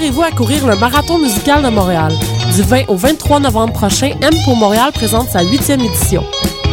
Préparez-vous 0.00 0.22
à 0.22 0.30
courir 0.30 0.66
le 0.66 0.76
marathon 0.76 1.18
musical 1.18 1.62
de 1.62 1.68
Montréal. 1.68 2.10
Du 2.56 2.62
20 2.62 2.88
au 2.88 2.96
23 2.96 3.38
novembre 3.40 3.74
prochain, 3.74 4.12
M 4.22 4.32
pour 4.46 4.56
Montréal 4.56 4.92
présente 4.94 5.28
sa 5.28 5.42
huitième 5.42 5.82
édition. 5.82 6.24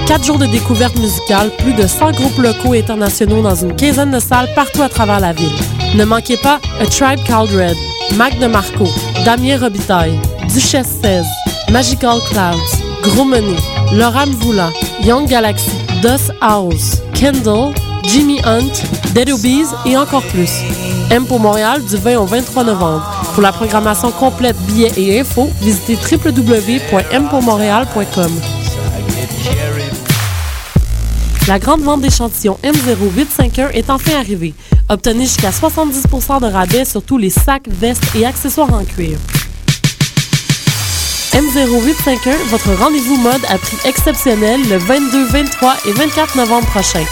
Quatre 0.07 0.23
jours 0.23 0.37
de 0.37 0.45
découverte 0.45 0.97
musicale, 0.97 1.51
plus 1.57 1.73
de 1.73 1.85
100 1.85 2.11
groupes 2.11 2.37
locaux 2.37 2.73
et 2.73 2.79
internationaux 2.79 3.41
dans 3.41 3.55
une 3.55 3.75
quinzaine 3.75 4.11
de 4.11 4.19
salles 4.19 4.47
partout 4.55 4.81
à 4.81 4.87
travers 4.87 5.19
la 5.19 5.33
ville. 5.33 5.51
Ne 5.95 6.05
manquez 6.05 6.37
pas 6.37 6.61
A 6.79 6.85
Tribe 6.85 7.19
Called 7.27 7.49
Red, 7.49 7.75
Mac 8.15 8.39
de 8.39 8.47
Marco, 8.47 8.85
Damien 9.25 9.59
Robitaille, 9.59 10.17
Duchesse 10.53 10.95
16, 11.03 11.25
Magical 11.69 12.19
Clouds, 12.29 12.77
Gros 13.03 13.25
Menet, 13.25 13.59
Laura 13.91 14.25
Mvoula, 14.25 14.69
Young 15.03 15.27
Galaxy, 15.27 15.71
Dust 16.01 16.31
House, 16.39 17.01
Kendall, 17.13 17.73
Jimmy 18.03 18.39
Hunt, 18.45 18.71
Dead 19.13 19.29
Obies 19.29 19.67
et 19.85 19.97
encore 19.97 20.23
plus. 20.27 20.63
M 21.09 21.25
pour 21.25 21.39
Montréal 21.39 21.83
du 21.83 21.95
20 21.95 22.17
au 22.17 22.25
23 22.25 22.63
novembre. 22.65 23.16
Pour 23.37 23.43
la 23.43 23.51
programmation 23.51 24.09
complète, 24.09 24.57
billets 24.65 24.91
et 24.97 25.19
infos, 25.19 25.47
visitez 25.61 25.95
www.mpourmontréal.com. 25.95 28.31
La 31.47 31.59
grande 31.59 31.81
vente 31.81 32.01
d'échantillons 32.01 32.57
M0851 32.63 33.73
est 33.73 33.91
enfin 33.91 34.13
arrivée. 34.17 34.55
Obtenez 34.89 35.25
jusqu'à 35.25 35.51
70% 35.51 36.41
de 36.41 36.47
rabais 36.47 36.83
sur 36.83 37.03
tous 37.03 37.19
les 37.19 37.29
sacs, 37.29 37.67
vestes 37.67 38.15
et 38.15 38.25
accessoires 38.25 38.73
en 38.73 38.83
cuir. 38.83 39.19
M0851, 41.33 42.37
votre 42.49 42.73
rendez-vous 42.73 43.17
mode 43.17 43.45
à 43.49 43.59
prix 43.59 43.77
exceptionnel 43.85 44.67
le 44.67 44.77
22, 44.77 45.25
23 45.25 45.75
et 45.85 45.91
24 45.91 46.37
novembre 46.37 46.65
prochain. 46.69 47.05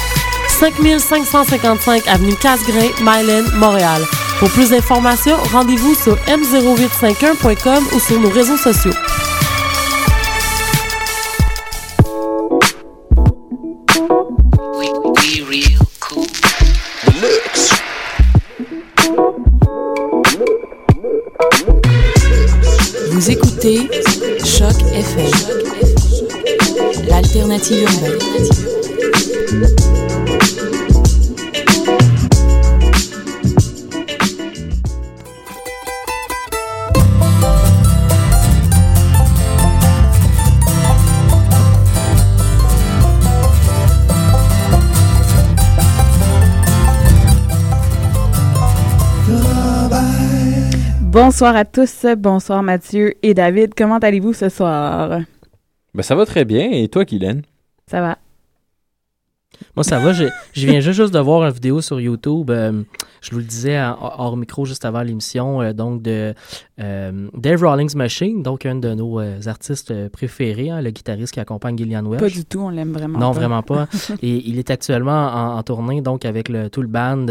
5555 0.60 2.08
avenue 2.08 2.34
Casgrain, 2.42 2.90
Myland, 3.04 3.46
Montréal. 3.60 4.02
Pour 4.40 4.50
plus 4.50 4.70
d'informations, 4.70 5.38
rendez-vous 5.54 5.96
sur 5.96 6.16
m0851.com 6.28 7.84
ou 7.94 8.00
sur 8.00 8.20
nos 8.20 8.30
réseaux 8.30 8.58
sociaux. 8.58 8.92
Vous 23.12 23.32
écoutez 23.32 23.90
Choc 24.44 24.76
FM, 24.94 25.32
l'alternative 27.08 27.84
urbaine. 27.84 28.85
Bonsoir 51.26 51.56
à 51.56 51.66
tous, 51.66 52.06
bonsoir 52.20 52.62
Mathieu 52.62 53.16
et 53.24 53.34
David. 53.34 53.74
Comment 53.76 53.98
allez-vous 53.98 54.34
ce 54.34 54.48
soir? 54.48 55.22
Ben, 55.96 56.04
ça 56.04 56.14
va 56.14 56.24
très 56.24 56.46
bien. 56.46 56.70
Et 56.70 56.88
toi, 56.88 57.04
Kylian? 57.04 57.42
Ça 57.88 58.00
va. 58.00 58.20
Moi, 59.76 59.84
ça 59.84 60.00
va. 60.00 60.14
Je, 60.14 60.26
je 60.54 60.68
viens 60.68 60.80
juste, 60.80 60.98
juste 61.02 61.14
de 61.14 61.20
voir 61.20 61.44
une 61.48 61.52
vidéo 61.54 61.82
sur 61.82 62.00
YouTube. 62.00 62.50
euh, 62.52 62.84
je 63.22 63.32
vous 63.32 63.38
le 63.40 63.44
disais 63.44 63.80
en- 63.82 63.98
hors 64.00 64.38
micro 64.38 64.66
juste 64.66 64.86
avant 64.86 65.02
l'émission, 65.02 65.60
euh, 65.62 65.74
donc 65.74 66.04
de 66.04 66.36
euh, 66.80 67.28
Dave 67.36 67.64
Rawlings 67.64 67.96
Machine, 67.96 68.44
donc 68.44 68.66
un 68.68 68.76
de 68.76 68.94
nos 68.94 69.20
artistes 69.48 70.10
préférés, 70.10 70.70
hein, 70.70 70.82
le 70.82 70.92
guitariste 70.92 71.34
qui 71.34 71.40
accompagne 71.40 71.76
Gillian 71.78 72.04
Welch. 72.06 72.20
Pas 72.22 72.30
du 72.30 72.46
tout, 72.46 72.60
on 72.60 72.70
l'aime 72.70 72.92
vraiment 72.94 73.18
Non, 73.18 73.32
pas. 73.34 73.40
vraiment 73.40 73.62
pas. 73.64 73.88
Et 74.22 74.48
il 74.48 74.60
est 74.60 74.70
actuellement 74.70 75.28
en, 75.34 75.58
en 75.58 75.64
tournée, 75.64 76.02
donc 76.02 76.24
avec 76.26 76.50
le, 76.50 76.70
tout 76.70 76.82
le 76.84 76.88
band 76.88 77.26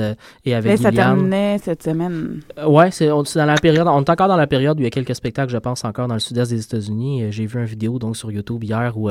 et 0.44 0.54
avec 0.54 0.72
Mais 0.72 0.76
ça 0.76 0.90
Gillian. 0.90 1.04
terminait 1.04 1.58
cette 1.58 1.82
semaine. 1.84 2.40
Ouais, 2.66 2.90
c'est 2.90 3.06
dans 3.08 3.22
la 3.46 3.54
période. 3.56 3.86
On 3.86 4.02
est 4.02 4.10
encore 4.10 4.28
dans 4.28 4.36
la 4.36 4.46
période 4.48 4.76
où 4.78 4.80
il 4.80 4.84
y 4.84 4.88
a 4.88 4.90
quelques 4.90 5.14
spectacles, 5.14 5.52
je 5.52 5.58
pense, 5.58 5.84
encore 5.84 6.08
dans 6.08 6.14
le 6.14 6.20
sud-est 6.20 6.50
des 6.50 6.60
États-Unis. 6.64 7.26
J'ai 7.30 7.46
vu 7.46 7.60
une 7.60 7.66
vidéo 7.66 7.98
donc 8.00 8.16
sur 8.16 8.32
YouTube 8.32 8.64
hier 8.64 8.92
où 8.96 9.10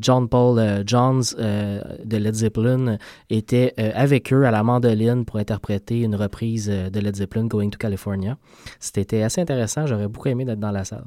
John 0.00 0.28
Paul 0.28 0.58
euh, 0.58 1.80
de 2.12 2.18
Led 2.18 2.34
Zeppelin 2.34 2.98
était 3.30 3.74
euh, 3.80 3.90
avec 3.94 4.32
eux 4.32 4.44
à 4.44 4.50
la 4.50 4.62
mandoline 4.62 5.24
pour 5.24 5.38
interpréter 5.38 6.00
une 6.02 6.14
reprise 6.14 6.68
euh, 6.70 6.90
de 6.90 7.00
Led 7.00 7.16
Zeppelin 7.16 7.46
Going 7.46 7.70
to 7.70 7.78
California. 7.78 8.36
C'était 8.78 9.22
assez 9.22 9.40
intéressant. 9.40 9.86
J'aurais 9.86 10.08
beaucoup 10.08 10.28
aimé 10.28 10.44
d'être 10.44 10.60
dans 10.60 10.70
la 10.70 10.84
salle. 10.84 11.04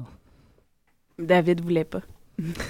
David 1.18 1.62
voulait 1.62 1.84
pas. 1.84 2.02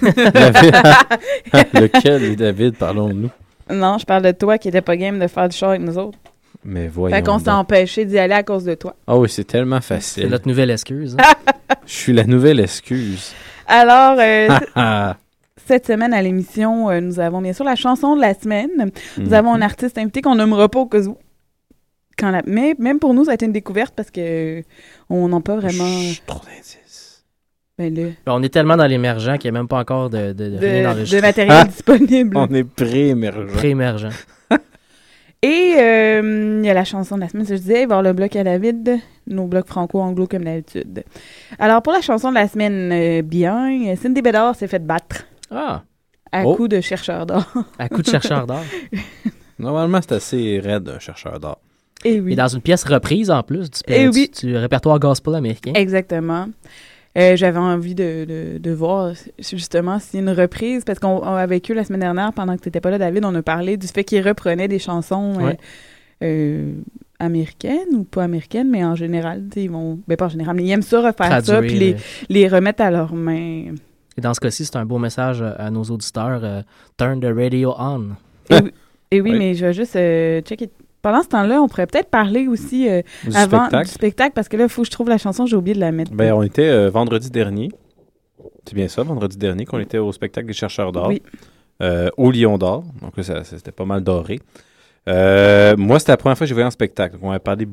David. 0.01 0.73
Lequel, 1.73 2.35
David, 2.35 2.77
parlons-nous? 2.77 3.29
Non, 3.69 3.97
je 3.97 4.05
parle 4.05 4.23
de 4.23 4.31
toi 4.31 4.57
qui 4.57 4.69
était 4.69 4.81
pas 4.81 4.95
game 4.95 5.19
de 5.19 5.27
faire 5.27 5.49
du 5.49 5.57
show 5.57 5.65
avec 5.65 5.81
nous 5.81 5.97
autres. 5.97 6.17
Mais 6.63 6.87
voyons. 6.87 7.15
fait 7.15 7.21
qu'on 7.23 7.39
s'est 7.39 7.49
empêché 7.49 8.05
d'y 8.05 8.17
aller 8.17 8.33
à 8.33 8.43
cause 8.43 8.63
de 8.63 8.73
toi. 8.75 8.95
Ah 9.05 9.17
oui, 9.17 9.27
c'est 9.29 9.43
tellement 9.43 9.79
C'est 9.81 9.95
facile. 9.95 10.29
notre 10.29 10.47
nouvelle 10.47 10.69
excuse. 10.71 11.15
hein. 11.19 11.33
Je 11.85 11.93
suis 11.93 12.13
la 12.13 12.23
nouvelle 12.23 12.59
excuse. 12.61 13.33
Alors, 13.67 14.17
euh, 14.19 15.13
cette 15.67 15.85
semaine 15.87 16.13
à 16.13 16.21
l'émission, 16.21 16.89
euh, 16.89 16.99
nous 17.01 17.19
avons 17.19 17.41
bien 17.41 17.53
sûr 17.53 17.65
la 17.65 17.75
chanson 17.75 18.15
de 18.15 18.21
la 18.21 18.33
semaine. 18.33 18.91
Nous 19.17 19.25
Mhm. 19.27 19.33
avons 19.33 19.53
un 19.53 19.61
artiste 19.61 19.97
invité 19.97 20.21
qu'on 20.21 20.35
nommera 20.35 20.69
pas 20.69 20.79
au 20.79 20.85
cas 20.87 21.01
où. 21.01 21.17
Quand 22.17 22.31
la... 22.31 22.41
Mais 22.47 22.73
même 22.79 22.99
pour 22.99 23.13
nous, 23.13 23.25
ça 23.25 23.31
a 23.31 23.33
été 23.35 23.45
une 23.45 23.51
découverte 23.51 23.93
parce 23.95 24.09
que 24.09 24.63
on 25.09 25.27
n'a 25.27 25.39
pas 25.41 25.55
vraiment. 25.57 25.85
Chut, 25.85 26.25
trop 26.25 26.41
d'indices. 26.45 27.23
Ben, 27.77 27.93
là, 27.93 28.33
On 28.33 28.41
est 28.41 28.49
tellement 28.51 28.75
dans 28.75 28.87
l'émergent 28.87 29.37
qu'il 29.37 29.51
n'y 29.51 29.57
a 29.57 29.59
même 29.59 29.67
pas 29.67 29.77
encore 29.79 30.09
de, 30.09 30.33
de, 30.33 30.49
de 30.49 30.57
rien 30.57 30.81
de, 30.81 30.87
enregistré. 30.87 31.17
de 31.17 31.21
matériel 31.21 31.67
disponible. 31.67 32.35
On 32.37 32.47
est 32.47 32.63
pré-émergent. 32.63 33.53
Pré-émergent. 33.53 34.09
Et 35.43 35.75
euh, 35.77 36.59
il 36.63 36.65
y 36.65 36.69
a 36.69 36.73
la 36.73 36.83
chanson 36.83 37.15
de 37.15 37.21
la 37.21 37.29
semaine, 37.29 37.45
je 37.47 37.53
disais, 37.53 37.83
avoir 37.83 38.01
le 38.01 38.11
bloc 38.13 38.35
à 38.35 38.43
David, 38.43 38.97
nos 39.27 39.45
blocs 39.45 39.67
franco-anglo 39.67 40.25
comme 40.25 40.43
d'habitude. 40.45 41.03
Alors 41.59 41.83
pour 41.83 41.93
la 41.93 42.01
chanson 42.01 42.29
de 42.29 42.35
la 42.35 42.47
semaine, 42.47 42.89
euh, 42.91 43.21
bien, 43.21 43.95
Cindy 43.95 44.23
Bédard 44.23 44.55
s'est 44.55 44.67
fait 44.67 44.83
battre 44.83 45.27
Ah, 45.51 45.83
à 46.31 46.43
Oh. 46.45 46.55
coup 46.55 46.67
de 46.67 46.81
chercheur 46.81 47.25
d'or. 47.25 47.45
à 47.79 47.87
coup 47.89 48.01
de 48.01 48.07
chercheur 48.07 48.45
d'or. 48.47 48.63
Normalement, 49.59 49.99
c'est 50.01 50.13
assez 50.15 50.59
raide, 50.59 50.89
un 50.89 50.99
chercheur 50.99 51.39
d'or. 51.39 51.59
Et 52.05 52.19
oui, 52.19 52.33
Et 52.33 52.35
dans 52.35 52.47
une 52.47 52.61
pièce 52.61 52.83
reprise 52.83 53.31
en 53.31 53.41
plus 53.41 53.71
du, 53.71 53.79
Eh 53.87 54.07
oui. 54.09 54.29
du- 54.39 54.47
du 54.47 54.55
répertoire 54.57 54.99
gospel 54.99 55.33
américain. 55.35 55.71
exactement. 55.73 56.47
Euh, 57.17 57.35
J'avais 57.35 57.57
envie 57.57 57.95
de, 57.95 58.25
de, 58.25 58.57
de 58.59 58.71
voir 58.71 59.13
justement 59.51 59.97
si 59.97 60.19
une 60.19 60.29
reprise, 60.29 60.83
parce 60.83 60.99
qu'on 60.99 61.17
on- 61.17 61.35
avec 61.35 61.71
eux 61.71 61.73
la 61.73 61.83
semaine 61.83 62.01
dernière, 62.01 62.31
pendant 62.33 62.55
que 62.55 62.61
tu 62.61 62.67
n'étais 62.67 62.81
pas 62.81 62.91
là, 62.91 62.99
David, 62.99 63.25
on 63.25 63.33
a 63.33 63.41
parlé 63.41 63.77
du 63.77 63.87
fait 63.87 64.03
qu'ils 64.03 64.21
reprenaient 64.21 64.67
des 64.67 64.77
chansons 64.77 65.33
euh, 65.39 65.43
Ouais. 65.47 65.57
euh, 66.23 66.73
américaines 67.19 67.95
ou 67.95 68.03
pas 68.03 68.23
américaines, 68.25 68.69
mais 68.69 68.85
en 68.85 68.93
général, 68.93 69.45
ils 69.55 69.71
vont. 69.71 69.99
Ben, 70.07 70.15
pas 70.15 70.25
en 70.25 70.29
général, 70.29 70.55
mais 70.55 70.63
ils 70.65 70.69
aiment 70.71 70.83
ça 70.83 71.01
refaire 71.01 71.43
ça, 71.43 71.61
puis 71.61 71.79
les, 71.79 71.95
les 72.29 72.47
remettre 72.47 72.83
à 72.83 72.91
leurs 72.91 73.15
mains. 73.15 73.73
Et 74.17 74.21
dans 74.21 74.33
ce 74.33 74.39
cas-ci, 74.39 74.65
c'est 74.65 74.75
un 74.77 74.85
beau 74.85 74.97
message 74.97 75.41
euh, 75.41 75.53
à 75.57 75.69
nos 75.69 75.83
auditeurs. 75.83 76.41
euh, 76.43 76.61
Turn 76.97 77.19
the 77.19 77.25
radio 77.35 77.73
on. 77.77 78.09
Et 78.49 78.55
oui, 78.61 78.71
et 79.11 79.21
oui, 79.21 79.31
Oui. 79.31 79.37
mais 79.39 79.53
je 79.53 79.65
vais 79.65 79.73
juste 79.73 79.95
euh, 79.95 80.41
checker. 80.41 80.69
Pendant 81.01 81.21
ce 81.21 81.27
temps-là, 81.27 81.61
on 81.61 81.67
pourrait 81.67 81.85
peut-être 81.87 82.09
parler 82.09 82.47
aussi 82.47 82.89
euh, 82.89 83.01
Du 83.23 83.35
avant 83.35 83.59
spectacle. 83.59 83.85
du 83.85 83.91
spectacle, 83.93 84.31
parce 84.33 84.49
que 84.49 84.57
là, 84.57 84.63
il 84.63 84.69
faut 84.69 84.81
que 84.81 84.87
je 84.87 84.91
trouve 84.91 85.07
la 85.09 85.17
chanson, 85.19 85.45
j'ai 85.45 85.55
oublié 85.55 85.75
de 85.75 85.79
la 85.79 85.91
mettre. 85.91 86.11
Ben, 86.11 86.33
on 86.33 86.41
était 86.43 86.67
euh, 86.67 86.89
vendredi 86.89 87.29
dernier. 87.29 87.69
C'est 88.65 88.73
bien 88.73 88.87
ça, 88.87 89.03
vendredi 89.03 89.37
dernier, 89.37 89.65
qu'on 89.65 89.79
était 89.79 89.99
au 89.99 90.11
spectacle 90.11 90.47
des 90.47 90.53
chercheurs 90.53 90.91
d'or. 90.91 91.07
Oui. 91.09 91.21
euh, 91.83 92.09
au 92.17 92.31
Lion 92.31 92.57
d'or. 92.57 92.83
Donc 93.01 93.15
là, 93.15 93.23
ça- 93.23 93.43
c'était 93.43 93.71
pas 93.71 93.85
mal 93.85 94.03
doré. 94.03 94.39
Euh, 95.07 95.77
moi, 95.77 95.99
c'était 95.99 96.11
la 96.13 96.17
première 96.17 96.37
fois 96.37 96.45
que 96.45 96.49
j'ai 96.49 96.55
vu 96.55 96.63
un 96.63 96.71
spectacle. 96.71 97.13
Donc, 97.15 97.23
on 97.23 97.29
avait 97.29 97.39
parlé 97.39 97.67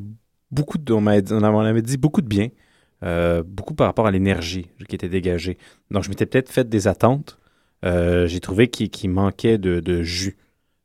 beaucoup 0.50 0.78
de, 0.78 0.92
on 0.92 1.00
m'avait 1.00 1.22
dit, 1.22 1.32
on 1.32 1.42
avait 1.42 1.82
dit 1.82 1.96
beaucoup 1.96 2.20
de 2.20 2.28
bien. 2.28 2.48
Euh, 3.04 3.42
beaucoup 3.46 3.74
par 3.74 3.86
rapport 3.86 4.06
à 4.06 4.10
l'énergie 4.10 4.68
qui 4.88 4.94
était 4.94 5.08
dégagée. 5.08 5.58
Donc, 5.90 6.04
je 6.04 6.08
m'étais 6.08 6.26
peut-être 6.26 6.50
fait 6.50 6.68
des 6.68 6.88
attentes. 6.88 7.38
Euh, 7.84 8.26
j'ai 8.26 8.40
trouvé 8.40 8.68
qu'il 8.68 9.10
manquait 9.10 9.58
de, 9.58 9.80
de 9.80 10.02
jus 10.02 10.36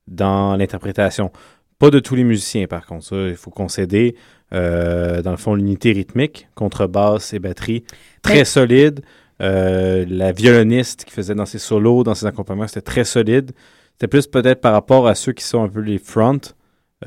dans 0.07 0.55
l'interprétation. 0.57 1.31
Pas 1.77 1.89
de 1.89 1.99
tous 1.99 2.15
les 2.15 2.25
musiciens, 2.25 2.67
par 2.67 2.85
contre. 2.85 3.05
Ça, 3.05 3.15
il 3.15 3.35
faut 3.35 3.51
concéder. 3.51 4.15
Euh, 4.53 5.21
dans 5.21 5.31
le 5.31 5.37
fond, 5.37 5.55
l'unité 5.55 5.91
rythmique, 5.93 6.49
contrebasse 6.55 7.33
et 7.33 7.39
batterie, 7.39 7.83
très 8.21 8.39
Mais- 8.39 8.45
solide. 8.45 9.01
La 9.39 10.33
violoniste 10.33 11.05
qui 11.05 11.11
faisait 11.11 11.35
dans 11.35 11.45
ses 11.45 11.59
solos, 11.59 12.03
dans 12.03 12.15
ses 12.15 12.25
accompagnements, 12.25 12.67
c'était 12.67 12.81
très 12.81 13.05
solide. 13.05 13.51
C'était 13.93 14.07
plus 14.09 14.27
peut-être 14.27 14.59
par 14.59 14.73
rapport 14.73 15.07
à 15.07 15.15
ceux 15.15 15.31
qui 15.31 15.45
sont 15.45 15.63
un 15.63 15.69
peu 15.69 15.79
les 15.79 15.97
fronts. 15.97 16.53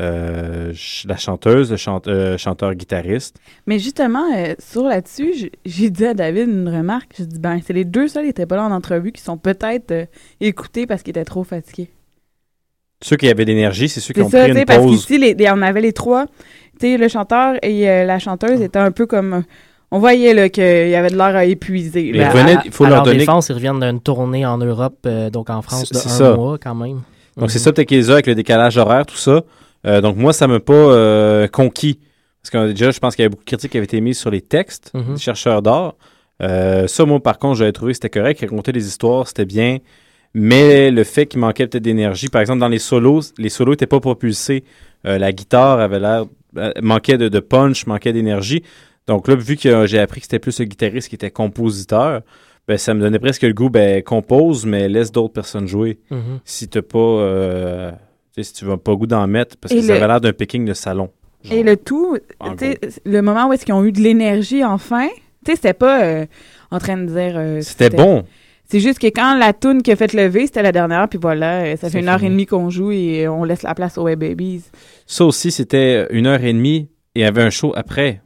Euh, 0.01 0.73
la 1.07 1.17
chanteuse, 1.19 1.71
le 1.71 1.77
chante- 1.77 2.09
euh, 2.09 2.39
chanteur-guitariste. 2.39 3.37
Mais 3.67 3.79
justement, 3.79 4.25
euh, 4.35 4.55
sur 4.59 4.85
là-dessus, 4.85 5.51
j'ai 5.67 5.91
dit 5.91 6.07
à 6.07 6.15
David 6.15 6.49
une 6.49 6.69
remarque. 6.69 7.13
J'ai 7.19 7.27
dit, 7.27 7.39
ben, 7.39 7.61
c'est 7.63 7.75
les 7.75 7.85
deux 7.85 8.09
seuls 8.09 8.23
qui 8.23 8.29
n'étaient 8.29 8.47
pas 8.47 8.57
là 8.57 8.65
en 8.65 8.71
entrevue 8.71 9.13
qui 9.13 9.21
sont 9.21 9.37
peut-être 9.37 9.91
euh, 9.91 10.07
écoutés 10.41 10.87
parce 10.87 11.03
qu'ils 11.03 11.11
étaient 11.11 11.27
trop 11.27 11.45
fatigués. 11.45 11.91
Ceux 13.03 13.17
qui 13.17 13.29
avaient 13.29 13.45
de 13.45 13.51
l'énergie, 13.51 13.89
c'est 13.91 14.01
ceux 14.01 14.15
qui 14.15 14.23
ont 14.23 14.31
ça, 14.31 14.45
pris 14.49 14.59
une 14.59 14.65
parce 14.65 14.79
pause. 14.83 14.97
qu'ici, 15.05 15.19
les- 15.19 15.35
les- 15.35 15.51
on 15.51 15.61
avait 15.61 15.81
les 15.83 15.93
trois. 15.93 16.25
Tu 16.81 16.93
sais, 16.93 16.97
le 16.97 17.09
chanteur 17.09 17.57
et 17.63 17.91
euh, 17.91 18.05
la 18.05 18.19
chanteuse 18.19 18.63
étaient 18.63 18.79
un 18.79 18.93
peu 18.93 19.05
comme. 19.07 19.43
On 19.91 19.99
voyait 19.99 20.33
là 20.33 20.49
qu'il 20.49 20.89
y 20.89 20.95
avait 20.95 21.11
de 21.11 21.17
l'air 21.17 21.37
à 21.37 21.45
épuiser. 21.45 22.13
Mais 22.13 22.19
là. 22.21 22.31
à- 22.31 22.63
il 22.65 22.71
faut 22.73 22.85
à 22.85 22.89
leur 22.89 22.97
leur 22.99 23.05
donner- 23.05 23.19
défense, 23.19 23.51
ils 23.51 23.53
reviennent 23.53 23.79
d'une 23.81 24.01
tournée 24.01 24.47
en 24.47 24.57
Europe, 24.57 24.97
euh, 25.05 25.29
donc 25.29 25.51
en 25.51 25.61
France, 25.61 25.91
de 25.91 25.97
C'est- 25.99 26.07
un 26.07 26.11
c'est 26.11 26.19
ça. 26.25 26.35
mois 26.35 26.57
quand 26.57 26.75
même. 26.75 27.03
Donc, 27.37 27.51
c'est 27.51 27.59
Mhm. 27.59 27.65
ça, 27.65 27.73
peut-être 27.75 27.89
qu'ils 27.89 28.09
ont 28.11 28.15
avec 28.15 28.27
le 28.27 28.35
décalage 28.35 28.79
horaire, 28.79 29.05
tout 29.05 29.17
ça. 29.17 29.43
Euh, 29.87 30.01
donc, 30.01 30.17
moi, 30.17 30.33
ça 30.33 30.47
m'a 30.47 30.61
pas 30.61 30.73
euh, 30.73 31.49
conquis. 31.49 31.99
Parce 32.43 32.51
que 32.51 32.73
déjà, 32.73 32.91
je 32.91 32.99
pense 32.99 33.15
qu'il 33.15 33.23
y 33.23 33.27
avait 33.27 33.31
beaucoup 33.31 33.45
de 33.45 33.49
critiques 33.49 33.71
qui 33.73 33.77
avaient 33.79 33.85
été 33.85 34.01
mises 34.01 34.19
sur 34.19 34.31
les 34.31 34.41
textes 34.41 34.91
Mhm. 34.95 35.15
des 35.15 35.21
chercheurs 35.21 35.63
d'art. 35.63 35.95
Euh, 36.43 36.87
ça, 36.89 37.05
moi, 37.05 37.21
par 37.21 37.39
contre, 37.39 37.59
j'avais 37.59 37.73
trouvé 37.73 37.93
que 37.93 37.97
c'était 37.97 38.11
correct. 38.11 38.41
Raconter 38.41 38.73
des 38.73 38.87
histoires, 38.87 39.29
c'était 39.29 39.45
bien. 39.45 39.79
Mais 40.35 40.91
le 40.91 41.05
fait 41.05 41.27
qu'il 41.27 41.41
manquait 41.41 41.67
peut-être 41.67 41.83
d'énergie, 41.85 42.29
par 42.29 42.41
exemple, 42.41 42.61
dans 42.61 42.69
les 42.69 42.79
solos, 42.79 43.33
les 43.39 43.49
solos 43.51 43.73
n'étaient 43.73 43.87
pas 43.87 44.01
propulsés. 44.01 44.65
Euh, 45.07 45.19
la 45.19 45.33
guitare 45.33 45.79
avait 45.81 46.01
l'air. 46.01 46.25
manquait 46.83 47.17
de, 47.19 47.29
de 47.29 47.41
punch, 47.41 47.87
manquait 47.87 48.13
d'énergie. 48.13 48.63
Donc 49.07 49.27
là, 49.29 49.35
vu 49.37 49.57
que 49.57 49.87
j'ai 49.87 49.99
appris 49.99 50.21
que 50.21 50.27
c'était 50.27 50.39
plus 50.39 50.59
le 50.61 50.67
guitariste 50.67 51.09
qui 51.09 51.15
était 51.15 51.31
compositeur, 51.31 52.21
ben, 52.69 52.77
ça 52.79 52.93
me 52.95 53.01
donnait 53.01 53.19
presque 53.19 53.43
le 53.43 53.53
goût, 53.55 53.71
ben, 53.71 54.03
compose, 54.03 54.67
mais 54.67 54.89
laisse 54.89 55.11
d'autres 55.13 55.33
personnes 55.33 55.67
jouer 55.67 55.99
Mhm. 56.11 56.41
si 56.45 56.69
t'as 56.69 56.83
pas 56.83 56.99
euh, 56.99 57.91
sais, 58.37 58.43
si 58.43 58.53
tu 58.53 58.65
vas 58.65 58.77
pas 58.77 58.95
goût 58.95 59.07
d'en 59.07 59.27
mettre 59.27 59.57
parce 59.57 59.73
Et 59.73 59.77
que 59.77 59.83
ça 59.83 59.95
avait 59.95 60.07
l'air 60.07 60.21
d'un 60.21 60.33
picking 60.33 60.65
de 60.65 60.75
salon. 60.75 61.11
genre. 61.43 61.53
Et 61.55 61.63
le 61.63 61.77
tout, 61.77 62.17
le 63.05 63.21
moment 63.21 63.49
où 63.49 63.53
est-ce 63.53 63.65
qu'ils 63.65 63.75
ont 63.75 63.85
eu 63.85 63.93
de 63.93 64.01
l'énergie 64.01 64.65
enfin, 64.65 65.09
tu 65.45 65.51
sais, 65.51 65.57
c'était 65.57 65.73
pas 65.75 66.03
euh, 66.05 66.27
en 66.71 66.79
train 66.79 66.97
de 66.97 67.07
dire. 67.07 67.35
euh, 67.37 67.61
C'était 67.61 67.91
bon. 67.91 68.25
C'est 68.65 68.81
juste 68.81 68.99
que 69.01 69.09
quand 69.09 69.37
la 69.37 69.53
toune 69.53 69.83
qui 69.83 69.93
a 69.93 69.97
fait 69.97 70.15
lever, 70.15 70.47
c'était 70.47 70.63
la 70.63 70.73
dernière, 70.73 71.07
puis 71.09 71.19
voilà, 71.21 71.63
euh, 71.65 71.77
ça 71.77 71.91
fait 71.91 72.01
une 72.01 72.09
heure 72.09 72.23
et 72.25 72.29
demie 72.31 72.47
qu'on 72.47 72.71
joue 72.71 72.91
et 72.91 73.29
on 73.29 73.45
laisse 73.45 73.63
la 73.63 73.75
place 73.75 73.99
aux 73.99 74.05
Web 74.05 74.21
Babies. 74.21 74.63
Ça 75.07 75.25
aussi, 75.27 75.51
c'était 75.51 76.07
une 76.11 76.27
heure 76.27 76.43
et 76.43 76.53
demie 76.53 76.89
et 77.15 77.21
il 77.21 77.23
y 77.23 77.25
avait 77.25 77.43
un 77.43 77.51
show 77.51 77.73
après. 77.77 78.23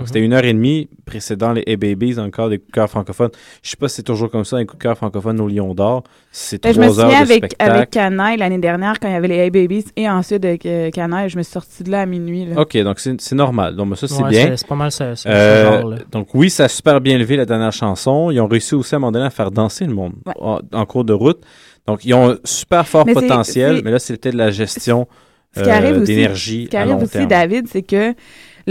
Donc, 0.00 0.06
Mhm. 0.08 0.14
c'était 0.14 0.20
une 0.24 0.32
heure 0.32 0.44
et 0.44 0.52
demie 0.52 0.88
précédant 1.04 1.52
les 1.52 1.62
A-Babies, 1.66 2.18
encore 2.18 2.48
des 2.48 2.58
coups 2.58 2.68
de 2.70 2.72
cœur 2.74 2.88
francophones. 2.88 3.30
Je 3.62 3.70
sais 3.70 3.76
pas 3.76 3.88
si 3.88 3.96
c'est 3.96 4.02
toujours 4.02 4.30
comme 4.30 4.44
ça, 4.44 4.58
les 4.58 4.64
coups 4.66 4.78
de 4.78 4.82
cœur 4.82 4.96
francophones 4.96 5.40
au 5.40 5.48
Lion 5.48 5.74
d'Or. 5.74 6.04
C'est 6.32 6.62
Ben, 6.62 6.72
trois 6.72 6.84
je 6.84 6.88
me 6.88 6.92
heures 6.92 6.94
souviens 7.06 7.18
de 7.20 7.24
avec, 7.24 7.36
spectacle. 7.44 7.70
avec 7.70 7.90
Canaille 7.90 8.36
l'année 8.38 8.58
dernière, 8.58 8.98
quand 8.98 9.08
il 9.08 9.12
y 9.12 9.16
avait 9.16 9.28
les 9.28 9.36
Hey 9.36 9.50
Babies, 9.50 9.84
et 9.96 10.08
ensuite 10.08 10.44
avec 10.44 10.64
euh, 10.64 10.90
Canaille, 10.90 11.28
je 11.28 11.36
me 11.36 11.42
suis 11.42 11.52
sortie 11.52 11.82
de 11.84 11.90
là 11.90 12.00
à 12.02 12.06
minuit. 12.06 12.46
Là. 12.46 12.60
OK, 12.62 12.76
donc 12.78 12.98
c'est 13.00 13.32
normal. 13.32 13.76
Donc, 13.76 13.96
ça, 13.98 14.08
c'est 14.08 14.22
Ouais, 14.22 14.30
bien. 14.30 14.56
C'est 14.56 14.66
pas 14.66 14.74
mal 14.74 14.90
ce, 14.90 15.14
ce- 15.14 15.28
Euh, 15.28 15.80
genre-là. 15.80 15.96
donc 16.10 16.28
oui, 16.34 16.48
ça 16.50 16.64
a 16.64 16.68
super 16.68 17.00
bien 17.00 17.18
levé 17.18 17.36
la 17.36 17.44
dernière 17.44 17.72
chanson. 17.72 18.30
Ils 18.30 18.40
ont 18.40 18.46
réussi 18.46 18.74
aussi 18.74 18.94
à 18.94 18.96
un 18.96 19.00
moment 19.00 19.12
donné 19.12 19.26
à 19.26 19.30
faire 19.30 19.50
danser 19.50 19.84
le 19.84 19.92
monde 19.94 20.12
Ouais. 20.24 20.32
en, 20.40 20.60
en 20.72 20.86
cours 20.86 21.04
de 21.04 21.12
route. 21.12 21.40
Donc 21.86 22.04
ils 22.04 22.14
ont 22.14 22.30
un 22.30 22.36
super 22.44 22.86
fort 22.86 23.04
Mais 23.06 23.14
potentiel, 23.14 23.80
mais 23.84 23.90
là 23.90 23.98
c'est 23.98 24.16
peut-être 24.16 24.34
la 24.36 24.50
gestion 24.50 25.08
Ce 25.56 25.62
qui 25.64 25.70
arrive 25.70 25.96
euh, 25.96 26.02
aussi- 26.02 26.14
d'énergie 26.14 26.64
Ce 26.66 26.70
qui 26.70 26.76
à 26.76 26.80
arrive 26.82 26.92
long 26.92 27.02
aussi, 27.02 27.10
terme. 27.12 27.26
David, 27.26 27.66
c'est 27.68 27.82
que 27.82 28.14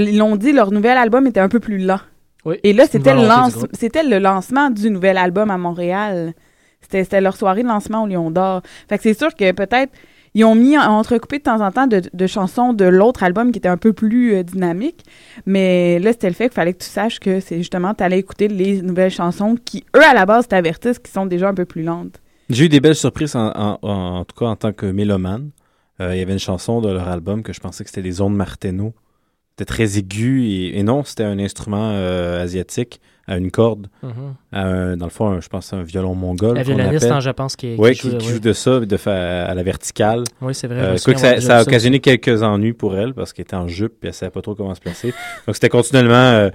ils 0.08 0.18
l'ont 0.18 0.36
dit, 0.36 0.52
leur 0.52 0.72
nouvel 0.72 0.98
album 0.98 1.28
était 1.28 1.40
un 1.40 1.50
peu 1.50 1.60
plus 1.60 1.78
lent. 1.78 2.00
Oui, 2.46 2.56
Et 2.64 2.74
là, 2.74 2.86
c'était 2.90 3.14
le, 3.14 3.22
lance- 3.28 3.66
c'était 3.74 4.04
le 4.04 4.18
lancement 4.20 4.70
du 4.70 4.90
nouvel 4.90 5.18
album 5.18 5.52
à 5.52 5.58
Montréal. 5.58 6.34
C'était 6.82 7.04
c'était 7.04 7.22
leur 7.22 7.36
soirée 7.36 7.64
de 7.64 7.68
lancement 7.68 8.04
au 8.04 8.08
Lion 8.08 8.32
d'Or. 8.32 8.62
Fait 8.88 8.98
que 8.98 9.04
c'est 9.04 9.18
sûr 9.18 9.36
que 9.36 9.52
peut-être 9.52 9.92
ils 10.36 10.46
ont 10.46 10.56
mis 10.56 10.78
en- 10.78 10.84
entrecoupé 10.84 11.40
de 11.40 11.44
temps 11.44 11.60
en 11.60 11.72
temps 11.72 11.88
de, 11.88 12.02
de 12.14 12.28
chansons 12.28 12.72
de 12.74 12.86
l'autre 12.86 13.24
album 13.24 13.52
qui 13.52 13.58
était 13.60 13.68
un 13.68 13.78
peu 13.78 13.92
plus 13.94 14.36
euh, 14.36 14.44
dynamique. 14.44 15.04
Mais 15.46 16.00
là, 16.00 16.14
c'était 16.14 16.30
le 16.30 16.34
fait 16.36 16.46
qu'il 16.46 16.54
fallait 16.56 16.74
que 16.74 16.84
tu 16.84 16.90
saches 16.90 17.20
que 17.20 17.40
c'est 17.42 17.58
justement, 17.58 17.94
tu 17.94 18.04
allais 18.04 18.20
écouter 18.20 18.48
les 18.48 18.82
nouvelles 18.82 19.12
chansons 19.12 19.56
qui, 19.66 19.84
eux, 19.98 20.04
à 20.04 20.14
la 20.14 20.26
base, 20.26 20.48
t'avertissent 20.48 21.00
qui 21.00 21.12
sont 21.12 21.26
déjà 21.26 21.50
un 21.50 21.54
peu 21.54 21.66
plus 21.66 21.84
lentes. 21.84 22.22
J'ai 22.50 22.66
eu 22.66 22.70
des 22.70 22.80
belles 22.80 22.96
surprises, 22.96 23.36
en, 23.36 23.52
en- 23.56 23.80
en 23.82 24.24
tout 24.26 24.36
cas 24.38 24.46
en 24.46 24.56
tant 24.56 24.72
que 24.72 24.86
mélomane. 24.86 25.50
Euh, 26.00 26.16
il 26.16 26.20
y 26.20 26.22
avait 26.22 26.34
une 26.34 26.40
chanson 26.40 26.80
de 26.80 26.90
leur 26.90 27.10
album 27.10 27.44
que 27.44 27.52
je 27.52 27.60
pensais 27.60 27.84
que 27.84 27.90
c'était 27.90 28.02
des 28.02 28.22
ondes 28.22 28.36
Marteno. 28.36 28.94
C'était 29.60 29.74
très 29.74 29.98
aigu 29.98 30.46
et, 30.46 30.80
et 30.80 30.84
non, 30.84 31.04
c'était 31.04 31.26
un 31.26 31.38
instrument 31.38 31.92
euh, 31.92 32.42
asiatique 32.42 33.02
à 33.28 33.36
une 33.38 33.52
corde. 33.52 33.88
Mhm. 34.02 34.12
à 34.54 34.62
un- 34.66 34.96
dans 34.98 35.06
le 35.06 35.12
fond, 35.12 35.28
un- 35.32 35.42
je 35.42 35.50
pense 35.50 35.74
un 35.74 35.84
violon 35.84 36.16
mongol. 36.16 36.56
La 36.56 36.64
qu'on 36.64 36.76
violoniste, 36.76 37.04
appelle. 37.04 37.18
hein, 37.18 37.20
je 37.20 37.30
pense, 37.32 37.58
qui, 37.58 37.76
Ouais, 37.76 37.94
qui 37.94 38.00
qui, 38.04 38.10
joue, 38.12 38.18
qui 38.20 38.28
ouais. 38.28 38.34
joue 38.36 38.40
de 38.40 38.54
ça, 38.54 38.80
de 38.80 38.98
fa- 38.98 39.46
à 39.46 39.54
la 39.54 39.62
verticale. 39.64 40.24
Oui, 40.42 40.56
c'est 40.56 40.68
vrai. 40.68 40.80
Euh, 40.80 40.98
quoi 41.04 41.14
que 41.14 41.20
ça, 41.20 41.58
a 41.58 41.62
occasionné 41.62 42.00
quelques 42.00 42.42
ennuis 42.42 42.72
pour 42.72 42.96
elle 42.98 43.14
parce 43.14 43.34
qu'elle 43.34 43.44
était 43.44 43.58
en 43.58 43.68
jupe 43.68 44.06
et 44.06 44.08
elle 44.08 44.14
savait 44.14 44.32
pas 44.32 44.42
trop 44.42 44.56
comment 44.56 44.74
se 44.74 44.80
placer. 44.80 45.14
Donc 45.46 45.56
c'était 45.56 45.68
continuellement 45.68 46.16
euh, 46.16 46.50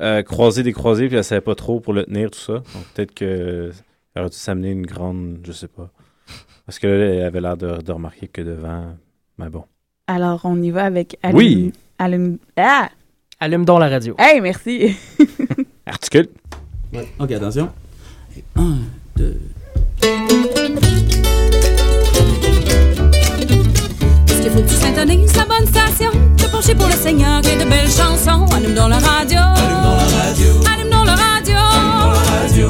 euh, 0.00 0.22
croiser, 0.22 0.64
décroiser 0.64 1.06
puis 1.06 1.16
elle 1.16 1.22
savait 1.24 1.40
pas 1.40 1.54
trop 1.54 1.78
pour 1.78 1.92
le 1.92 2.04
tenir, 2.04 2.32
tout 2.32 2.40
ça. 2.40 2.54
Donc 2.54 2.84
peut-être 2.94 3.14
que 3.14 3.70
elle 4.16 4.22
aurait 4.22 4.30
dû 4.30 4.36
s'amener 4.36 4.72
une 4.72 4.84
grande, 4.86 5.38
je 5.44 5.52
sais 5.52 5.68
pas. 5.68 5.88
Parce 6.66 6.80
que 6.80 6.86
là, 6.88 7.04
elle 7.14 7.22
avait 7.22 7.40
l'air 7.40 7.56
de, 7.56 7.80
de 7.80 7.92
remarquer 7.92 8.26
que 8.26 8.42
devant, 8.42 8.86
mais 9.38 9.48
bon. 9.48 9.62
Alors, 10.08 10.40
on 10.44 10.60
y 10.60 10.70
va 10.72 10.84
avec 10.84 11.16
Allume- 11.22 11.36
Oui. 11.36 11.72
Allume- 11.98 12.38
Ah! 12.56 12.88
Allume 13.40 13.64
donc 13.64 13.80
la 13.80 13.88
radio. 13.88 14.14
Hey, 14.18 14.40
merci! 14.40 14.96
Articule. 15.86 16.28
Ok, 17.18 17.30
attention. 17.32 17.68
Et 18.36 18.44
un, 18.56 18.76
deux. 19.16 19.40
Parce 24.26 24.40
qu'il 24.40 24.50
faut 24.50 24.60
que 24.62 24.68
tu 24.68 24.74
syntonises 24.74 25.36
la 25.36 25.44
bonne 25.44 25.66
station? 25.66 26.10
Te 26.36 26.46
pencher 26.50 26.74
pour 26.74 26.86
le 26.86 26.92
Seigneur 26.94 27.40
et 27.44 27.56
de 27.56 27.68
belles 27.68 27.90
chansons. 27.90 28.46
Allume 28.54 28.74
dans 28.74 28.88
la 28.88 28.98
radio. 28.98 29.38
Allume 29.38 29.82
dans 29.82 29.96
la 29.96 30.04
radio. 30.24 30.50
Allume 30.72 30.90
dans 30.90 31.04
la 31.04 31.14
radio. 31.14 31.56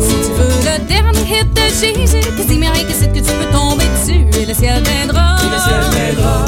Si 0.02 0.14
tu 0.26 0.32
veux 0.32 0.48
le 0.64 0.86
dernier 0.86 1.40
hit 1.40 1.48
de 1.54 1.60
Jésus, 1.80 2.20
que 2.20 2.92
c'est 2.94 3.08
que 3.12 3.19
tu 3.19 3.22
peux 3.32 3.50
tomber 3.52 3.84
dessus. 4.00 4.40
Et 4.40 4.46
le 4.46 4.54
ciel 4.54 4.82
t'aidera. 4.82 5.36
le 5.42 5.58
ciel 5.58 5.80
t'aidera. 5.92 6.48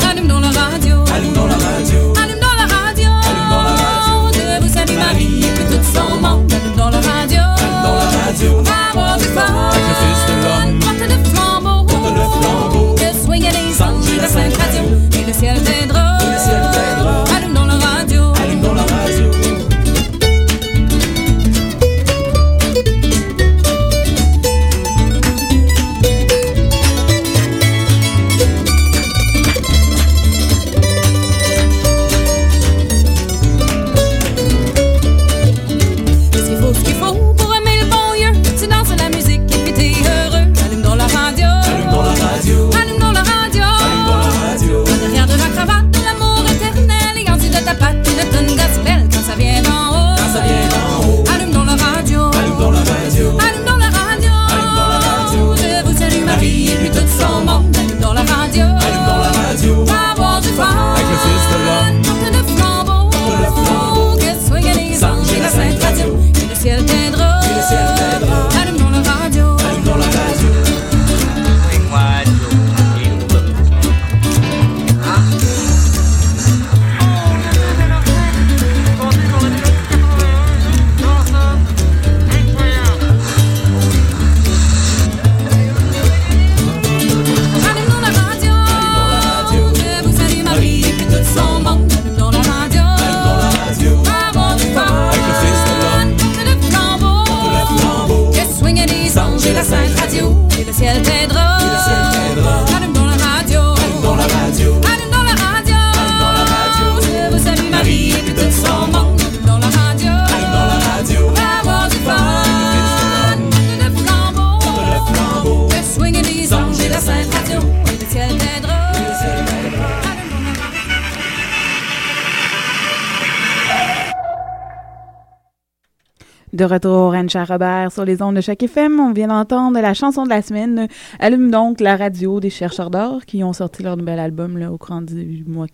Anne 127.37 127.47
Robert 127.49 127.93
sur 127.93 128.05
les 128.05 128.23
ondes 128.23 128.37
de 128.37 128.41
chaque 128.41 128.63
FM. 128.63 129.01
On 129.01 129.13
vient 129.13 129.29
d'entendre 129.29 129.81
la 129.81 129.95
chanson 129.95 130.25
de 130.25 130.29
la 130.31 130.43
semaine. 130.43 130.89
Allume 131.19 131.51
donc 131.51 131.81
la 131.81 131.97
radio 131.97 132.41
des 132.41 132.51
chercheurs 132.51 132.91
d'or 132.91 133.25
qui 133.27 133.45
ont 133.45 133.53
sorti 133.53 133.83
leur 133.83 133.97
nouvel 133.97 134.19
album 134.19 134.59
là, 134.59 134.73
au 134.73 134.79
courant 134.79 135.03
du 135.03 135.45
mois 135.47 135.67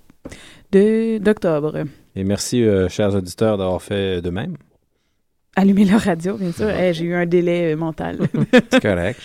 d'octobre. 0.73 1.85
Et 2.15 2.25
merci, 2.25 2.63
euh, 2.63 2.89
chers 2.89 3.15
auditeurs, 3.15 3.59
d'avoir 3.59 3.83
fait 3.83 4.21
de 4.21 4.31
même. 4.31 4.57
Allumer 5.59 5.87
leur 5.87 6.01
radio, 6.01 6.37
bien 6.37 6.53
sûr. 6.53 6.69
Eh, 6.69 6.93
J'ai 6.93 7.07
eu 7.07 7.15
un 7.15 7.25
délai 7.25 7.73
euh, 7.73 7.77
mental. 7.77 8.19
C'est 8.71 8.81
correct. 8.81 9.21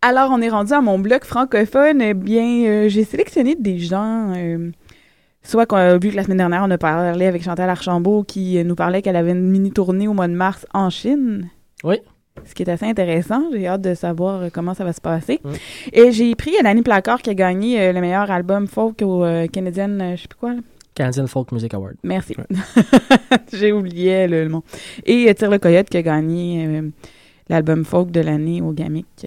Alors, 0.00 0.30
on 0.32 0.40
est 0.40 0.48
rendu 0.48 0.72
à 0.72 0.80
mon 0.80 0.98
bloc 1.00 1.24
francophone. 1.24 2.00
Eh 2.00 2.14
bien, 2.14 2.64
euh, 2.66 2.88
j'ai 2.88 3.02
sélectionné 3.02 3.56
des 3.56 3.78
gens, 3.78 4.32
euh, 4.36 4.70
soit 5.42 5.66
qu'on 5.66 5.76
a 5.76 5.98
vu 5.98 6.10
que 6.10 6.16
la 6.16 6.22
semaine 6.22 6.38
dernière, 6.38 6.62
on 6.64 6.70
a 6.70 6.78
parlé 6.78 7.26
avec 7.26 7.42
Chantal 7.42 7.68
Archambault 7.68 8.22
qui 8.22 8.62
nous 8.64 8.76
parlait 8.76 9.02
qu'elle 9.02 9.16
avait 9.16 9.32
une 9.32 9.50
mini-tournée 9.50 10.06
au 10.06 10.12
mois 10.12 10.28
de 10.28 10.34
mars 10.34 10.66
en 10.72 10.90
Chine. 10.90 11.50
Oui. 11.86 11.96
Ce 12.44 12.54
qui 12.54 12.64
est 12.64 12.68
assez 12.68 12.84
intéressant. 12.84 13.44
J'ai 13.50 13.66
hâte 13.66 13.80
de 13.80 13.94
savoir 13.94 14.42
euh, 14.42 14.48
comment 14.52 14.74
ça 14.74 14.84
va 14.84 14.92
se 14.92 15.00
passer. 15.00 15.40
Et 15.92 16.12
j'ai 16.12 16.34
pris 16.34 16.54
Annie 16.62 16.82
Placard 16.82 17.22
qui 17.22 17.30
a 17.30 17.34
gagné 17.34 17.80
euh, 17.80 17.92
le 17.92 18.00
meilleur 18.02 18.30
album 18.30 18.66
folk 18.66 19.00
au 19.00 19.24
euh, 19.24 19.46
Canadian, 19.46 20.14
je 20.16 20.20
sais 20.22 20.28
plus 20.28 20.38
quoi, 20.38 20.52
là. 20.52 20.60
Canadian 20.96 21.26
Folk 21.26 21.52
Music 21.52 21.74
Award. 21.74 21.96
Merci. 22.02 22.34
j'ai 23.52 23.70
oublié 23.70 24.26
le, 24.26 24.44
le 24.44 24.48
nom. 24.48 24.62
Et 25.04 25.32
Tire 25.34 25.50
le 25.50 25.58
Coyote 25.58 25.88
qui 25.90 25.98
a 25.98 26.02
gagné 26.02 26.66
euh, 26.66 26.90
l'album 27.48 27.84
folk 27.84 28.10
de 28.10 28.20
l'année 28.20 28.62
au 28.62 28.72
Gamic. 28.72 29.26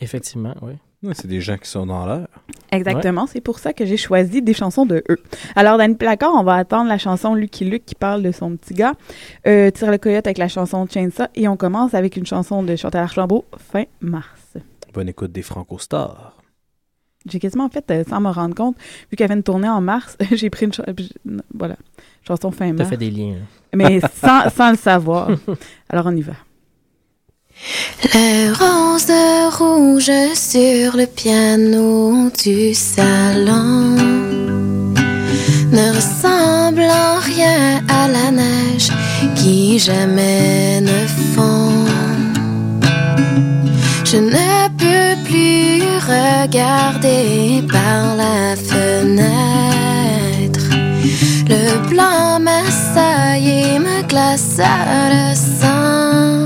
Effectivement, 0.00 0.54
oui. 0.62 0.72
Ouais, 1.02 1.14
C'est 1.14 1.28
des 1.28 1.40
gens 1.40 1.56
qui 1.56 1.68
sont 1.68 1.86
dans 1.86 2.04
l'heure. 2.04 2.28
Exactement, 2.72 3.26
c'est 3.26 3.40
pour 3.40 3.58
ça 3.58 3.72
que 3.72 3.84
j'ai 3.86 3.96
choisi 3.96 4.42
des 4.42 4.52
chansons 4.52 4.84
de 4.86 5.02
eux. 5.08 5.18
Alors, 5.56 5.78
Danny 5.78 5.94
Placard, 5.94 6.32
on 6.34 6.44
va 6.44 6.54
attendre 6.54 6.88
la 6.88 6.98
chanson 6.98 7.34
Lucky 7.34 7.64
Luke 7.64 7.84
qui 7.86 7.94
parle 7.94 8.22
de 8.22 8.30
son 8.32 8.56
petit 8.56 8.74
gars. 8.74 8.92
Euh, 9.46 9.70
Tire 9.70 9.90
le 9.90 9.98
coyote 9.98 10.26
avec 10.26 10.38
la 10.38 10.48
chanson 10.48 10.86
Chainsaw. 10.86 11.26
Et 11.34 11.48
on 11.48 11.56
commence 11.56 11.94
avec 11.94 12.16
une 12.16 12.26
chanson 12.26 12.62
de 12.62 12.76
Chantal 12.76 13.02
Archambault, 13.02 13.44
fin 13.72 13.84
mars. 14.00 14.56
Bonne 14.92 15.08
écoute 15.08 15.32
des 15.32 15.42
Franco 15.42 15.78
Stars. 15.78 16.36
J'ai 17.26 17.38
quasiment 17.38 17.68
fait, 17.68 17.90
euh, 17.90 18.04
sans 18.08 18.20
me 18.20 18.30
rendre 18.30 18.54
compte, 18.54 18.76
vu 19.10 19.16
qu'elle 19.16 19.26
avait 19.26 19.34
une 19.34 19.42
tournée 19.42 19.68
en 19.68 19.80
mars, 19.80 20.16
j'ai 20.32 20.48
pris 20.48 20.66
une 20.66 20.72
chanson, 20.72 20.90
voilà, 21.54 21.76
chanson 22.26 22.50
fin 22.50 22.72
mars, 22.72 22.88
fait 22.88 22.96
des 22.96 23.10
liens. 23.10 23.36
mais 23.74 24.00
sans, 24.14 24.48
sans 24.48 24.70
le 24.70 24.76
savoir. 24.78 25.30
Alors, 25.90 26.06
on 26.06 26.16
y 26.16 26.22
va. 26.22 26.32
Les 28.14 28.48
roses 28.50 29.06
de 29.06 29.56
rouge 29.56 30.10
sur 30.34 30.96
le 30.96 31.06
piano 31.06 32.30
du 32.42 32.74
salon 32.74 33.96
ne 35.72 35.94
ressemblent 35.94 36.80
en 36.80 37.18
rien 37.20 37.84
à 37.88 38.08
la 38.08 38.30
neige 38.30 38.90
qui 39.36 39.78
jamais 39.78 40.80
ne 40.80 41.06
fond. 41.34 41.84
Je 44.04 44.16
ne 44.16 44.68
peux 44.78 45.16
plus 45.24 45.82
regarder 46.14 47.62
par 47.70 48.16
la 48.16 48.56
fenêtre. 48.56 49.80
Le 51.48 51.88
blanc 51.88 52.40
m'assaille 52.40 53.48
et 53.48 53.78
me 53.78 54.02
glace 54.08 54.58
le 54.58 55.34
sang. 55.34 56.39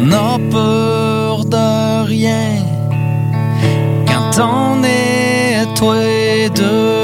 On 0.00 0.12
a 0.12 0.38
peur 0.50 1.44
de 1.44 2.06
rien 2.06 2.62
quand 4.06 4.40
on 4.40 4.84
est 4.84 5.66
toi 5.74 5.96
et 5.98 6.48
deux. 6.50 6.97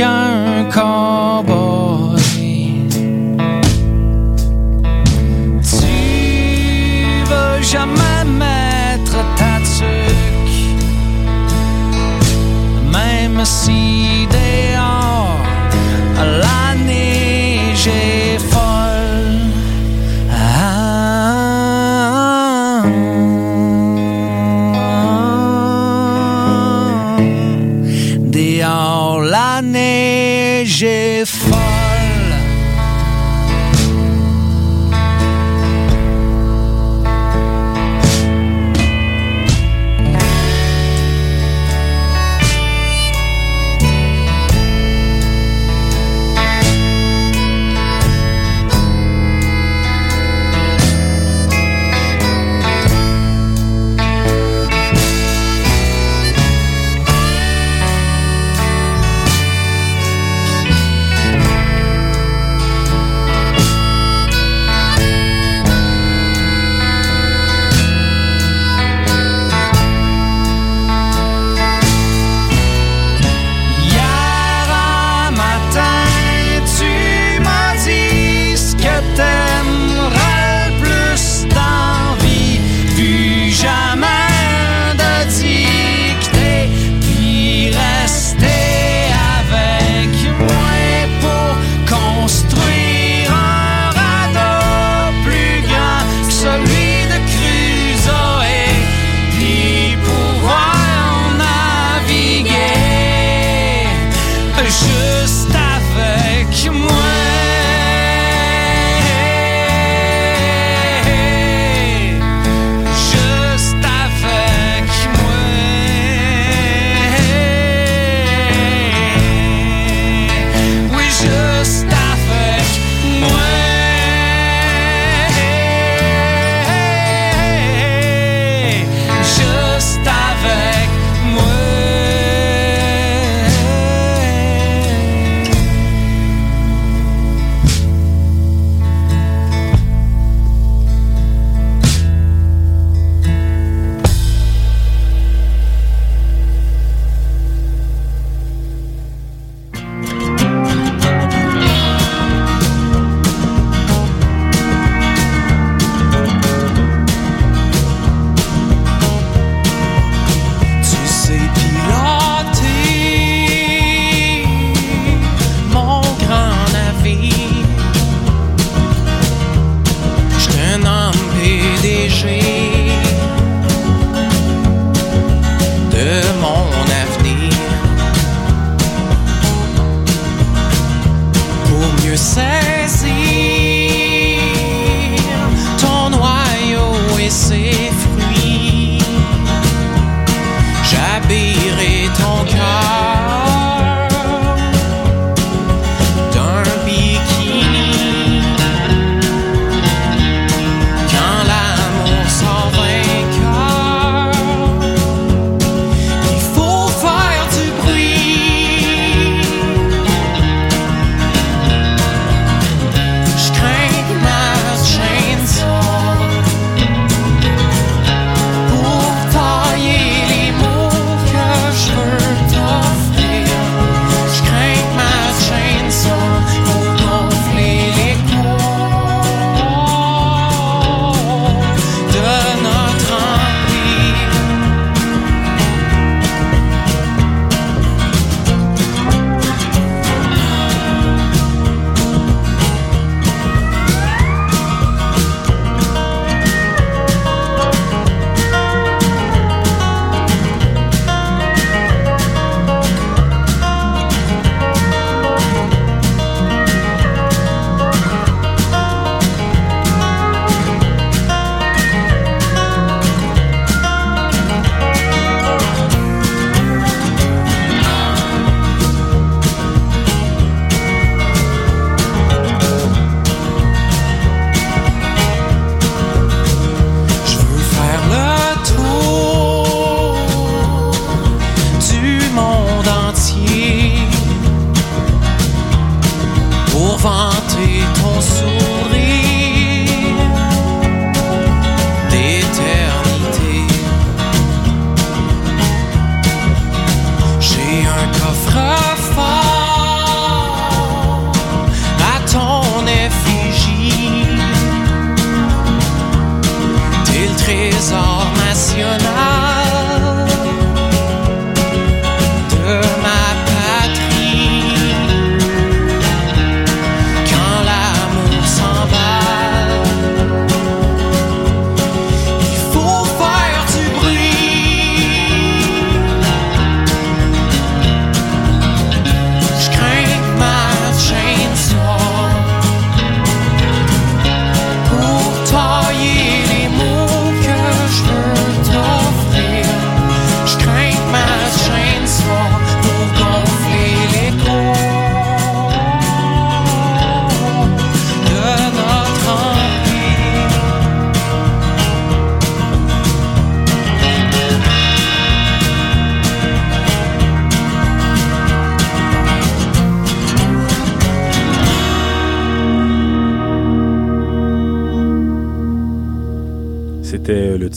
Plus 0.00 0.39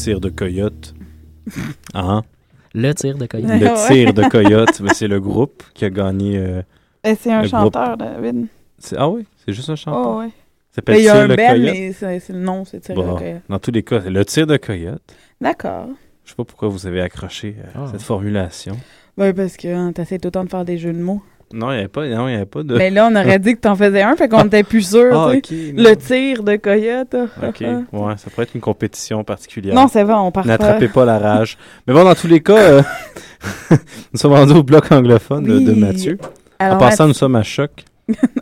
tir 0.03 0.19
de 0.19 0.29
coyote. 0.29 0.93
Hein? 1.93 2.23
Le 2.73 2.91
tir 2.93 3.17
de 3.17 3.25
coyote. 3.25 3.49
Le 3.51 3.87
tir 3.87 4.13
de 4.13 4.23
coyote, 4.29 4.81
ben, 4.81 4.93
c'est 4.93 5.07
le 5.07 5.19
groupe 5.19 5.63
qui 5.73 5.85
a 5.85 5.89
gagné. 5.89 6.37
euh, 6.37 6.61
c'est 7.19 7.31
un 7.31 7.45
chanteur, 7.47 7.97
David. 7.97 8.47
c'est- 8.79 8.95
ah 8.97 9.09
oui, 9.09 9.25
c'est 9.45 9.53
juste 9.53 9.69
un 9.69 9.75
chanteur. 9.75 10.15
Oh, 10.15 10.19
ouais. 10.19 10.29
Ben, 10.85 10.95
il 10.97 11.03
y 11.03 11.07
a 11.09 11.21
un 11.21 11.27
coyote. 11.27 11.61
mais 11.61 11.93
c'est 11.93 12.19
c'est 12.19 12.33
le 12.33 12.39
nom, 12.39 12.65
c'est 12.65 12.79
Tir 12.79 12.95
Bon, 12.95 13.13
le 13.13 13.17
Coyote. 13.19 13.41
dans 13.47 13.59
tous 13.59 13.71
les 13.71 13.83
cas, 13.83 14.01
c'est 14.01 14.09
le 14.09 14.25
tir 14.25 14.47
de 14.47 14.57
coyote. 14.57 15.03
D'accord. 15.39 15.87
Je 16.25 16.29
sais 16.31 16.35
pas 16.35 16.45
pourquoi 16.45 16.67
vous 16.69 16.87
avez 16.87 17.01
accroché 17.01 17.55
Ah. 17.75 17.85
cette 17.91 18.01
formulation. 18.01 18.77
Ben, 19.17 19.33
parce 19.33 19.55
que 19.57 19.67
hein, 19.67 19.91
t'essaies 19.93 20.17
tout 20.17 20.27
le 20.29 20.31
temps 20.31 20.43
de 20.45 20.49
faire 20.49 20.65
des 20.65 20.77
jeux 20.79 20.93
de 20.93 20.97
mots. 21.01 21.21
Non, 21.51 21.71
il 21.71 21.75
n'y 21.75 21.79
avait 21.79 21.87
pas, 21.87 22.07
non, 22.07 22.27
il 22.27 22.33
y 22.33 22.35
avait 22.35 22.45
pas 22.45 22.63
de. 22.63 22.75
Mais 22.75 22.89
là, 22.89 23.09
on 23.11 23.15
aurait 23.15 23.39
dit 23.39 23.55
que 23.55 23.59
t'en 23.61 23.75
faisais 23.75 24.01
un, 24.01 24.15
fait 24.15 24.27
qu'on 24.29 24.45
était 24.45 24.63
plus 24.63 24.87
sûr, 24.89 25.17
ah. 25.17 25.33
Le 25.33 25.93
tir 25.95 26.43
de 26.43 26.55
coyote. 26.55 27.15
Ok, 27.47 27.61
ouais, 27.91 28.13
ça 28.17 28.29
pourrait 28.29 28.43
être 28.43 28.55
une 28.55 28.61
compétition 28.61 29.23
particulière. 29.23 29.75
Non, 29.75 29.87
c'est 29.87 30.03
vrai, 30.03 30.13
on 30.13 30.31
part 30.31 30.45
N'attrapez 30.45 30.87
pas. 30.87 31.05
la 31.05 31.19
rage. 31.19 31.57
Mais 31.87 31.93
bon, 31.93 32.03
dans 32.03 32.15
tous 32.15 32.27
les 32.27 32.41
cas, 32.41 32.57
euh, 32.57 32.81
nous 33.71 34.19
sommes 34.19 34.33
rendus 34.33 34.53
au 34.53 34.63
bloc 34.63 34.91
anglophone 34.91 35.43
de, 35.43 35.59
de. 35.59 35.73
Mathieu. 35.73 36.17
Alors, 36.59 36.75
en 36.75 36.79
passant, 36.79 37.07
nous 37.07 37.13
sommes 37.13 37.35
à 37.35 37.43
choc. 37.43 37.83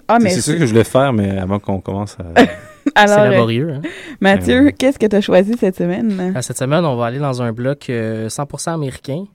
ah, 0.07 0.17
mais 0.19 0.29
c'est 0.29 0.41
sûr 0.41 0.57
que 0.57 0.65
je 0.65 0.71
voulais 0.71 0.83
faire, 0.83 1.13
mais 1.13 1.37
avant 1.37 1.59
qu'on 1.59 1.79
commence 1.79 2.17
à. 2.19 2.41
alors, 2.95 3.15
C'est 3.15 3.21
euh, 3.21 3.29
laborieux. 3.31 3.71
hein? 3.73 3.81
Mathieu, 4.21 4.65
Ouais. 4.65 4.73
qu'est-ce 4.73 4.97
que 4.99 5.05
t'as 5.05 5.21
choisi 5.21 5.53
cette 5.57 5.75
semaine? 5.75 6.33
Ah, 6.35 6.41
Cette 6.41 6.57
semaine, 6.57 6.85
on 6.85 6.95
va 6.95 7.05
aller 7.07 7.19
dans 7.19 7.41
un 7.41 7.51
bloc 7.51 7.89
euh, 7.89 8.27
100% 8.29 8.73
américain. 8.73 9.25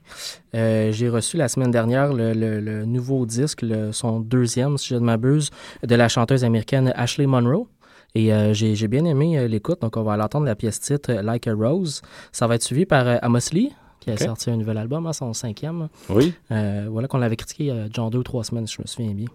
Euh, 0.55 0.91
J'ai 0.91 1.09
reçu 1.09 1.37
la 1.37 1.47
semaine 1.47 1.71
dernière 1.71 2.13
le, 2.13 2.33
le- 2.33 2.59
le 2.59 2.85
nouveau 2.85 3.25
disque, 3.25 3.61
le- 3.61 3.91
son 3.91 4.19
deuxième, 4.19 4.77
si 4.77 4.89
je 4.89 4.95
ne 4.95 5.01
m'abuse, 5.05 5.49
de 5.83 5.95
la 5.95 6.07
chanteuse 6.09 6.43
américaine 6.43 6.91
Ashley 6.95 7.25
Monroe. 7.27 7.67
Et 8.15 8.33
euh, 8.33 8.53
j'ai 8.53 8.73
j'ai 8.75 8.87
bien 8.87 9.05
aimé 9.05 9.37
euh, 9.37 9.47
l'écoute, 9.47 9.81
donc 9.81 9.95
on 9.97 10.01
va 10.03 10.13
aller 10.13 10.23
entendre 10.23 10.45
la 10.45 10.55
pièce 10.55 10.79
titre 10.79 11.11
euh, 11.11 11.21
Like 11.21 11.45
a 11.47 11.53
Rose. 11.53 12.01
Ça 12.31 12.47
va 12.47 12.55
être 12.55 12.63
suivi 12.63 12.85
par 12.85 13.05
euh, 13.07 13.17
Amos 13.21 13.51
Lee, 13.51 13.71
qui 13.99 14.09
a 14.09 14.17
sorti 14.17 14.49
un 14.49 14.55
nouvel 14.57 14.77
album, 14.77 15.05
hein, 15.05 15.13
son 15.13 15.33
cinquième. 15.33 15.89
Oui. 16.09 16.33
Euh, 16.51 16.87
voilà 16.89 17.07
qu'on 17.07 17.17
l'avait 17.17 17.35
critiqué 17.35 17.65
il 17.65 17.67
y 17.67 17.71
a 17.71 17.87
genre 17.93 18.09
deux 18.09 18.19
ou 18.19 18.23
trois 18.23 18.43
semaines, 18.43 18.65
si 18.65 18.75
je 18.77 18.81
me 18.81 18.87
souviens 18.87 19.13
bien. 19.13 19.27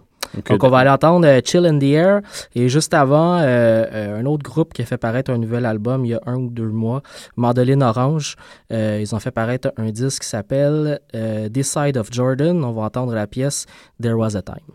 Donc, 0.49 0.63
on 0.63 0.69
va 0.69 0.79
aller 0.79 0.89
entendre 0.89 1.27
euh, 1.27 1.41
Chill 1.43 1.65
in 1.65 1.77
the 1.79 1.83
Air. 1.83 2.21
Et 2.55 2.69
juste 2.69 2.93
avant, 2.93 3.37
euh, 3.37 3.85
euh, 3.91 4.19
un 4.19 4.25
autre 4.25 4.43
groupe 4.43 4.73
qui 4.73 4.81
a 4.81 4.85
fait 4.85 4.97
paraître 4.97 5.31
un 5.31 5.37
nouvel 5.37 5.65
album 5.65 6.05
il 6.05 6.09
y 6.09 6.13
a 6.13 6.21
un 6.25 6.35
ou 6.35 6.49
deux 6.49 6.69
mois, 6.69 7.01
Mandoline 7.35 7.83
Orange. 7.83 8.35
Ils 8.71 9.13
ont 9.13 9.19
fait 9.19 9.31
paraître 9.31 9.71
un 9.77 9.91
disque 9.91 10.23
qui 10.23 10.29
s'appelle 10.29 10.99
This 11.53 11.67
Side 11.67 11.97
of 11.97 12.11
Jordan. 12.11 12.63
On 12.63 12.71
va 12.71 12.83
entendre 12.83 13.13
la 13.13 13.27
pièce 13.27 13.65
There 14.01 14.15
Was 14.15 14.35
a 14.35 14.41
Time. 14.41 14.73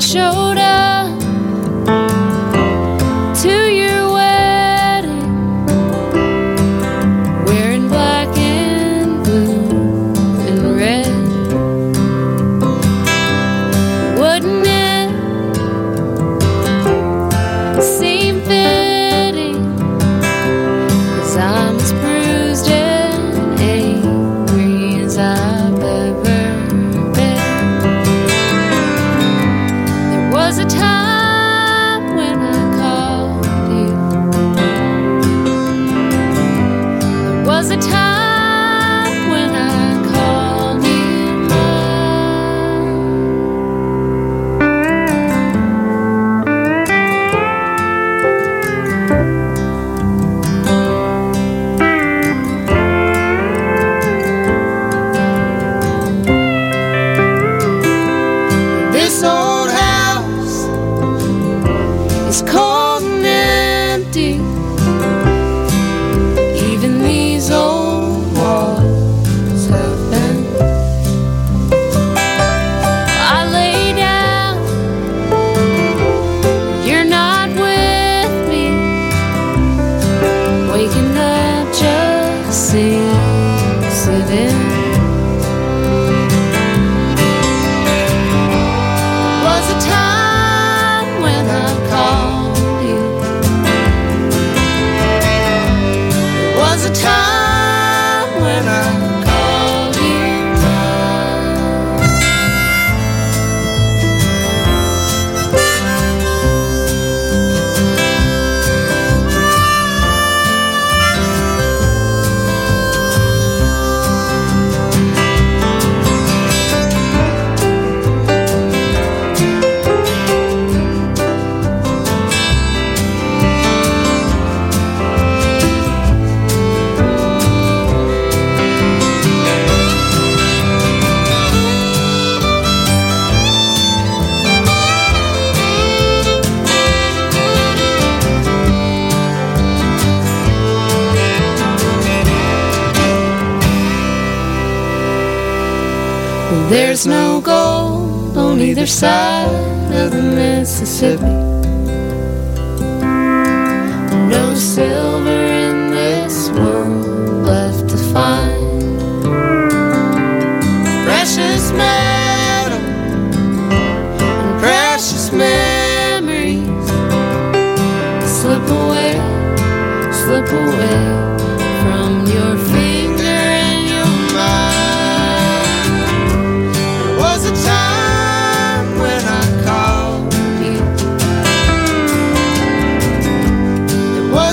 show 0.00 0.49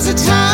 a 0.10 0.14
time 0.14 0.47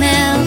smell. 0.00 0.39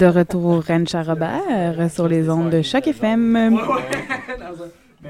De 0.00 0.06
retour 0.06 0.44
au 0.46 0.60
Ranch 0.60 0.94
à 0.94 1.02
Robert 1.02 1.42
euh, 1.52 1.88
sur 1.90 2.08
les 2.08 2.30
ondes 2.30 2.48
de 2.48 2.62
Choc 2.62 2.86
FM. 2.86 3.58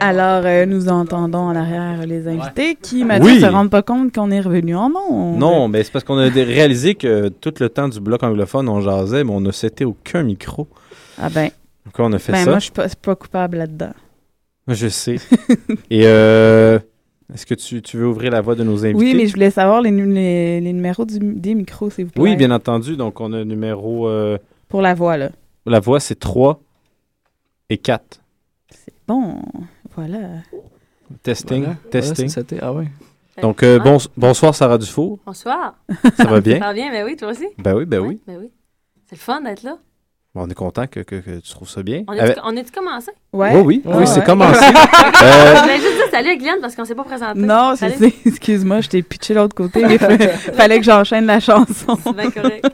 Alors, 0.00 0.42
euh, 0.44 0.66
nous 0.66 0.88
entendons 0.88 1.38
en 1.38 1.54
arrière 1.54 2.04
les 2.06 2.26
invités 2.26 2.76
qui, 2.80 3.04
maintenant, 3.04 3.26
Oui. 3.26 3.38
se 3.40 3.46
rendent 3.46 3.70
pas 3.70 3.82
compte 3.82 4.12
qu'on 4.12 4.32
est 4.32 4.40
revenu 4.40 4.74
en 4.74 4.90
ondes. 5.08 5.38
Non, 5.38 5.68
mais 5.68 5.84
c'est 5.84 5.92
parce 5.92 6.04
qu'on 6.04 6.18
a 6.18 6.28
réalisé 6.28 6.96
que 6.96 7.28
tout 7.28 7.52
le 7.60 7.68
temps 7.68 7.88
du 7.88 8.00
bloc 8.00 8.22
anglophone, 8.24 8.68
on 8.68 8.80
jasait, 8.80 9.22
mais 9.22 9.30
on 9.30 9.40
n'a 9.40 9.52
seté 9.52 9.84
aucun 9.84 10.24
micro. 10.24 10.66
Ah 11.22 11.28
ben, 11.32 11.50
Donc 11.84 11.94
on 11.98 12.12
a 12.12 12.18
fait 12.18 12.32
ben 12.32 12.44
ça. 12.44 12.50
moi, 12.50 12.58
je 12.58 12.64
suis 12.64 12.72
pas, 12.72 12.86
pas 13.00 13.14
coupable 13.14 13.58
là-dedans. 13.58 13.92
Je 14.66 14.88
sais. 14.88 15.16
Et 15.90 16.02
euh, 16.04 16.78
est-ce 17.32 17.46
que 17.46 17.54
tu, 17.54 17.80
tu 17.80 17.96
veux 17.96 18.08
ouvrir 18.08 18.32
la 18.32 18.40
voix 18.40 18.56
de 18.56 18.64
nos 18.64 18.84
invités? 18.84 18.98
Oui, 18.98 19.14
mais 19.16 19.26
je 19.28 19.34
voulais 19.34 19.50
savoir 19.50 19.82
les, 19.82 19.92
nu- 19.92 20.12
les, 20.12 20.60
les 20.60 20.72
numéros 20.72 21.04
du- 21.04 21.18
des 21.20 21.54
micros, 21.54 21.90
s'il 21.90 22.06
vous 22.06 22.10
plaît. 22.12 22.22
Oui, 22.22 22.34
bien 22.36 22.50
entendu. 22.50 22.96
Donc, 22.96 23.20
on 23.20 23.32
a 23.32 23.38
un 23.38 23.44
numéro. 23.44 24.08
euh, 24.08 24.36
Pour 24.70 24.80
la 24.80 24.94
voix, 24.94 25.16
là. 25.18 25.30
la 25.66 25.80
voix, 25.80 26.00
c'est 26.00 26.18
3 26.18 26.60
et 27.68 27.76
4. 27.76 28.20
Bon, 29.06 29.42
voilà. 29.94 30.42
Testing, 31.22 31.64
Voilà. 31.64 31.76
testing. 31.90 32.28
Voilà, 32.28 32.46
c'est. 32.48 32.62
Ah 32.62 32.72
ouais. 32.72 32.86
Donc, 33.42 33.62
euh, 33.62 33.78
bon, 33.80 33.98
bonsoir, 34.16 34.54
Sarah 34.54 34.78
Dufour. 34.78 35.18
Bonsoir. 35.26 35.74
Ça 36.16 36.24
va 36.24 36.40
bien? 36.40 36.54
Ça 36.60 36.66
va 36.66 36.72
bien, 36.72 36.90
ben 36.90 37.04
oui, 37.04 37.16
toi 37.16 37.30
aussi? 37.30 37.46
Ben 37.58 37.74
oui, 37.74 37.84
ben 37.84 37.98
oui. 38.00 38.20
Ben 38.26 38.38
oui. 38.38 38.50
C'est 39.06 39.16
le 39.16 39.20
fun 39.20 39.40
d'être 39.40 39.62
là. 39.64 39.76
Bon, 40.34 40.42
on 40.44 40.48
est 40.48 40.54
content 40.54 40.86
que, 40.86 41.00
que- 41.00 41.16
que 41.16 41.40
tu 41.40 41.50
trouves 41.50 41.68
ça 41.68 41.82
bien. 41.82 42.04
On 42.06 42.12
Avec- 42.16 42.36
est, 42.36 42.40
on 42.44 42.54
est 42.56 42.72
commencé? 42.72 43.10
Ouais. 43.32 43.52
Oui, 43.56 43.62
oui, 43.64 43.82
Ouais, 43.84 43.96
oui, 43.98 44.06
c'est 44.06 44.20
ouais. 44.20 44.24
commencé. 44.24 44.60
Je 44.64 45.24
Euh, 45.24 45.60
voulais 45.60 45.76
juste 45.78 45.96
dire 45.96 46.04
salut 46.12 46.28
à 46.30 46.36
Glenn 46.36 46.56
parce 46.60 46.76
qu'on 46.76 46.84
s'est 46.84 46.94
pas 46.94 47.02
présenté. 47.02 47.40
Non, 47.40 47.74
c'est 47.76 47.98
Excuse-moi, 48.26 48.80
je 48.80 48.88
t'ai 48.90 49.02
pitché 49.02 49.34
l'autre 49.34 49.56
côté. 49.56 49.84
mais 49.84 49.98
fa- 49.98 50.16
fallait 50.18 50.78
que 50.78 50.84
j'enchaîne 50.84 51.26
la 51.26 51.40
chanson. 51.40 51.98
C'est 52.04 52.12
bien 52.16 52.30
correct. 52.30 52.64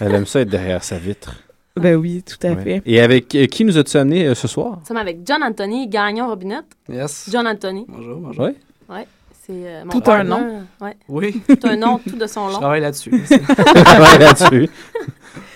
elle 0.00 0.14
aime 0.14 0.26
ça 0.26 0.40
être 0.42 0.48
derrière 0.50 0.84
sa 0.84 0.98
vitre. 0.98 1.34
Ben 1.76 1.96
oui, 1.96 2.22
tout 2.22 2.46
à 2.46 2.50
Ouais. 2.52 2.62
fait. 2.62 2.82
Et 2.86 3.00
avec 3.00 3.34
euh, 3.34 3.46
qui 3.46 3.64
nous 3.64 3.76
as-tu 3.76 3.96
amené 3.96 4.26
euh, 4.28 4.36
ce 4.36 4.46
soir? 4.46 4.76
Nous 4.80 4.86
sommes 4.86 4.96
avec 4.96 5.18
John 5.26 5.42
Anthony 5.42 5.88
Gagnon 5.88 6.28
Robinette. 6.28 6.66
Yes. 6.88 7.28
John 7.32 7.48
Anthony. 7.48 7.86
Bonjour, 7.88 8.18
bonjour. 8.20 8.50
Oui. 8.88 9.00
C'est 9.44 9.50
euh, 9.52 9.82
mon 9.84 9.90
Tout 10.00 10.10
un 10.12 10.22
nom. 10.22 10.62
Ouais. 10.80 10.96
Oui, 11.08 11.42
Tout 11.48 11.66
un 11.68 11.76
nom, 11.76 11.98
tout 12.08 12.16
de 12.16 12.26
son 12.28 12.46
je 12.48 12.52
long. 12.52 12.60
travaille 12.60 12.80
là-dessus. 12.80 13.10
Ouais, 13.10 14.18
là-dessus. 14.20 14.70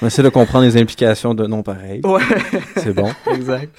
On 0.02 0.06
essaie 0.06 0.22
de 0.22 0.28
comprendre 0.28 0.64
les 0.64 0.76
implications 0.76 1.34
de 1.34 1.46
noms 1.46 1.62
pareils. 1.62 2.00
ouais, 2.04 2.22
C'est 2.76 2.92
bon. 2.92 3.10
exact. 3.32 3.74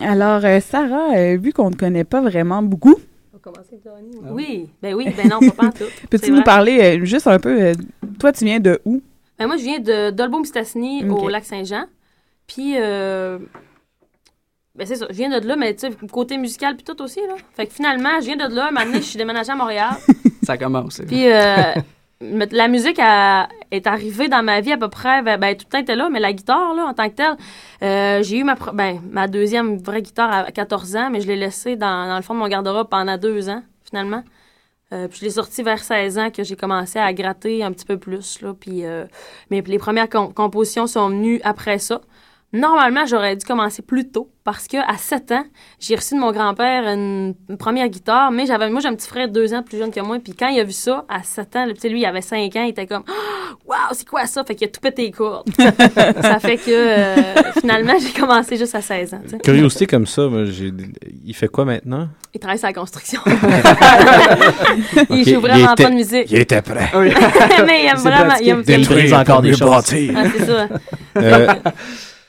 Alors, 0.00 0.44
euh, 0.44 0.60
Sarah, 0.60 1.16
euh, 1.16 1.36
vu 1.40 1.52
qu'on 1.52 1.68
ne 1.70 1.74
te 1.74 1.78
connaît 1.78 2.04
pas 2.04 2.20
vraiment 2.20 2.62
beaucoup, 2.62 2.96
On 3.32 3.36
va 3.36 3.40
commencer 3.40 3.70
avec 3.72 3.84
Johnny. 3.84 4.16
Oui, 4.30 4.68
ben 4.80 4.94
oui, 4.94 5.06
ben 5.16 5.28
non, 5.28 5.40
pas 5.50 5.66
en 5.66 5.70
tout. 5.70 5.84
peux-tu 6.10 6.30
nous 6.30 6.42
parler 6.42 6.80
euh, 7.00 7.04
juste 7.04 7.26
un 7.26 7.38
peu, 7.38 7.60
euh, 7.60 7.74
toi, 8.20 8.32
tu 8.32 8.44
viens 8.44 8.60
de 8.60 8.80
où? 8.84 9.02
Ben 9.38 9.46
moi, 9.46 9.56
je 9.56 9.62
viens 9.62 9.80
de 9.80 10.10
Dolbeau-Mistassini 10.10 11.08
au 11.08 11.28
lac 11.28 11.44
Saint-Jean. 11.44 11.86
Puis, 12.46 12.74
euh, 12.76 13.38
ben 14.74 14.86
c'est 14.86 14.96
ça, 14.96 15.06
je 15.10 15.14
viens 15.16 15.28
de 15.40 15.46
là, 15.46 15.56
mais 15.56 15.74
tu 15.74 15.88
sais, 15.88 15.92
côté 16.10 16.38
musical 16.38 16.76
puis 16.76 16.84
tout 16.84 17.00
aussi, 17.02 17.20
là. 17.20 17.34
Fait 17.54 17.66
que 17.66 17.72
finalement, 17.74 18.20
je 18.20 18.26
viens 18.26 18.36
de 18.36 18.54
là, 18.54 18.70
maintenant, 18.70 18.94
je 18.94 19.00
suis 19.00 19.18
déménagée 19.18 19.50
à 19.52 19.56
Montréal. 19.56 19.90
Ça 20.44 20.56
commence. 20.56 20.94
c'est 20.94 21.06
Puis, 21.06 21.30
euh, 21.30 21.74
la 22.20 22.68
musique 22.68 22.98
a- 22.98 23.48
est 23.70 23.86
arrivée 23.86 24.28
dans 24.28 24.42
ma 24.42 24.60
vie 24.60 24.72
à 24.72 24.76
peu 24.76 24.88
près, 24.88 25.22
ben, 25.22 25.38
ben, 25.38 25.56
tout 25.56 25.66
le 25.66 25.70
temps 25.70 25.78
était 25.78 25.94
là, 25.96 26.08
mais 26.10 26.18
la 26.20 26.32
guitare, 26.32 26.74
là, 26.74 26.84
en 26.86 26.94
tant 26.94 27.08
que 27.08 27.14
telle, 27.14 27.36
euh, 27.82 28.22
j'ai 28.22 28.38
eu 28.38 28.44
ma, 28.44 28.56
ben, 28.72 29.00
ma 29.10 29.28
deuxième 29.28 29.78
vraie 29.78 30.02
guitare 30.02 30.32
à 30.46 30.50
14 30.50 30.96
ans, 30.96 31.10
mais 31.10 31.20
je 31.20 31.28
l'ai 31.28 31.36
laissée 31.36 31.76
dans, 31.76 32.08
dans 32.08 32.16
le 32.16 32.22
fond 32.22 32.34
de 32.34 32.40
mon 32.40 32.48
garde-robe 32.48 32.88
pendant 32.88 33.16
deux 33.18 33.48
ans, 33.48 33.62
finalement. 33.84 34.22
Euh, 34.92 35.06
puis 35.06 35.18
je 35.20 35.24
l'ai 35.26 35.30
sortie 35.30 35.62
vers 35.62 35.78
16 35.84 36.18
ans 36.18 36.30
que 36.30 36.42
j'ai 36.42 36.56
commencé 36.56 36.98
à 36.98 37.12
gratter 37.12 37.62
un 37.62 37.70
petit 37.72 37.84
peu 37.84 37.98
plus. 37.98 38.40
Là, 38.40 38.54
puis, 38.58 38.84
euh, 38.86 39.04
mais 39.50 39.60
les 39.66 39.78
premières 39.78 40.08
com- 40.08 40.32
compositions 40.32 40.86
sont 40.86 41.10
venues 41.10 41.40
après 41.44 41.78
ça. 41.78 42.00
Normalement, 42.52 43.04
j'aurais 43.04 43.36
dû 43.36 43.44
commencer 43.44 43.82
plus 43.82 44.08
tôt 44.10 44.30
parce 44.42 44.66
que 44.68 44.78
à 44.78 44.96
7 44.96 45.32
ans, 45.32 45.44
j'ai 45.78 45.94
reçu 45.96 46.14
de 46.14 46.20
mon 46.20 46.32
grand-père 46.32 46.84
une, 46.84 47.34
une 47.50 47.58
première 47.58 47.88
guitare, 47.88 48.30
mais 48.30 48.46
j'avais 48.46 48.70
moi 48.70 48.80
j'ai 48.80 48.88
un 48.88 48.94
petit 48.94 49.06
frère 49.08 49.28
deux 49.28 49.52
ans 49.52 49.62
plus 49.62 49.76
jeune 49.76 49.90
que 49.90 50.00
moi, 50.00 50.16
puis 50.18 50.32
quand 50.34 50.48
il 50.48 50.58
a 50.58 50.64
vu 50.64 50.72
ça 50.72 51.04
à 51.10 51.22
7 51.22 51.56
ans, 51.56 51.66
le 51.66 51.74
petit 51.74 51.90
lui 51.90 52.00
il 52.00 52.06
avait 52.06 52.22
5 52.22 52.38
ans, 52.56 52.62
il 52.62 52.70
était 52.70 52.86
comme 52.86 53.02
Ah, 53.50 53.54
Waouh, 53.66 53.78
c'est 53.92 54.08
quoi 54.08 54.24
ça? 54.26 54.42
Fait 54.44 54.54
qu'il 54.54 54.66
a 54.66 54.70
tout 54.70 54.80
pété 54.80 55.02
les 55.02 55.10
cordes. 55.10 55.50
ça 55.58 56.38
fait 56.40 56.56
que 56.56 56.70
euh, 56.70 57.16
finalement, 57.60 57.92
j'ai 58.00 58.18
commencé 58.18 58.56
juste 58.56 58.74
à 58.74 58.80
16 58.80 59.12
ans. 59.14 59.20
tu 59.24 59.30
sais. 59.30 59.38
Curiosité 59.40 59.86
comme 59.86 60.06
ça, 60.06 60.26
moi, 60.26 60.44
j'ai- 60.46 60.72
il 61.26 61.34
fait 61.34 61.48
quoi 61.48 61.66
maintenant? 61.66 62.08
Il 62.32 62.40
travaille 62.40 62.58
sur 62.58 62.66
la 62.68 62.72
construction. 62.72 63.20
Il 65.10 65.24
joue 65.24 65.30
il 65.30 65.36
vraiment 65.38 65.72
était- 65.74 65.82
pas 65.84 65.90
de 65.90 65.94
musique. 65.94 66.30
Il 66.30 66.38
était 66.38 66.62
prêt. 66.62 66.88
mais 66.94 67.82
il 67.84 67.88
aime 67.90 67.96
C'est 67.96 68.08
vraiment, 68.08 68.34
il 68.40 68.48
aime 68.48 68.62
brise 68.62 69.12
encore 69.12 69.42
des 69.42 69.54
choses. 69.54 69.70
Ah, 69.70 69.82
c'est 69.84 70.46
ça. 70.46 70.68
Euh, 71.18 71.46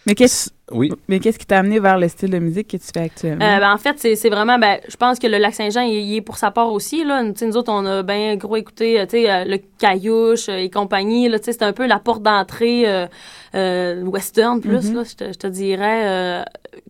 Mais 0.10 0.16
qu'est-ce 0.16 0.50
oui. 0.72 0.92
mais 1.08 1.20
qu'est-ce 1.20 1.40
qui 1.40 1.46
t'a 1.46 1.60
amené 1.60 1.80
vers 1.80 1.98
le 1.98 2.08
style 2.08 2.30
de 2.30 2.40
musique 2.40 2.68
que 2.68 2.78
tu 2.78 2.88
fais 2.94 3.02
actuellement? 3.02 3.46
Euh, 3.46 3.60
ben, 3.60 3.74
en 3.74 3.78
fait, 3.78 4.16
c'est 4.16 4.30
vraiment, 4.30 4.58
ben, 4.60 4.80
je 4.88 4.96
pense 4.98 5.20
que 5.20 5.28
le 5.28 5.38
lac 5.38 5.54
Saint-Jean, 5.54 5.82
il, 5.82 5.94
il 5.94 6.16
est 6.18 6.22
pour 6.22 6.38
sa 6.38 6.52
part 6.52 6.72
aussi. 6.72 7.04
Là. 7.04 7.24
Tu 7.26 7.32
sais, 7.38 7.46
nous 7.48 7.58
autres, 7.58 7.72
on 7.72 7.86
a 7.86 8.04
bien 8.04 8.36
gros 8.36 8.56
écouté 8.56 9.00
euh, 9.00 9.06
tu 9.06 9.12
sais, 9.22 9.32
euh, 9.32 9.46
le 9.46 9.60
Caillouche 9.80 10.50
et 10.50 10.70
compagnie. 10.70 11.30
C'est 11.42 11.64
un 11.64 11.74
peu 11.74 11.88
la 11.88 12.00
porte 12.00 12.22
d'entrée 12.24 12.88
euh, 12.88 13.08
euh, 13.56 14.04
western 14.04 14.62
plus, 14.62 14.90
Mhm. 14.90 14.96
là, 14.96 15.04
je, 15.04 15.34
te, 15.34 15.48
dirais, 15.48 16.02
euh, 16.08 16.44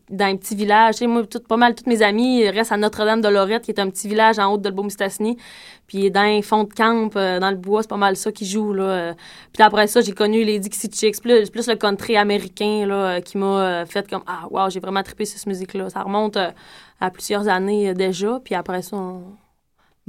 dans 0.09 0.25
un 0.25 0.35
petit 0.35 0.55
village. 0.55 0.95
Tu 0.95 0.99
sais, 0.99 1.07
moi, 1.07 1.23
tout, 1.25 1.39
pas 1.39 1.57
mal 1.57 1.75
tous 1.75 1.89
mes 1.89 2.01
amis 2.01 2.47
restent 2.49 2.71
à 2.71 2.77
Notre-Dame-de-Lorette, 2.77 3.63
qui 3.63 3.71
est 3.71 3.79
un 3.79 3.89
petit 3.89 4.07
village 4.07 4.39
en 4.39 4.53
haut 4.53 4.57
de 4.57 4.69
Beaume-Mistassini. 4.69 5.37
Puis 5.87 6.11
dans 6.11 6.19
un 6.21 6.41
fond 6.43 6.65
de 6.65 6.73
camp, 6.73 7.09
euh, 7.15 7.39
dans 7.39 7.49
le 7.49 7.55
bois, 7.55 7.81
c'est 7.81 7.87
pas 7.89 7.97
mal 7.97 8.15
ça 8.15 8.31
qui 8.31 8.45
joue. 8.45 8.73
Là. 8.73 9.13
Puis 9.53 9.63
après 9.63 9.87
ça, 9.87 10.01
j'ai 10.01 10.11
connu 10.11 10.43
les 10.43 10.59
Dixie 10.59 10.89
Chicks, 10.91 11.19
plus, 11.21 11.49
plus 11.49 11.67
le 11.67 11.75
country 11.75 12.15
américain 12.15 12.85
là, 12.85 13.21
qui 13.21 13.37
m'a 13.39 13.45
euh, 13.69 13.85
fait 13.85 14.09
comme 14.09 14.23
Ah, 14.27 14.47
wow, 14.49 14.69
j'ai 14.69 14.79
vraiment 14.79 15.03
trippé 15.03 15.25
cette 15.25 15.45
musique-là. 15.45 15.89
Ça 15.89 16.03
remonte 16.03 16.37
euh, 16.37 16.51
à 16.99 17.11
plusieurs 17.11 17.47
années 17.47 17.89
euh, 17.89 17.93
déjà. 17.93 18.39
Puis 18.43 18.55
après 18.55 18.81
ça, 18.81 18.97
on... 18.97 19.23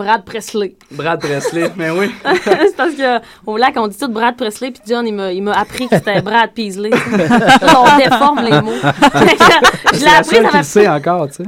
Brad 0.03 0.24
Presley. 0.24 0.76
Brad 0.92 1.20
Presley, 1.20 1.70
mais 1.76 1.90
oui. 1.90 2.11
c'est 2.44 2.76
parce 2.76 2.94
que 2.94 3.20
au 3.46 3.57
lac, 3.57 3.74
on 3.76 3.86
dit 3.88 3.98
tout 3.98 4.09
Brad 4.09 4.36
Presley, 4.36 4.70
puis 4.70 4.82
John, 4.88 5.07
il 5.07 5.14
m'a, 5.14 5.32
il 5.32 5.42
m'a 5.42 5.53
appris 5.53 5.88
que 5.88 5.96
c'était 5.96 6.22
Brad 6.22 6.51
Peasley. 6.55 6.90
on 6.92 7.98
déforme 7.98 8.42
les 8.44 8.61
mots. 8.62 8.72
je 9.92 9.98
l'ai 9.98 10.05
la 10.05 10.16
appris, 10.18 10.36
ça 10.36 10.48
fait, 10.51 10.62
sait 10.62 10.88
encore, 10.88 11.26
tu 11.28 11.34
sais. 11.34 11.44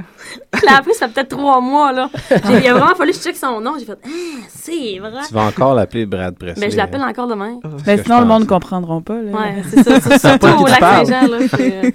je 0.55 0.61
l'ai 0.67 0.73
appris, 0.75 0.95
ça 0.95 1.07
fait 1.09 1.15
peut-être 1.15 1.31
trois 1.31 1.61
mois, 1.61 1.93
là. 1.93 2.11
J'ai- 2.31 2.59
il 2.59 2.69
a 2.69 2.75
vraiment 2.75 2.95
fallu 2.95 3.13
que 3.13 3.17
je 3.19 3.23
check 3.23 3.37
son 3.37 3.61
nom. 3.61 3.75
J'ai 3.79 3.87
fait, 3.87 3.99
ah, 4.05 4.09
c'est 4.49 4.99
vrai. 4.99 5.23
Tu 5.27 5.35
vas 5.35 5.43
encore 5.45 5.75
l'appeler 5.75 6.05
Brad 6.07 6.37
Presley. 6.37 6.55
Mais 6.61 6.67
Ben, 6.67 6.73
je 6.73 6.77
l'appelle 6.77 7.03
encore 7.03 7.27
demain. 7.29 7.59
Mais 7.87 8.03
sinon, 8.03 8.21
le 8.21 8.27
monde 8.27 8.43
ne 8.43 8.49
comprendra 8.49 9.01
pas. 9.01 9.15
Là. 9.21 9.31
Ouais, 9.33 9.63
c'est 9.71 9.83
ça. 9.83 10.01
C'est 10.01 10.19
surtout 10.21 10.63
au 10.63 10.67
lac. 10.67 10.79
Saint-Jean, 10.81 11.27
là. 11.29 11.39
c'est, 11.51 11.75
euh, 11.85 11.91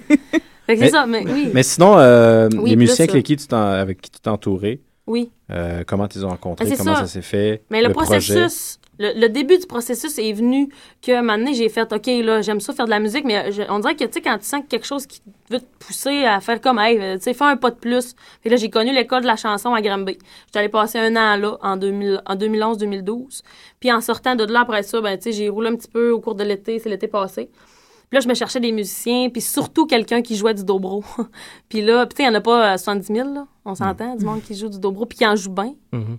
Fait 0.65 0.73
que 0.75 0.79
c'est 0.79 0.85
Mais- 0.85 0.89
ça, 0.89 1.05
mais 1.05 1.23
oui. 1.25 1.49
Mais 1.53 1.63
sinon, 1.63 1.95
euh, 1.97 2.49
Oui, 2.57 2.71
les 2.71 2.75
musiciens 2.75 3.05
ça. 3.05 3.11
avec 3.13 3.25
qui 3.25 3.37
tu 3.37 3.47
t'en- 3.47 3.57
avec 3.71 4.01
qui 4.01 4.11
tu 4.11 4.19
t'es 4.19 4.29
entouré, 4.29 4.81
Oui. 5.07 5.31
Euh, 5.51 5.83
comment 5.85 6.07
tu 6.07 6.17
les 6.19 6.23
as 6.25 6.27
rencontrés, 6.27 6.67
Ah, 6.71 6.75
comment 6.77 6.95
ça. 6.95 7.01
ça, 7.01 7.07
s'est 7.07 7.21
fait, 7.21 7.63
Mais 7.69 7.81
le, 7.81 7.91
processus, 7.93 8.79
le, 8.99 9.19
le 9.19 9.29
début 9.29 9.57
du 9.57 9.65
processus 9.65 10.17
est 10.17 10.33
venu 10.33 10.69
que 11.01 11.11
un 11.13 11.21
moment 11.21 11.37
donné, 11.37 11.53
j'ai 11.53 11.69
fait, 11.69 11.91
OK, 11.93 12.07
là, 12.07 12.41
j'aime 12.41 12.59
ça 12.59 12.73
faire 12.73 12.85
de 12.85 12.89
la 12.89 12.99
musique, 12.99 13.23
mais 13.25 13.51
je- 13.51 13.61
on 13.69 13.79
dirait 13.79 13.95
que, 13.95 14.03
tu 14.03 14.13
sais, 14.13 14.21
quand 14.21 14.37
tu 14.37 14.45
sens 14.45 14.61
que 14.61 14.67
quelque 14.67 14.85
chose 14.85 15.05
qui 15.05 15.21
veut 15.49 15.59
te 15.59 15.65
pousser 15.85 16.25
à 16.25 16.39
faire 16.41 16.59
comme, 16.59 16.79
hey, 16.79 16.99
euh, 16.99 17.15
tu 17.15 17.23
sais, 17.23 17.33
fais 17.33 17.45
un 17.45 17.55
pas 17.57 17.69
de 17.69 17.75
plus. 17.77 18.13
Puis 18.41 18.49
là, 18.49 18.57
j'ai 18.57 18.69
connu 18.69 18.93
l'école 18.93 19.21
de 19.21 19.27
la 19.27 19.37
chanson 19.37 19.73
à 19.73 19.81
Granby. 19.81 20.17
J'étais 20.47 20.59
allée 20.59 20.69
passer 20.69 20.99
un 20.99 21.15
an 21.15 21.37
là, 21.37 21.57
en, 21.61 21.77
2000 21.77 22.21
en 22.25 22.35
2011-2012. 22.35 23.41
Puis 23.79 23.91
en 23.91 24.01
sortant 24.01 24.35
de 24.35 24.43
là, 24.45 24.61
après 24.61 24.83
ça, 24.83 24.99
ben, 25.01 25.17
tu 25.17 25.23
sais, 25.25 25.31
j'ai 25.31 25.49
roulé 25.49 25.69
un 25.69 25.75
petit 25.75 25.87
peu 25.89 26.11
au 26.11 26.19
cours 26.19 26.35
de 26.35 26.43
l'été, 26.43 26.79
c'est 26.79 26.89
l'été 26.89 27.07
passé. 27.07 27.49
Puis 28.09 28.15
là, 28.15 28.19
je 28.21 28.27
me 28.29 28.33
cherchais 28.33 28.61
des 28.61 28.71
musiciens, 28.71 29.29
puis 29.29 29.41
surtout 29.41 29.85
quelqu'un 29.85 30.21
qui 30.21 30.35
jouait 30.37 30.53
du 30.53 30.63
dobro. 30.63 31.03
puis 31.69 31.81
là, 31.81 32.05
puis 32.05 32.15
tu 32.15 32.23
sais, 32.23 32.27
il 32.27 32.31
n'y 32.31 32.35
en 32.35 32.39
a 32.39 32.41
pas 32.41 32.73
euh, 32.73 32.77
70 32.77 33.07
000, 33.13 33.33
là, 33.33 33.47
on 33.67 33.75
s'entend, 33.75 34.15
du 34.15 34.25
monde 34.25 34.41
qui 34.41 34.55
joue 34.55 34.69
du 34.69 34.79
dobro, 34.79 35.05
puis 35.05 35.17
qui 35.17 35.25
en 35.27 35.35
joue 35.35 35.51
bien. 35.51 35.73
Mhm. 35.91 36.17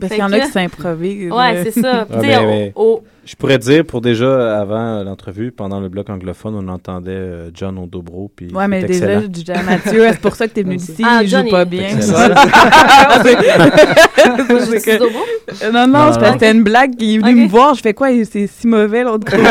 Parce 0.00 0.12
qu'il 0.12 0.20
y 0.20 0.22
en 0.22 0.32
a 0.32 0.38
que- 0.40 0.44
qui 0.46 0.50
s'improvisent. 0.52 1.30
Ouais, 1.32 1.64
c'est 1.64 1.80
ça. 1.80 2.06
Ah, 2.12 2.20
tu 2.20 2.26
mais- 2.26 2.72
au- 2.76 2.82
au- 2.82 3.02
Je 3.24 3.36
pourrais 3.36 3.58
dire, 3.58 3.84
pour 3.84 4.00
déjà, 4.00 4.58
avant 4.60 5.02
l'entrevue, 5.04 5.52
pendant 5.52 5.78
le 5.80 5.88
bloc 5.88 6.08
anglophone, 6.10 6.54
on 6.56 6.68
entendait 6.68 7.10
euh, 7.12 7.50
John 7.54 7.78
Odobro, 7.78 8.30
puis 8.34 8.52
Ouais, 8.52 8.66
mais 8.66 8.82
déjà, 8.84 9.20
jam 9.20 9.64
Mathieu, 9.66 10.04
c'est 10.10 10.20
pour 10.20 10.34
ça 10.34 10.48
que 10.48 10.52
t'es 10.54 10.62
venu 10.62 10.76
ici. 10.76 11.02
Ah, 11.04 11.20
il 11.22 11.28
John, 11.28 11.44
joue 11.44 11.50
pas 11.50 11.62
il- 11.62 11.68
bien. 11.68 11.88
Que- 14.84 14.98
dobro? 14.98 15.18
Euh, 15.62 15.72
Non, 15.72 15.86
non, 15.86 16.12
c'était 16.12 16.50
une 16.52 16.62
blague 16.62 16.96
qui 16.96 17.14
est 17.16 17.18
venue 17.18 17.30
Ok. 17.32 17.36
me 17.44 17.48
voir. 17.48 17.74
Je 17.74 17.80
fais 17.82 17.94
quoi? 17.94 18.08
C'est 18.24 18.46
si 18.46 18.66
mauvais 18.66 19.02
l'autre 19.04 19.24
côté. 19.30 19.42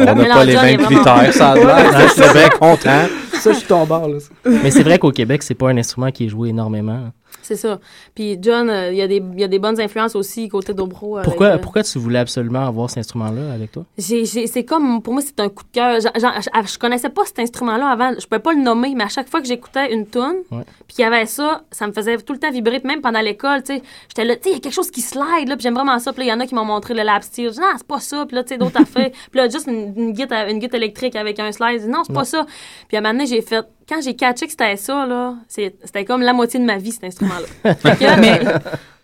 On 0.00 0.14
n'a 0.14 0.24
pas 0.26 0.44
les 0.44 0.56
mêmes 0.56 0.80
critères, 0.80 1.32
ça 1.32 1.50
a 1.50 1.54
l'air. 1.54 2.00
Je 2.08 2.22
suis 2.22 2.32
bien 2.32 2.48
content. 2.58 3.06
Ça, 3.40 3.52
je 3.52 3.58
suis 3.58 3.66
ton 3.66 3.84
bord, 3.86 4.08
là. 4.08 4.18
Mais 4.44 4.70
c'est 4.70 4.82
vrai 4.82 4.98
qu'au 4.98 5.10
Québec, 5.12 5.42
c'est 5.42 5.54
pas 5.54 5.70
un 5.70 5.76
instrument 5.76 6.10
qui 6.10 6.26
est 6.26 6.28
joué 6.28 6.50
énormément. 6.50 7.12
C'est 7.46 7.54
ça. 7.56 7.78
Puis 8.14 8.38
John, 8.42 8.68
euh, 8.68 8.90
il 8.90 8.98
y, 8.98 9.02
a 9.02 9.06
des- 9.06 9.22
il 9.34 9.40
y 9.40 9.44
a 9.44 9.48
des 9.48 9.58
bonnes 9.60 9.80
influences 9.80 10.16
aussi 10.16 10.48
côté 10.48 10.74
dobro. 10.74 11.18
avec, 11.18 11.28
Pourquoi, 11.28 11.46
euh, 11.46 11.58
pourquoi 11.58 11.82
tu 11.84 11.98
voulais 11.98 12.18
absolument 12.18 12.66
avoir 12.66 12.90
cet 12.90 12.98
instrument-là 12.98 13.52
avec 13.52 13.70
toi? 13.70 13.84
J'ai- 13.96 14.24
j'ai- 14.24 14.46
c'est 14.48 14.64
comme, 14.64 15.00
pour 15.00 15.12
moi, 15.12 15.22
c'est 15.22 15.38
un 15.38 15.48
coup 15.48 15.62
de 15.62 15.70
cœur. 15.72 16.00
Je, 16.00 16.78
connaissais 16.78 17.08
pas 17.08 17.24
cet 17.24 17.38
instrument-là 17.38 17.86
avant. 17.88 18.10
Je 18.18 18.26
pouvais 18.26 18.40
pas 18.40 18.52
le 18.52 18.60
nommer, 18.62 18.94
mais 18.96 19.04
à 19.04 19.08
chaque 19.08 19.28
fois 19.28 19.40
que 19.40 19.46
j'écoutais 19.46 19.92
une 19.94 20.06
tune, 20.08 20.42
Ouais. 20.50 20.64
puis 20.88 20.96
qu'il 20.96 21.02
y 21.02 21.06
avait 21.06 21.26
ça, 21.26 21.62
ça 21.70 21.86
me 21.86 21.92
faisait 21.92 22.16
tout 22.18 22.32
le 22.32 22.38
temps 22.40 22.50
vibrer. 22.50 22.80
Puis 22.80 22.88
même 22.88 23.00
pendant 23.00 23.20
l'école, 23.20 23.62
tu 23.62 23.76
sais, 23.76 23.82
j'étais 24.08 24.24
là, 24.24 24.34
tu 24.36 24.42
sais, 24.42 24.50
il 24.50 24.52
y 24.54 24.56
a 24.56 24.60
quelque 24.60 24.74
chose 24.74 24.90
qui 24.90 25.00
slide, 25.02 25.48
là, 25.48 25.56
puis 25.56 25.62
j'aime 25.62 25.74
vraiment 25.74 25.98
ça. 26.00 26.12
Puis 26.12 26.24
il 26.24 26.28
y 26.28 26.32
en 26.32 26.40
a 26.40 26.46
qui 26.46 26.54
m'ont 26.54 26.64
montré 26.64 26.94
le 26.94 27.02
lap 27.04 27.22
steel. 27.22 27.46
Je 27.50 27.54
dis, 27.54 27.60
non, 27.60 27.66
c'est 27.76 27.86
pas 27.86 28.00
ça. 28.00 28.26
Puis 28.26 28.34
là, 28.34 28.42
tu 28.42 28.48
sais, 28.48 28.58
d'autres 28.58 28.80
affaires. 28.80 29.10
Puis 29.30 29.38
là, 29.40 29.48
juste 29.48 29.68
une, 29.68 29.92
une 29.96 30.12
guitare, 30.12 30.48
une 30.48 30.58
guitare 30.58 30.78
électrique 30.78 31.14
avec 31.16 31.38
un 31.38 31.52
slide. 31.52 31.80
Je 31.80 31.84
dis, 31.84 31.90
non, 31.90 32.02
c'est 32.04 32.12
pas 32.12 32.24
ça. 32.24 32.44
Puis 32.88 32.96
à 32.96 33.00
un 33.00 33.02
moment 33.02 33.14
donné, 33.14 33.26
j'ai 33.26 33.42
fait, 33.42 33.64
quand 33.88 34.00
j'ai 34.02 34.14
catché 34.16 34.46
que 34.46 34.50
c'était 34.52 34.76
ça, 34.76 35.06
là, 35.06 35.36
c'était 35.48 36.04
comme 36.04 36.22
la 36.22 36.32
moitié 36.32 36.60
de 36.60 36.64
ma 36.64 36.78
vie, 36.78 36.92
cet 36.92 37.04
instrument-là. 37.04 37.74
Mais, 38.20 38.40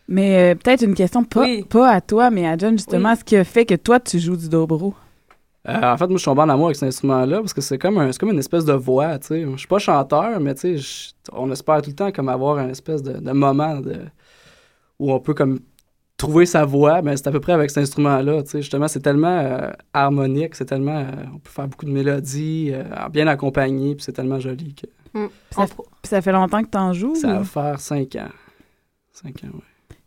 mais 0.08 0.52
euh, 0.52 0.54
peut-être 0.56 0.82
une 0.82 0.94
question, 0.94 1.24
pas, 1.24 1.42
Oui. 1.42 1.62
pas 1.62 1.90
à 1.90 2.00
toi, 2.00 2.30
mais 2.30 2.46
à 2.46 2.56
John, 2.58 2.76
justement, 2.76 3.14
ce 3.14 3.22
qui 3.24 3.36
a 3.36 3.44
fait 3.44 3.64
que 3.64 3.74
toi, 3.76 3.98
tu 4.00 4.18
joues 4.18 4.36
du 4.36 4.48
dobro? 4.48 4.94
Euh, 5.68 5.80
en 5.92 5.96
fait, 5.96 6.06
moi, 6.08 6.16
je 6.16 6.22
suis 6.22 6.24
tombé 6.24 6.42
en 6.42 6.48
amour 6.48 6.66
avec 6.66 6.76
cet 6.76 6.88
instrument-là 6.88 7.38
parce 7.38 7.54
que 7.54 7.60
c'est 7.60 7.78
comme, 7.78 7.96
un, 7.98 8.10
c'est 8.10 8.18
comme 8.18 8.30
une 8.30 8.38
espèce 8.40 8.64
de 8.64 8.72
voix, 8.72 9.18
tu 9.20 9.28
sais. 9.28 9.46
Je 9.50 9.56
suis 9.56 9.68
pas 9.68 9.78
chanteur, 9.78 10.40
mais 10.40 10.54
tu 10.54 10.76
sais, 10.78 11.12
on 11.32 11.50
espère 11.52 11.80
tout 11.82 11.90
le 11.90 11.96
temps 11.96 12.10
comme 12.10 12.28
avoir 12.28 12.58
un 12.58 12.68
espèce 12.68 13.02
de, 13.02 13.12
de 13.12 13.30
moment 13.32 13.76
de, 13.76 13.96
où 14.98 15.12
on 15.12 15.20
peut 15.20 15.34
comme 15.34 15.60
trouver 16.22 16.46
sa 16.46 16.64
voix, 16.64 17.02
mais 17.02 17.16
c'est 17.16 17.26
à 17.26 17.32
peu 17.32 17.40
près 17.40 17.52
avec 17.52 17.70
cet 17.70 17.78
instrument-là, 17.82 18.42
tu 18.42 18.50
sais. 18.50 18.62
Justement, 18.62 18.88
c'est 18.88 19.00
tellement 19.00 19.38
euh, 19.38 19.70
harmonique, 19.92 20.54
c'est 20.54 20.64
tellement... 20.64 20.98
euh, 21.00 21.04
on 21.34 21.38
peut 21.38 21.50
faire 21.50 21.68
beaucoup 21.68 21.84
de 21.86 21.90
mélodies, 21.90 22.70
euh, 22.72 22.84
bien 23.10 23.26
accompagné, 23.26 23.94
puis 23.94 24.04
c'est 24.04 24.12
tellement 24.12 24.38
joli 24.40 24.74
que 24.74 24.86
hum, 25.18 25.28
Ça, 25.50 25.66
ça 26.04 26.22
fait 26.22 26.32
longtemps 26.32 26.62
que 26.62 26.70
t'en 26.70 26.92
joues? 26.92 27.14
ça 27.14 27.28
ou- 27.28 27.38
va 27.38 27.44
faire 27.44 27.80
cinq 27.80 28.16
ans. 28.16 28.30
Cinq 29.12 29.44
ans, 29.44 29.48
oui. 29.54 29.60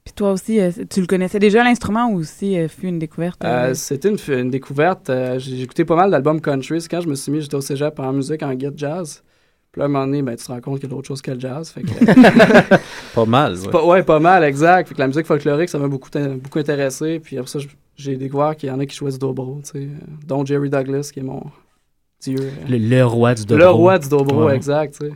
Puis 0.04 0.14
toi 0.14 0.32
aussi, 0.34 0.60
tu 0.90 1.02
le 1.02 1.08
connaissais 1.08 1.40
déjà 1.40 1.64
l'instrument 1.64 2.08
ou 2.10 2.18
aussi 2.20 2.58
euh, 2.60 2.68
fut 2.68 2.88
une 2.88 3.00
découverte? 3.00 3.44
euh, 3.44 3.72
Euh, 3.72 3.74
C'était 3.74 4.10
une, 4.10 4.18
une 4.40 4.52
découverte. 4.52 5.10
euh, 5.10 5.40
j'ai 5.40 5.58
j'ai 5.58 5.64
écouté 5.64 5.84
pas 5.84 5.96
mal 5.96 6.12
d'albums 6.12 6.40
country. 6.42 6.80
C'est 6.80 6.90
quand 6.90 7.02
je 7.02 7.10
me 7.10 7.16
suis 7.16 7.32
mis, 7.32 7.42
j'étais 7.42 7.56
au 7.56 7.62
cégep 7.62 8.00
en 8.00 8.14
musique, 8.14 8.44
en 8.44 8.54
guide 8.54 8.78
jazz. 8.78 9.24
Puis 9.76 9.80
là, 9.82 9.84
à 9.84 9.88
un 9.88 9.92
moment 9.92 10.06
donné, 10.06 10.22
ben, 10.22 10.38
tu 10.38 10.46
te 10.46 10.50
rends 10.54 10.62
compte 10.62 10.80
qu'il 10.80 10.90
y 10.90 10.94
a 10.94 10.96
d'autres 10.96 11.08
choses 11.10 11.22
que 11.22 11.32
le 11.32 11.40
jazz. 11.40 11.70
Fait 11.70 11.82
que, 11.82 11.90
Pas 13.14 13.26
mal. 13.26 13.58
ouais. 13.58 13.70
pas, 13.70 13.84
ouais, 13.86 14.04
pas 14.04 14.20
mal, 14.22 14.46
exact. 14.46 14.88
Fait 14.88 14.96
que 14.96 15.00
la 15.02 15.08
musique 15.08 15.26
folklorique, 15.26 15.68
ça 15.68 15.78
m'a 15.80 15.90
beaucoup, 15.90 16.10
beaucoup 16.42 16.60
intéressé. 16.60 17.20
Puis 17.20 17.38
après 17.38 17.50
ça, 17.50 17.60
j'ai 17.98 18.16
découvert 18.16 18.56
qu'il 18.56 18.70
y 18.70 18.72
en 18.72 18.80
a 18.80 18.86
qui 18.86 18.96
jouaient 18.96 19.12
du 19.12 19.18
dobro, 19.18 19.60
tu 19.66 19.72
sais. 19.72 19.78
euh, 19.80 19.88
Dont 20.26 20.46
Jerry 20.46 20.70
Douglas, 20.70 21.10
qui 21.14 21.20
est 21.20 21.24
mon 21.24 21.44
dieu. 22.22 22.38
euh, 22.40 22.52
Le, 22.70 22.78
le 22.78 23.06
roi 23.06 23.34
du 23.36 23.44
dobro. 23.44 23.58
le 23.58 23.70
roi 23.70 24.00
du 24.00 24.08
dobro, 24.08 24.46
Ouais. 24.46 24.56
exact, 24.56 24.98
tu 24.98 25.08
sais. 25.10 25.14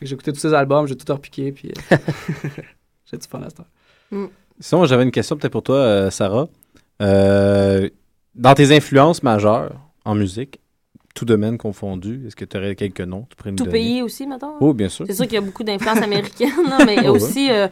J'ai 0.00 0.14
écouté 0.14 0.32
tous 0.32 0.38
ses 0.38 0.54
albums, 0.54 0.86
j'ai 0.86 0.94
tout 0.96 1.12
repiqué, 1.12 1.50
puis 1.50 1.72
euh, 1.90 1.96
j'ai 3.10 3.16
du 3.16 3.26
fun 3.26 3.40
à 3.40 3.46
heure. 3.46 4.28
Sinon, 4.60 4.84
j'avais 4.84 5.02
une 5.02 5.10
question 5.10 5.36
peut-être 5.36 5.50
pour 5.52 5.64
toi, 5.64 5.74
euh, 5.76 6.10
Sarah. 6.10 6.46
Euh, 7.02 7.88
dans 8.36 8.54
tes 8.54 8.74
influences 8.76 9.24
majeures 9.24 9.72
en 10.04 10.14
musique, 10.14 10.60
tout 11.18 11.24
domaine 11.24 11.58
confondu, 11.58 12.22
est-ce 12.28 12.36
que 12.36 12.44
tu 12.44 12.56
aurais 12.56 12.76
quelques 12.76 13.00
noms? 13.00 13.26
Tu 13.28 13.36
tout 13.56 13.64
donner? 13.64 13.70
pays 13.72 14.02
aussi, 14.02 14.24
mettons? 14.24 14.52
Oh, 14.60 14.72
bien 14.72 14.88
sûr. 14.88 15.04
C'est 15.08 15.14
sûr 15.14 15.24
qu'il 15.24 15.34
y 15.34 15.38
a 15.38 15.40
beaucoup 15.40 15.64
d'influences 15.64 15.98
américaines, 16.02 16.52
là, 16.70 16.84
mais 16.86 17.00
Ouais, 17.00 17.08
aussi, 17.08 17.50
euh, 17.50 17.66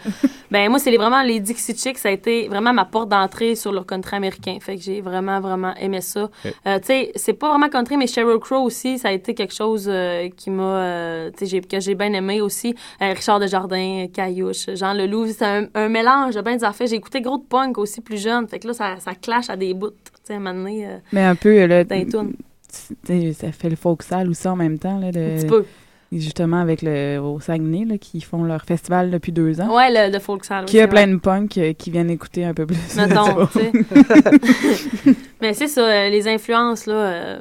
ben 0.51 0.68
moi, 0.68 0.80
c'est 0.80 0.97
vraiment 0.97 1.22
les 1.22 1.38
Dixie 1.38 1.76
Chicks, 1.76 1.99
ça 1.99 2.09
a 2.09 2.12
été 2.12 2.49
vraiment 2.49 2.72
ma 2.72 2.84
porte 2.84 3.09
d'entrée 3.09 3.55
sur 3.55 3.70
le 3.70 3.82
country 3.82 4.16
américain. 4.16 4.59
Fait 4.61 4.74
que 4.74 4.82
j'ai 4.82 5.01
vraiment, 5.01 5.38
vraiment 5.40 5.74
aimé 5.76 6.01
ça. 6.01 6.28
Euh, 6.66 6.80
tu 6.80 6.86
sais, 6.86 7.12
c'est 7.14 7.34
pas 7.34 7.51
vraiment 7.51 7.68
country, 7.68 7.97
mais 7.97 8.09
Sheryl 8.09 8.38
Crow 8.40 8.64
aussi, 8.64 8.99
ça 8.99 9.09
a 9.09 9.12
été 9.12 9.32
quelque 9.32 9.55
chose 9.55 9.86
euh, 9.88 10.28
qui 10.36 10.51
m'a, 10.51 10.62
euh, 10.62 11.30
tu 11.36 11.47
sais, 11.47 11.61
que 11.61 11.78
j'ai 11.78 11.94
bien 11.94 12.12
aimé 12.14 12.40
aussi. 12.40 12.74
Euh, 13.01 13.12
Richard 13.12 13.38
Desjardins, 13.38 14.07
Caillouche, 14.12 14.70
Jean 14.74 14.92
Leloup, 14.92 15.28
c'est 15.28 15.44
un, 15.44 15.66
un 15.74 15.88
mélange 15.88 16.34
de 16.34 16.40
bien 16.40 16.57
des 16.57 16.64
affaires. 16.64 16.88
J'ai 16.88 16.97
écouté 16.97 17.20
gros 17.20 17.38
de 17.38 17.44
punk 17.44 17.78
aussi 17.78 18.01
plus 18.01 18.20
jeune. 18.20 18.49
Fait 18.49 18.59
que 18.59 18.66
là, 18.66 18.74
ça, 18.74 18.97
ça 18.99 19.14
clash 19.14 19.51
à 19.51 19.57
des 19.57 19.72
bouts, 19.72 19.90
tu 19.90 19.97
sais, 20.24 20.32
à 20.32 20.36
un 20.36 20.40
moment 20.40 20.55
donné, 20.55 20.86
euh, 20.86 20.97
Mais 21.12 21.22
un 21.22 21.36
peu, 21.36 21.51
euh, 21.61 21.66
là, 21.68 21.84
ça 22.68 23.52
fait 23.52 23.68
le 23.70 23.76
folk 23.76 24.02
sale 24.02 24.28
aussi 24.28 24.46
en 24.48 24.56
même 24.56 24.78
temps. 24.78 24.98
Là, 24.98 25.08
Un 25.08 25.10
petit 25.12 25.46
peu. 25.46 25.64
Justement, 26.12 26.60
avec 26.60 26.82
le 26.82 27.18
au 27.18 27.40
Saguenay, 27.40 27.84
là, 27.84 27.98
qui 27.98 28.20
font 28.20 28.44
leur 28.44 28.62
festival 28.62 29.10
depuis 29.10 29.32
deux 29.32 29.60
ans. 29.60 29.76
Ouais, 29.76 29.88
le, 29.90 30.12
le 30.12 30.18
folk 30.20 30.44
sale. 30.44 30.64
Qui 30.64 30.78
a 30.78 30.82
c'est 30.82 30.86
vrai. 30.86 31.04
plein 31.04 31.12
de 31.14 31.18
punk 31.18 31.58
euh, 31.58 31.72
qui 31.72 31.90
viennent 31.90 32.10
écouter 32.10 32.44
un 32.44 32.54
peu 32.54 32.64
plus. 32.64 32.78
Mettons, 32.96 33.44
tu 33.52 33.58
sais. 33.58 33.72
Mais 35.40 35.52
c'est 35.52 35.66
ça, 35.66 35.80
euh, 35.80 36.08
les 36.08 36.28
influences, 36.28 36.86
là. 36.86 36.94
euh, 36.94 37.38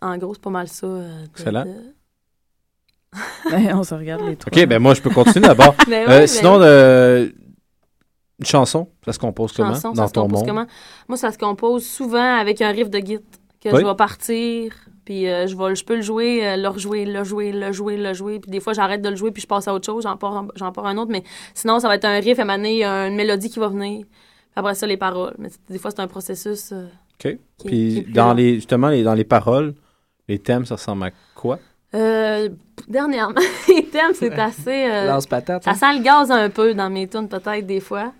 en 0.00 0.16
gros, 0.18 0.34
c'est 0.34 0.42
pas 0.42 0.50
mal 0.50 0.68
ça. 0.68 0.86
euh, 0.86 1.22
de- 1.24 1.28
Excellent. 1.30 1.64
de- 1.64 1.94
Ben, 3.50 3.74
on 3.76 3.82
se 3.82 3.94
regarde 3.94 4.22
les 4.24 4.36
trois. 4.36 4.56
OK, 4.56 4.66
ben 4.68 4.78
moi, 4.78 4.94
je 4.94 5.02
peux 5.02 5.10
continuer 5.10 5.48
d'abord. 5.48 5.74
Ben 5.88 6.04
Euh, 6.04 6.06
ben 6.20 6.26
sinon, 6.28 6.58
oui. 6.58 6.62
euh, 6.64 7.28
une 8.38 8.46
chanson, 8.46 8.88
ça 9.04 9.12
se 9.12 9.18
compose 9.18 9.52
comment 9.52 9.74
Chanson, 9.74 9.88
dans 9.92 10.02
ça 10.04 10.08
se 10.08 10.12
ton 10.12 10.22
compose 10.22 10.38
monde? 10.38 10.48
comment? 10.48 10.66
Moi, 11.08 11.18
ça 11.18 11.32
se 11.32 11.38
compose 11.38 11.84
souvent 11.84 12.36
avec 12.38 12.62
un 12.62 12.70
riff 12.70 12.88
de 12.88 13.00
guitare 13.00 13.26
que 13.62 13.68
Oui. 13.68 13.80
je 13.82 13.86
vais 13.86 13.94
partir, 13.94 14.72
puis 15.04 15.28
euh, 15.28 15.46
je, 15.46 15.56
vais, 15.56 15.74
je 15.74 15.84
peux 15.84 15.96
le 15.96 16.02
jouer, 16.02 16.46
euh, 16.46 16.56
le 16.56 16.68
rejouer, 16.68 17.04
le 17.04 17.24
jouer, 17.24 17.52
le 17.52 17.72
jouer, 17.72 17.96
le 17.96 18.12
jouer, 18.14 18.38
puis 18.40 18.50
des 18.50 18.60
fois, 18.60 18.72
j'arrête 18.72 19.02
de 19.02 19.08
le 19.10 19.16
jouer, 19.16 19.30
puis 19.32 19.42
je 19.42 19.46
passe 19.46 19.68
à 19.68 19.74
autre 19.74 19.84
chose, 19.86 20.04
j'en 20.04 20.16
pars, 20.16 20.46
j'en 20.56 20.72
pars 20.72 20.86
un 20.86 20.96
autre, 20.96 21.10
mais 21.10 21.22
sinon, 21.54 21.78
ça 21.78 21.88
va 21.88 21.96
être 21.96 22.04
un 22.06 22.18
riff, 22.20 22.38
à 22.38 22.44
donné, 22.44 22.82
une 22.84 23.16
mélodie 23.16 23.50
qui 23.50 23.58
va 23.58 23.68
venir, 23.68 24.04
puis 24.06 24.10
après 24.56 24.74
ça, 24.74 24.86
les 24.86 24.96
paroles. 24.96 25.34
Mais 25.38 25.48
des 25.68 25.78
fois, 25.78 25.90
c'est 25.90 26.00
un 26.00 26.08
processus... 26.08 26.72
euh, 26.72 26.86
OK. 27.22 27.36
qui- 27.58 27.66
Puis 27.66 28.06
dans 28.14 28.32
les, 28.32 28.54
justement, 28.54 28.88
les, 28.88 29.02
dans 29.02 29.14
les 29.14 29.24
paroles, 29.24 29.74
les 30.26 30.38
thèmes, 30.38 30.64
ça 30.64 30.76
ressemble 30.76 31.04
à 31.04 31.10
quoi? 31.34 31.58
Euh, 31.94 32.48
dernièrement, 32.88 33.40
les 33.68 33.84
thèmes, 33.86 34.12
c'est 34.14 34.32
assez... 34.38 34.86
euh, 34.90 35.06
Lance 35.06 35.26
patate. 35.26 35.64
ça 35.64 35.74
sent 35.74 35.98
le 35.98 36.02
gaz 36.02 36.30
un 36.30 36.48
peu 36.48 36.72
dans 36.72 36.88
mes 36.88 37.06
tunes, 37.08 37.28
peut-être, 37.28 37.66
des 37.66 37.80
fois. 37.80 38.12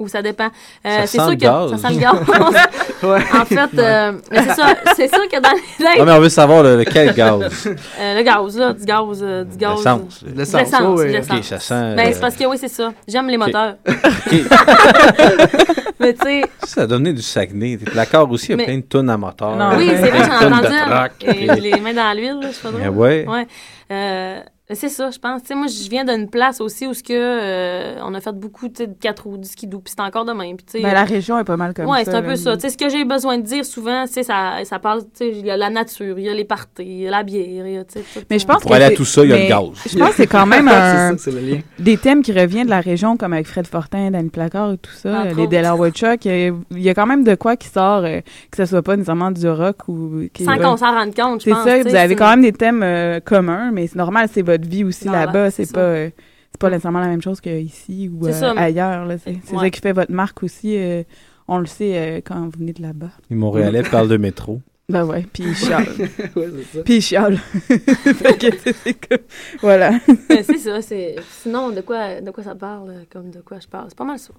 Ou 0.00 0.08
ça 0.08 0.22
dépend. 0.22 0.46
Euh, 0.46 1.00
Ça 1.00 1.06
c'est 1.06 1.06
sent 1.06 1.18
sûr 1.18 1.28
le 1.28 1.34
que 1.36 1.40
gaz. 1.40 1.70
ça 1.80 1.88
sent 1.88 1.94
le 1.94 2.00
gaz. 2.00 2.14
En 3.02 3.44
fait, 3.46 3.78
euh, 3.78 4.12
mais 4.30 4.42
c'est 4.42 4.54
ça. 4.54 4.74
C'est 4.96 5.08
sûr 5.08 5.26
que 5.30 5.40
dans 5.40 5.50
les 5.52 5.86
Ah, 6.00 6.04
mais 6.04 6.12
on 6.12 6.20
veut 6.20 6.28
savoir 6.28 6.62
le, 6.62 6.76
lequel 6.78 7.14
gaz. 7.14 7.66
Euh, 7.98 8.16
le 8.18 8.22
gaz, 8.22 8.56
là, 8.58 8.72
du 8.74 8.84
gaz, 8.84 9.20
euh, 9.22 9.44
du 9.44 9.56
gaz. 9.56 9.76
L'essence. 9.78 10.24
L'essence, 10.36 10.60
l'essence, 10.60 11.00
oui. 11.00 11.12
l'essence. 11.12 11.38
OK, 11.38 11.44
ça 11.44 11.58
sent... 11.60 11.94
Ben, 11.96 11.98
euh, 12.08 12.10
c'est 12.12 12.20
parce 12.20 12.36
que 12.36 12.44
oui, 12.44 12.56
c'est 12.58 12.68
ça. 12.68 12.92
J'aime 13.08 13.28
les 13.28 13.36
moteurs. 13.38 13.76
OK. 13.88 14.34
mais 16.00 16.12
tu 16.14 16.20
sais, 16.24 16.42
Ça 16.66 16.82
a 16.82 16.86
donné 16.86 17.12
du 17.12 17.22
Saguenay. 17.22 17.76
Tes 17.78 17.84
placards 17.90 18.30
aussi, 18.30 18.46
il 18.46 18.50
y 18.50 18.54
a 18.54 18.56
Mais- 18.58 18.64
plein 18.64 18.76
de 18.78 18.82
tonnes 18.82 19.10
à 19.10 19.16
moteur. 19.16 19.56
Non, 19.56 19.70
oui, 19.76 19.90
c'est 19.90 20.10
vrai, 20.10 20.18
j'en 20.40 20.48
ai 20.48 20.52
entendu. 20.52 20.76
Et 21.22 21.34
puis- 21.34 21.60
les 21.60 21.80
mains 21.80 21.94
dans 21.94 22.12
l'huile, 22.16 22.38
là, 22.40 22.48
je 22.48 22.54
sais 22.54 22.62
pas 22.62 22.70
Mais 22.78 22.84
drôle. 22.86 22.98
ouais. 22.98 23.26
Ouais. 23.28 23.46
Euh, 23.92 24.40
c'est 24.72 24.88
ça, 24.88 25.10
je 25.10 25.18
pense. 25.18 25.42
Tu 25.42 25.48
sais, 25.48 25.54
moi, 25.56 25.66
je 25.66 25.90
viens 25.90 26.04
d'une 26.04 26.30
place 26.30 26.60
aussi 26.60 26.86
où 26.86 26.94
ce 26.94 27.02
que, 27.02 27.12
euh, 27.12 27.96
on 28.04 28.14
a 28.14 28.20
fait 28.20 28.30
beaucoup 28.32 28.68
de 28.68 28.86
quatre 29.00 29.24
roues, 29.24 29.36
du 29.36 29.48
skidoo, 29.48 29.80
puis 29.80 29.92
c'est 29.96 30.00
encore 30.00 30.24
de 30.24 30.30
même. 30.32 30.56
Puis, 30.56 30.64
tu 30.64 30.72
sais, 30.78 30.82
Ben, 30.84 30.92
la 30.94 31.02
région 31.02 31.40
est 31.40 31.44
pas 31.44 31.56
mal 31.56 31.74
comme 31.74 31.86
ouais, 31.86 32.04
ça. 32.04 32.12
c'est 32.12 32.16
un 32.18 32.22
peu 32.22 32.36
ça. 32.36 32.54
Tu 32.54 32.60
sais, 32.60 32.68
ce 32.70 32.78
que 32.78 32.88
j'ai 32.88 33.04
besoin 33.04 33.38
de 33.38 33.42
dire 33.42 33.64
souvent, 33.64 34.06
sais, 34.06 34.22
ça, 34.22 34.58
ça 34.62 34.78
parle, 34.78 35.00
tu 35.02 35.08
sais, 35.14 35.28
il 35.30 35.44
y 35.44 35.50
a 35.50 35.56
la 35.56 35.70
nature, 35.70 36.16
il 36.20 36.24
y 36.24 36.28
a 36.28 36.34
les 36.34 36.44
parties, 36.44 36.84
il 36.84 37.00
y 37.00 37.08
a 37.08 37.10
la 37.10 37.24
bière, 37.24 37.66
il 37.66 37.72
y 37.72 37.78
a, 37.78 37.82
tout, 37.82 37.98
Mais 38.30 38.38
je 38.38 38.44
euh, 38.44 38.46
pense 38.46 38.62
Pour 38.62 38.70
que 38.70 38.76
aller 38.76 38.84
à 38.84 38.88
c'est- 38.90 38.94
tout 38.94 39.04
ça, 39.04 39.24
il 39.24 39.30
y 39.30 39.32
a 39.32 39.38
le 39.42 39.48
gaz. 39.48 39.70
Je 39.92 39.98
pense 39.98 40.10
que 40.10 40.14
c'est 40.14 40.26
quand 40.28 40.46
même 40.46 40.68
c'est 40.68 40.74
un, 40.76 41.10
ça, 41.10 41.18
c'est 41.18 41.32
le 41.32 41.40
lien. 41.40 41.58
des 41.80 41.96
thèmes 41.96 42.22
qui 42.22 42.32
reviennent 42.32 42.66
de 42.66 42.70
la 42.70 42.80
région, 42.80 43.16
comme 43.16 43.32
avec 43.32 43.48
Fred 43.48 43.66
Fortin, 43.66 44.12
Danny 44.12 44.28
Placard 44.30 44.74
et 44.74 44.78
tout 44.78 44.92
ça, 44.92 45.22
Entre 45.22 45.34
les. 45.36 45.46
Delaware 45.48 45.90
Chuck. 45.90 46.24
Il 46.26 46.54
y 46.76 46.88
a 46.88 46.94
quand 46.94 47.06
même 47.06 47.24
de 47.24 47.34
quoi 47.34 47.56
qui 47.56 47.66
sort, 47.66 48.04
euh, 48.04 48.20
que 48.52 48.56
ce 48.56 48.66
soit 48.66 48.82
pas 48.82 48.94
nécessairement 48.94 49.32
du 49.32 49.48
rock 49.48 49.88
ou... 49.88 50.20
Sans 50.44 50.56
qu'on 50.58 50.76
s'en 50.76 50.94
rende 50.94 51.12
compte, 51.12 51.40
je 51.40 51.46
C'est 51.46 51.50
pense. 51.50 51.64
ça, 51.64 51.78
tu 51.82 51.88
vous 51.88 51.94
avez 51.96 52.10
c'est- 52.10 52.14
quand 52.14 52.30
même 52.30 52.42
des 52.42 52.52
thèmes 52.52 52.84
euh, 52.84 53.18
communs, 53.18 53.72
mais 53.80 53.86
c'est 53.86 53.96
normal, 53.96 54.28
c'est 54.32 54.42
votre 54.42 54.68
vie 54.68 54.84
aussi 54.84 55.06
là-bas. 55.06 55.50
C'est 55.50 55.72
pas, 55.72 55.80
euh, 55.80 56.10
c'est 56.52 56.60
pas 56.60 56.68
nécessairement 56.70 57.00
la 57.00 57.08
même 57.08 57.22
chose 57.22 57.40
qu'ici 57.40 58.08
ou 58.12 58.26
euh, 58.26 58.32
ça, 58.32 58.52
mais- 58.54 58.60
ailleurs. 58.62 59.06
là. 59.06 59.16
C'est 59.18 59.30
Ouais. 59.52 59.58
ça 59.60 59.70
qui 59.70 59.80
fait 59.80 59.92
votre 59.92 60.12
marque 60.12 60.42
aussi. 60.42 60.76
euh, 60.76 61.02
on 61.48 61.58
le 61.58 61.66
sait 61.66 61.96
euh, 61.96 62.20
quand 62.24 62.40
vous 62.44 62.52
venez 62.58 62.72
de 62.72 62.82
là-bas. 62.82 63.10
Les 63.30 63.36
Montréalais 63.36 63.82
parlent 63.90 64.08
de 64.08 64.16
métro. 64.16 64.60
Ben 64.88 65.04
ouais, 65.04 65.24
puis 65.32 65.44
ils 65.44 65.54
chialent. 65.54 65.86
ouais, 66.36 66.48
c'est 66.72 66.76
ça. 66.78 66.82
puis 66.84 66.96
ils 66.96 67.00
chialent. 67.02 67.36
Fait 67.58 68.38
que 68.38 68.56
c'est- 68.72 69.08
comme- 69.08 69.18
Voilà. 69.60 69.92
Ben, 70.28 70.42
c'est 70.44 70.58
ça, 70.58 70.82
c'est. 70.82 71.16
Sinon, 71.42 71.70
de 71.70 71.80
quoi, 71.80 72.20
de 72.20 72.30
quoi 72.32 72.42
ça 72.44 72.54
parle, 72.56 72.92
comme 73.10 73.30
de 73.30 73.40
quoi 73.40 73.58
je 73.60 73.68
parle? 73.68 73.86
C'est 73.88 73.96
pas 73.98 74.04
mal 74.04 74.18
ça. 74.18 74.32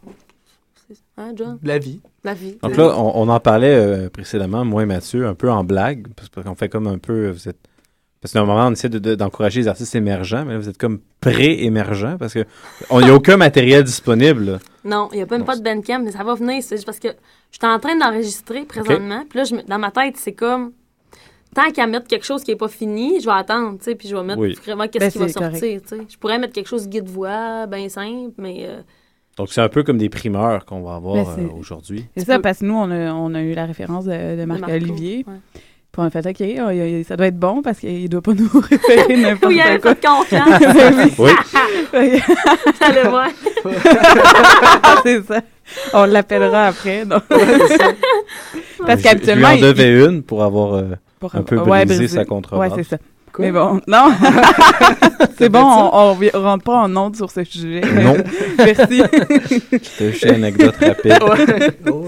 C'est- 0.87 1.01
Hein, 1.17 1.31
John? 1.37 1.57
La 1.63 1.79
vie. 1.79 2.01
La 2.25 2.33
vie. 2.33 2.57
Donc 2.61 2.75
là, 2.75 2.93
on, 2.99 3.21
on 3.21 3.29
en 3.29 3.39
parlait 3.39 3.73
euh, 3.73 4.09
précédemment, 4.09 4.65
moi 4.65 4.83
et 4.83 4.85
Mathieu, 4.85 5.25
un 5.25 5.35
peu 5.35 5.49
en 5.49 5.63
blague, 5.63 6.07
parce 6.17 6.27
qu'on 6.27 6.55
fait 6.55 6.67
comme 6.67 6.87
un 6.87 6.97
peu... 6.97 7.29
Vous 7.29 7.47
êtes, 7.47 7.59
parce 8.21 8.33
qu'à 8.33 8.39
un 8.41 8.45
moment, 8.45 8.67
on 8.67 8.71
essaie 8.71 8.89
de- 8.89 8.99
de- 8.99 9.15
d'encourager 9.15 9.61
les 9.61 9.67
artistes 9.67 9.95
émergents, 9.95 10.45
mais 10.45 10.53
là, 10.53 10.59
vous 10.59 10.69
êtes 10.69 10.77
comme 10.77 10.99
pré-émergents, 11.21 12.17
parce 12.19 12.33
que 12.33 12.45
on 12.89 13.01
n'y 13.01 13.09
a 13.09 13.15
aucun 13.15 13.35
matériel 13.37 13.83
disponible. 13.83 14.59
Non, 14.85 15.09
il 15.11 15.17
n'y 15.17 15.21
a 15.23 15.25
même 15.25 15.43
pas 15.45 15.55
de 15.57 15.63
bandcamp, 15.63 15.99
mais 16.03 16.11
ça 16.11 16.23
va 16.23 16.35
venir. 16.35 16.61
C'est 16.61 16.75
juste 16.75 16.85
parce 16.85 16.99
que 16.99 17.09
je 17.51 17.57
suis 17.57 17.67
en 17.67 17.79
train 17.79 17.95
d'enregistrer 17.97 18.63
présentement. 18.65 19.23
Puis 19.29 19.37
là, 19.39 19.43
je 19.45 19.55
dans 19.67 19.79
ma 19.79 19.91
tête, 19.91 20.15
c'est 20.17 20.33
comme. 20.33 20.71
Tant 21.53 21.69
qu'à 21.71 21.85
mettre 21.85 22.07
quelque 22.07 22.25
chose 22.25 22.45
qui 22.45 22.51
n'est 22.51 22.57
pas 22.57 22.69
fini, 22.69 23.19
je 23.19 23.25
vais 23.25 23.33
attendre, 23.33 23.77
tu 23.77 23.83
sais, 23.83 23.95
puis 23.95 24.07
je 24.07 24.15
vais 24.15 24.23
mettre 24.23 24.39
Oui. 24.39 24.53
vraiment 24.63 24.87
qu'est-ce 24.87 25.03
Ben, 25.03 25.11
qui 25.11 25.17
va 25.17 25.27
sortir, 25.27 25.59
correct. 25.59 25.85
tu 25.89 25.97
sais. 25.97 26.01
Je 26.07 26.17
pourrais 26.17 26.39
mettre 26.39 26.53
quelque 26.53 26.69
chose 26.69 26.87
guide-voix, 26.87 27.67
bien 27.67 27.89
simple, 27.89 28.31
mais 28.37 28.65
euh, 28.69 28.79
Donc, 29.37 29.51
c'est 29.51 29.59
un 29.59 29.67
peu 29.67 29.83
comme 29.83 29.97
des 29.97 30.07
primeurs 30.07 30.65
qu'on 30.65 30.81
va 30.81 30.95
avoir 30.95 31.35
c'est- 31.35 31.41
euh, 31.41 31.47
aujourd'hui. 31.59 32.05
C'est 32.15 32.23
ça, 32.25 32.39
parce 32.39 32.59
que 32.59 32.65
nous, 32.65 32.75
on 32.75 32.89
a, 32.89 33.11
on 33.11 33.33
a 33.33 33.41
eu 33.41 33.53
la 33.53 33.65
référence 33.65 34.05
de, 34.05 34.39
de 34.39 34.45
Marco, 34.45 34.61
Marc-Olivier. 34.61 35.25
ouais. 35.27 35.33
Puis 35.91 36.01
on 36.01 36.03
a 36.05 36.09
fait, 36.09 36.25
OK, 36.25 36.35
oh, 36.39 36.69
il 36.71 36.77
y 36.97 37.01
a- 37.01 37.03
ça 37.03 37.17
doit 37.17 37.27
être 37.27 37.37
bon 37.37 37.61
parce 37.61 37.79
qu'il 37.79 38.07
doit 38.07 38.21
pas 38.21 38.33
nous 38.33 38.49
référer 38.69 39.17
n'importe 39.17 39.45
Oui, 39.51 39.55
il 39.57 39.61
avait 39.61 39.79
quoi. 39.79 39.93
pas 39.95 40.01
de 40.01 40.19
confiance. 40.19 40.59
Ben 40.59 41.09
oui. 41.19 41.31
Oui. 41.93 42.21
Allez 42.79 43.03
voir. 43.09 43.27
c'est 45.03 45.25
ça. 45.25 45.41
On 45.93 46.05
l'appellera 46.05 46.67
après. 46.67 47.05
donc. 47.05 47.23
Parce 48.85 49.01
qu'habituellement, 49.01 49.49
Je 49.49 49.55
lui 49.57 49.63
en 49.63 49.67
il- 49.67 49.73
devais 49.73 50.05
une 50.05 50.23
pour 50.23 50.43
avoir 50.43 50.75
euh, 50.75 50.83
pour- 51.19 51.35
un 51.35 51.41
peu 51.43 51.57
ouais, 51.57 51.85
brisé 51.85 51.99
brisé. 52.03 52.15
sa 52.17 52.25
contrebasse. 52.25 52.71
Ouais, 52.71 52.83
c'est 52.83 52.89
ça. 52.89 52.97
Quoi? 53.31 53.45
Mais 53.45 53.51
bon, 53.51 53.79
non. 53.87 54.11
c'est 55.37 55.49
bon, 55.49 55.63
on, 55.63 56.17
on 56.33 56.41
rentre 56.41 56.63
pas 56.63 56.77
en 56.77 56.95
onde 56.95 57.15
sur 57.15 57.29
ce 57.31 57.43
sujet. 57.43 57.81
Non. 57.81 58.15
Merci. 58.57 59.01
C'était 59.81 60.11
juste 60.11 60.23
une 60.23 60.35
anecdote 60.35 60.75
rapide. 60.75 61.19
Oh. 61.91 62.07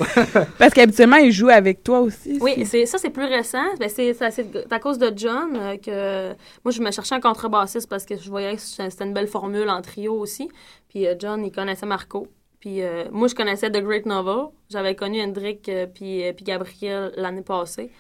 Parce 0.58 0.74
qu'habituellement, 0.74 1.18
il 1.18 1.32
joue 1.32 1.50
avec 1.50 1.84
toi 1.84 2.00
aussi. 2.00 2.38
Oui, 2.42 2.66
c'est 2.66 2.86
ça, 2.86 2.98
c'est 2.98 3.10
plus 3.10 3.26
récent. 3.26 3.64
Ben, 3.80 3.90
c'est 3.90 4.14
ça, 4.14 4.32
c'est 4.32 4.48
à 4.72 4.80
cause 4.80 4.98
de 4.98 5.12
John 5.16 5.56
euh, 5.56 5.78
que 5.78 6.36
moi, 6.64 6.72
je 6.72 6.82
me 6.82 6.92
cherchais 6.92 7.16
un 7.16 7.22
contrebassiste 7.22 7.90
parce 7.90 8.06
que 8.06 8.16
je 8.18 8.30
voyais 8.30 8.56
que 8.56 8.62
c'était 8.62 9.04
une 9.04 9.14
belle 9.14 9.28
formule 9.28 9.70
en 9.70 9.82
trio 9.82 10.14
aussi. 10.14 10.50
Puis 10.90 11.08
euh, 11.08 11.16
John, 11.20 11.44
il 11.46 11.52
connaissait 11.52 11.86
Marco. 11.86 12.28
Puis 12.64 12.82
euh, 12.82 13.04
moi, 13.12 13.28
je 13.28 13.36
connaissais 13.36 13.70
The 13.70 13.84
Great 13.84 14.06
Novel. 14.06 14.46
J'avais 14.70 14.96
connu 14.96 15.22
Hendrik 15.22 15.68
euh, 15.68 15.86
puis, 15.86 16.24
euh, 16.24 16.32
puis 16.32 16.46
Gabriel 16.46 17.12
l'année 17.18 17.42
passée. 17.42 17.92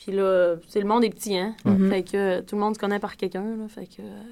Puis 0.00 0.12
là, 0.12 0.54
c'est 0.68 0.80
le 0.80 0.86
monde 0.86 1.02
est 1.02 1.10
petit, 1.10 1.36
hein? 1.36 1.56
Fait 1.90 2.04
que 2.04 2.16
euh, 2.16 2.42
tout 2.42 2.54
le 2.54 2.60
monde 2.60 2.74
se 2.74 2.78
connaît 2.78 3.00
par 3.00 3.16
quelqu'un, 3.16 3.56
là. 3.56 3.66
Fait 3.68 3.86
que 3.86 4.00
euh, 4.00 4.22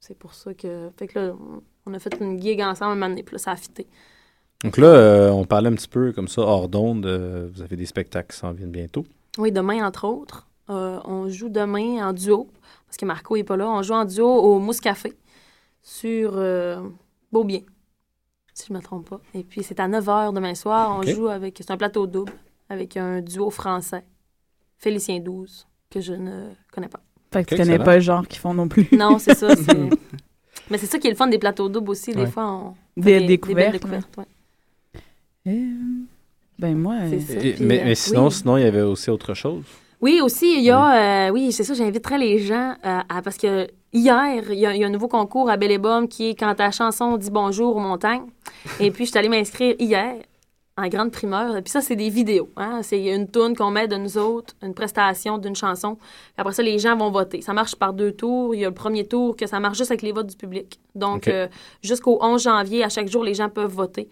c'est 0.00 0.18
pour 0.18 0.34
ça 0.34 0.52
que... 0.54 0.90
Fait 0.96 1.06
que 1.06 1.18
là, 1.20 1.34
on 1.86 1.94
a 1.94 2.00
fait 2.00 2.16
une 2.20 2.42
gig 2.42 2.60
ensemble 2.60 2.92
un 2.92 2.94
moment 2.96 3.08
donné, 3.08 3.22
puis 3.22 3.34
là, 3.34 3.38
ça 3.38 3.52
a 3.52 3.56
fité. 3.56 3.86
Donc 4.64 4.76
là, 4.76 4.88
euh, 4.88 5.30
on 5.30 5.44
parlait 5.44 5.68
un 5.68 5.74
petit 5.74 5.86
peu 5.86 6.12
comme 6.12 6.26
ça 6.26 6.40
hors 6.42 6.68
d'onde. 6.68 7.06
euh, 7.06 7.48
vous 7.54 7.62
avez 7.62 7.76
des 7.76 7.86
spectacles 7.86 8.32
qui 8.32 8.40
s'en 8.40 8.50
viennent 8.50 8.72
bientôt. 8.72 9.04
Oui, 9.38 9.52
demain, 9.52 9.86
entre 9.86 10.04
autres. 10.04 10.48
Euh, 10.68 10.98
on 11.04 11.28
joue 11.28 11.48
demain 11.48 12.04
en 12.08 12.12
duo, 12.12 12.48
parce 12.86 12.96
que 12.96 13.06
Marco 13.06 13.36
n'est 13.36 13.44
pas 13.44 13.56
là. 13.56 13.70
On 13.70 13.82
joue 13.82 13.94
en 13.94 14.04
duo 14.04 14.26
au 14.26 14.58
Mousse 14.58 14.80
Café 14.80 15.12
sur 15.80 16.32
Beaubien, 17.30 17.60
si 18.52 18.66
je 18.66 18.72
ne 18.72 18.78
me 18.78 18.82
trompe 18.82 19.08
pas. 19.08 19.20
Et 19.32 19.44
puis, 19.44 19.62
c'est 19.62 19.78
à 19.78 19.86
9 19.86 20.04
h 20.04 20.34
demain 20.34 20.56
soir. 20.56 20.98
On 20.98 21.02
joue 21.02 21.28
avec. 21.28 21.56
C'est 21.60 21.70
un 21.70 21.76
plateau 21.76 22.08
double 22.08 22.32
avec 22.68 22.96
un 22.96 23.20
duo 23.22 23.48
français, 23.50 24.04
Félicien 24.78 25.18
12, 25.20 25.66
que 25.90 26.00
je 26.00 26.12
ne 26.14 26.50
connais 26.72 26.88
pas. 26.88 27.00
Fait 27.32 27.44
que 27.44 27.54
tu 27.54 27.60
connais 27.60 27.78
pas 27.78 27.96
le 27.96 28.00
genre 28.00 28.26
qu'ils 28.26 28.38
font 28.38 28.54
non 28.54 28.68
plus. 28.68 28.88
Non, 28.92 29.18
c'est 29.18 29.34
ça. 29.34 29.48
Mais 30.70 30.78
c'est 30.78 30.86
ça 30.86 30.98
qui 30.98 31.06
est 31.06 31.10
le 31.10 31.16
fun 31.16 31.26
des 31.28 31.38
plateaux 31.38 31.68
doubles 31.68 31.90
aussi. 31.90 32.12
Des 32.12 32.22
Ouais. 32.22 32.26
fois, 32.26 32.46
on. 32.50 32.74
Des 33.00 33.20
découvertes, 33.26 33.56
belles 33.72 33.72
découvertes, 33.80 34.16
ouais. 34.18 34.24
Euh, 35.46 35.52
Ben 36.58 36.76
moi, 36.76 36.96
C'est 37.08 37.16
euh, 37.16 37.20
ça. 37.20 37.46
Et- 37.46 37.52
Puis, 37.54 37.64
mais, 37.64 37.80
euh, 37.80 37.84
mais 37.84 37.94
sinon, 37.94 38.26
oui. 38.26 38.32
sinon, 38.32 38.56
il 38.56 38.62
y 38.64 38.66
avait 38.66 38.82
aussi 38.82 39.10
autre 39.10 39.34
chose? 39.34 39.64
Oui, 40.00 40.20
aussi, 40.22 40.56
il 40.58 40.62
y 40.64 40.70
a, 40.70 41.28
euh, 41.28 41.30
oui, 41.32 41.52
c'est 41.52 41.64
ça, 41.64 41.74
j'inviterais 41.74 42.18
les 42.18 42.38
gens 42.38 42.74
euh, 42.84 43.00
à, 43.08 43.22
parce 43.22 43.36
que 43.36 43.66
hier, 43.92 44.42
il 44.52 44.58
y, 44.58 44.66
a, 44.66 44.74
il 44.74 44.80
y 44.80 44.84
a 44.84 44.86
un 44.86 44.90
nouveau 44.90 45.08
concours 45.08 45.48
à 45.50 45.56
Belle 45.56 45.72
et 45.72 45.78
Bomme 45.78 46.06
qui 46.08 46.30
est 46.30 46.34
Quand 46.34 46.54
ta 46.54 46.70
chanson 46.70 47.16
dit 47.16 47.30
bonjour 47.30 47.76
aux 47.76 47.80
montagnes. 47.80 48.26
Et 48.80 48.90
puis, 48.90 49.04
je 49.06 49.10
suis 49.10 49.18
allée 49.18 49.28
m'inscrire 49.28 49.74
hier 49.78 50.16
en 50.78 50.88
grande 50.88 51.10
primeur. 51.10 51.56
Et 51.56 51.62
puis 51.62 51.70
ça, 51.70 51.80
c'est 51.80 51.96
des 51.96 52.08
vidéos. 52.08 52.48
Hein? 52.56 52.80
C'est 52.82 53.04
une 53.04 53.28
tourne 53.28 53.56
qu'on 53.56 53.70
met 53.70 53.88
de 53.88 53.96
nous 53.96 54.16
autres, 54.16 54.54
une 54.62 54.74
prestation 54.74 55.36
d'une 55.36 55.56
chanson. 55.56 55.96
Puis 55.96 56.34
après 56.38 56.52
ça, 56.52 56.62
les 56.62 56.78
gens 56.78 56.96
vont 56.96 57.10
voter. 57.10 57.42
Ça 57.42 57.52
marche 57.52 57.74
par 57.74 57.92
deux 57.92 58.12
tours. 58.12 58.54
Il 58.54 58.60
y 58.60 58.64
a 58.64 58.68
le 58.68 58.74
premier 58.74 59.04
tour 59.06 59.36
que 59.36 59.46
ça 59.46 59.58
marche 59.58 59.78
juste 59.78 59.90
avec 59.90 60.02
les 60.02 60.12
votes 60.12 60.28
du 60.28 60.36
public. 60.36 60.80
Donc, 60.94 61.26
euh, 61.26 61.48
jusqu'au 61.82 62.18
11 62.22 62.42
janvier, 62.42 62.84
à 62.84 62.88
chaque 62.88 63.08
jour, 63.08 63.24
les 63.24 63.34
gens 63.34 63.48
peuvent 63.48 63.72
voter. 63.72 64.08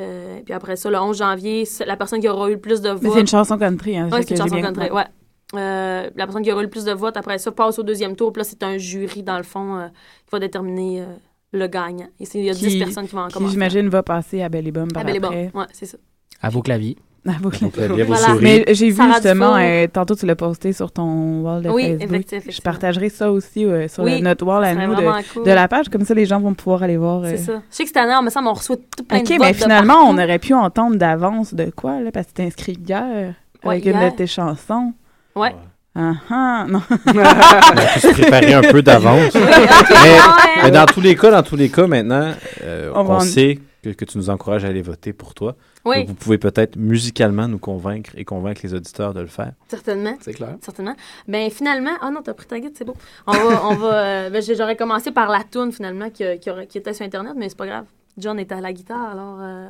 Euh, 0.00 0.40
puis 0.44 0.52
après 0.52 0.76
ça, 0.76 0.90
le 0.90 0.98
11 0.98 1.16
janvier, 1.16 1.66
la 1.86 1.96
personne 1.96 2.20
qui 2.20 2.28
aura 2.28 2.48
eu 2.50 2.54
le 2.54 2.60
plus 2.60 2.82
de 2.82 2.90
votes. 2.90 3.02
mais 3.02 3.10
c'est 3.10 3.20
une 3.20 3.26
chanson 3.26 3.56
country. 3.56 3.96
Hein, 3.96 4.10
Oui, 4.12 4.20
c'est 4.22 4.32
une 4.32 4.36
chanson 4.36 4.60
country, 4.60 4.90
ouais. 4.90 5.06
Euh, 5.54 6.08
la 6.16 6.24
personne 6.26 6.42
qui 6.42 6.50
aura 6.50 6.62
le 6.62 6.70
plus 6.70 6.84
de 6.84 6.92
votes, 6.92 7.16
après 7.16 7.38
ça, 7.38 7.52
passe 7.52 7.78
au 7.78 7.82
deuxième 7.82 8.16
tour. 8.16 8.32
Puis 8.32 8.40
là, 8.40 8.44
c'est 8.44 8.62
un 8.62 8.78
jury, 8.78 9.22
dans 9.22 9.36
le 9.36 9.42
fond, 9.42 9.76
euh, 9.76 9.88
qui 9.88 10.30
va 10.32 10.38
déterminer 10.38 11.02
euh, 11.02 11.06
le 11.52 11.66
gagnant. 11.66 12.08
Et 12.20 12.24
il 12.34 12.44
y 12.44 12.50
a 12.50 12.54
Qui- 12.54 12.66
10 12.66 12.78
personnes 12.78 13.06
qui 13.08 13.14
vont 13.14 13.22
en 13.22 13.28
Qui, 13.28 13.34
commencer. 13.34 13.52
j'imagine, 13.52 13.88
va 13.88 14.02
passer 14.02 14.42
à 14.42 14.48
Belle 14.48 14.66
et 14.68 14.72
Bomme 14.72 14.90
par 14.92 15.04
les 15.04 15.20
bons. 15.20 15.26
après. 15.28 15.50
Ouais, 15.54 15.64
c'est 15.72 15.86
ça. 15.86 15.98
À 16.40 16.48
vos 16.50 16.62
claviers. 16.62 16.96
Vous- 17.24 17.50
Donc, 17.50 17.78
euh, 17.78 17.86
bien 17.94 18.04
vos 18.04 18.14
Voilà. 18.14 18.26
souris. 18.34 18.42
Mais 18.42 18.64
j'ai 18.74 18.90
vu 18.90 19.00
justement, 19.12 19.54
euh, 19.54 19.86
tantôt 19.86 20.16
tu 20.16 20.26
l'as 20.26 20.34
posté 20.34 20.72
sur 20.72 20.90
ton 20.90 21.42
wall 21.42 21.62
de 21.62 21.68
Oui, 21.70 21.82
Facebook. 21.90 22.02
effectivement, 22.10 22.52
Je 22.52 22.60
partagerai 22.62 23.08
ça 23.10 23.30
aussi 23.30 23.64
euh, 23.64 23.86
sur 23.86 24.02
Oui, 24.02 24.16
le- 24.18 24.24
notre 24.24 24.44
wall 24.44 24.64
à 24.64 24.74
nous 24.74 24.90
de, 24.92 25.00
vraiment 25.02 25.20
cool. 25.32 25.44
de 25.44 25.50
la 25.52 25.68
page, 25.68 25.88
comme 25.88 26.04
ça 26.04 26.14
les 26.14 26.26
gens 26.26 26.40
vont 26.40 26.52
pouvoir 26.54 26.82
aller 26.82 26.96
voir. 26.96 27.22
euh. 27.22 27.28
C'est 27.30 27.36
ça. 27.36 27.62
Je 27.70 27.76
sais 27.76 27.82
que 27.84 27.88
cette 27.90 27.96
année, 27.98 28.14
on 28.18 28.22
me 28.22 28.30
semble, 28.30 28.48
on 28.48 28.54
reçoit 28.54 28.74
tout 28.96 29.04
plein 29.04 29.18
Ok, 29.20 29.24
de 29.28 29.32
votes 29.34 29.40
mais 29.40 29.52
finalement, 29.54 29.98
on 30.08 30.14
aurait 30.14 30.40
pu 30.40 30.52
entendre 30.52 30.96
d'avance 30.96 31.54
de 31.54 31.70
quoi, 31.70 32.00
là, 32.00 32.10
parce 32.10 32.26
que 32.26 32.30
tu 32.32 32.34
t'es 32.38 32.44
inscrit 32.46 32.76
hier 32.88 33.34
Ouais, 33.64 33.70
avec 33.74 33.86
une 33.86 34.00
de 34.00 34.16
tes 34.16 34.26
chansons. 34.26 34.92
Ouais. 35.36 35.54
Ah 35.94 36.12
ah, 36.30 36.66
non. 36.68 36.80
On 37.06 37.18
a 37.18 38.00
tous 38.00 38.12
préparé 38.12 38.54
un 38.54 38.62
peu 38.62 38.82
d'avance. 38.82 39.34
mais, 39.34 40.18
mais 40.64 40.70
dans 40.70 40.86
tous 40.86 41.00
les 41.02 41.14
cas, 41.16 41.30
dans 41.30 41.42
tous 41.42 41.56
les 41.56 41.68
cas, 41.68 41.86
maintenant, 41.86 42.32
euh, 42.62 42.90
On 42.94 43.00
on, 43.00 43.04
va 43.04 43.14
en- 43.16 43.20
sait 43.20 43.58
que, 43.82 43.90
que 43.90 44.04
tu 44.06 44.16
nous 44.16 44.30
encourages 44.30 44.64
à 44.64 44.68
aller 44.68 44.80
voter 44.82 45.12
pour 45.12 45.34
toi. 45.34 45.54
Oui, 45.84 45.98
Donc, 45.98 46.08
vous 46.08 46.14
pouvez 46.14 46.38
peut-être 46.38 46.76
musicalement 46.76 47.48
nous 47.48 47.58
convaincre 47.58 48.12
et 48.16 48.24
convaincre 48.24 48.60
les 48.62 48.72
auditeurs 48.72 49.12
de 49.12 49.20
le 49.20 49.26
faire. 49.26 49.52
certainement. 49.68 50.14
C'est 50.20 50.32
clair. 50.32 50.56
Certainement. 50.62 50.94
Ben 51.28 51.50
finalement, 51.50 51.90
ah 52.00 52.10
non, 52.10 52.22
t'as 52.22 52.34
pris 52.34 52.46
ta 52.46 52.58
guide, 52.60 52.72
c'est 52.78 52.84
beau. 52.84 52.94
On 53.26 53.32
va, 53.32 53.64
on 53.66 53.74
va, 53.74 53.92
euh, 53.94 54.30
ben, 54.30 54.40
j'aurais 54.56 54.76
commencé 54.76 55.10
par 55.10 55.28
la 55.28 55.40
tune 55.42 55.72
finalement 55.72 56.08
qui, 56.08 56.24
qui, 56.40 56.50
aurait- 56.50 56.68
qui 56.68 56.78
était 56.78 56.94
sur 56.94 57.04
internet, 57.04 57.32
mais 57.36 57.48
c'est 57.48 57.58
pas 57.58 57.66
grave. 57.66 57.84
John 58.16 58.38
était 58.38 58.54
à 58.54 58.60
la 58.60 58.72
guitare, 58.72 59.10
alors 59.12 59.38
euh, 59.42 59.66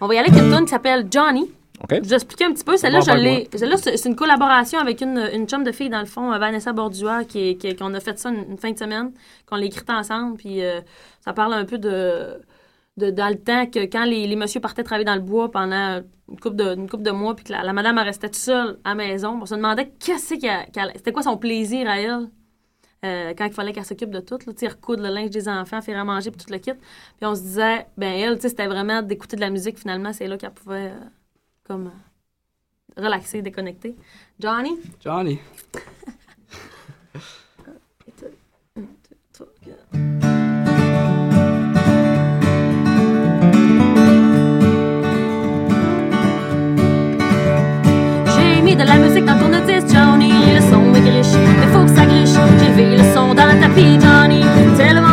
on 0.00 0.06
va 0.06 0.14
y 0.14 0.18
aller 0.18 0.30
avec 0.30 0.42
une 0.42 0.50
tune 0.50 0.64
qui 0.64 0.70
s'appelle 0.70 1.06
Johnny. 1.10 1.50
OK? 1.82 1.94
Je 1.94 2.00
vous 2.08 2.14
expliquer 2.14 2.44
un 2.46 2.52
petit 2.52 2.64
peu. 2.64 2.76
Celle-là, 2.76 3.00
Bon, 3.00 3.04
je 3.04 3.10
ben, 3.12 3.76
c'est 3.76 4.08
une 4.08 4.16
collaboration 4.16 4.78
avec 4.78 5.00
une, 5.02 5.18
une 5.32 5.46
chum 5.46 5.62
de 5.64 5.72
fille, 5.72 5.90
dans 5.90 6.00
le 6.00 6.06
fond, 6.06 6.32
euh, 6.32 6.38
Vanessa 6.38 6.72
Bordua, 6.72 7.24
qui, 7.24 7.58
qui, 7.58 7.74
qu'on 7.76 7.92
a 7.94 8.00
fait 8.00 8.18
ça 8.18 8.30
une, 8.30 8.50
une 8.52 8.58
fin 8.58 8.70
de 8.72 8.78
semaine, 8.78 9.12
qu'on 9.46 9.56
l'a 9.56 9.66
écrite 9.66 9.88
ensemble. 9.90 10.36
Puis 10.38 10.62
euh, 10.62 10.80
ça 11.20 11.32
parle 11.32 11.54
un 11.54 11.64
peu 11.64 11.78
de, 11.78 12.40
de. 12.96 13.10
Dans 13.10 13.28
le 13.28 13.38
temps 13.38 13.66
que 13.66 13.80
quand 13.80 14.04
les, 14.04 14.26
les 14.26 14.36
messieurs 14.36 14.60
partaient 14.60 14.84
travailler 14.84 15.04
dans 15.04 15.14
le 15.14 15.20
bois 15.20 15.50
pendant 15.50 16.02
une 16.28 16.40
couple 16.40 16.56
de, 16.56 16.74
une 16.76 16.88
couple 16.88 17.02
de 17.04 17.10
mois, 17.12 17.36
puis 17.36 17.44
que 17.44 17.52
la, 17.52 17.62
la 17.62 17.72
madame 17.72 17.98
restait 17.98 18.28
toute 18.28 18.36
seule 18.36 18.78
à 18.84 18.90
la 18.90 18.94
maison, 18.96 19.38
on 19.42 19.46
se 19.46 19.54
demandait 19.54 19.92
qu'est-ce 20.00 20.34
qu'elle, 20.34 20.92
c'était 20.96 21.12
quoi 21.12 21.22
son 21.22 21.36
plaisir 21.36 21.88
à 21.88 22.00
elle. 22.00 22.28
euh, 23.04 23.34
quand 23.36 23.44
il 23.46 23.52
fallait 23.52 23.72
qu'elle 23.72 23.84
s'occupe 23.84 24.10
de 24.10 24.20
tout, 24.20 24.38
là, 24.46 24.68
recoudre 24.70 25.02
le 25.02 25.10
linge 25.10 25.30
des 25.30 25.48
enfants, 25.48 25.80
faire 25.82 25.98
à 26.00 26.04
manger, 26.04 26.30
puis 26.30 26.44
tout 26.44 26.52
le 26.52 26.58
kit. 26.58 26.72
Puis 26.74 27.26
on 27.26 27.34
se 27.34 27.42
disait, 27.42 27.86
ben 27.96 28.12
elle, 28.14 28.36
tu 28.36 28.42
sais, 28.42 28.48
c'était 28.50 28.66
vraiment 28.66 29.02
d'écouter 29.02 29.36
de 29.36 29.42
la 29.42 29.50
musique, 29.50 29.78
finalement, 29.78 30.12
c'est 30.12 30.26
là 30.26 30.36
qu'elle 30.38 30.52
pouvait, 30.52 30.90
euh, 30.92 31.00
comme, 31.66 31.88
euh, 31.88 33.02
relaxer, 33.02 33.42
déconnecter. 33.42 33.96
Johnny? 34.38 34.78
Johnny. 35.02 35.40
J'ai 48.36 48.62
mis 48.62 48.76
de 48.76 48.84
la 48.84 48.96
musique 48.98 49.24
dans 49.24 49.38
ton 49.38 49.48
notice, 49.48 49.92
Johnny. 49.92 50.30
Le 50.54 50.60
son 50.60 50.94
est 50.94 51.00
griche, 51.00 51.34
mais 51.58 51.66
faut 51.72 51.84
que 51.84 51.94
ça 51.94 52.06
griche. 52.06 52.30
J'ai 52.60 52.68
levé 52.70 52.96
le 52.96 53.14
son 53.14 53.34
dans 53.34 53.46
le 53.46 53.60
tapis, 53.60 53.98
Johnny. 54.00 54.42
Tellement 54.76 55.05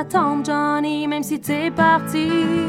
fleurs 0.00 0.08
sur 0.08 0.08
ta 0.08 0.18
tombe, 0.18 0.44
Johnny, 0.44 1.06
même 1.06 1.22
si 1.22 1.40
t'es 1.40 1.70
parti. 1.70 2.59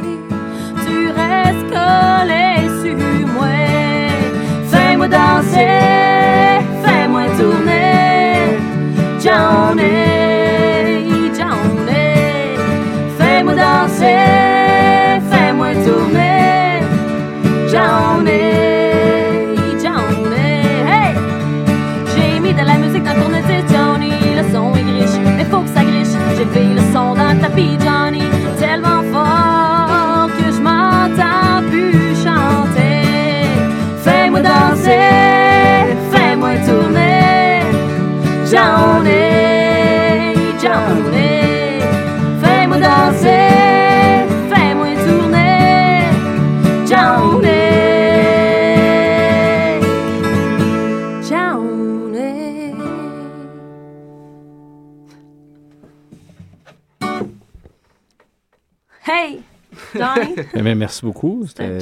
Merci 60.92 61.06
beaucoup. 61.06 61.46
C'était 61.48 61.80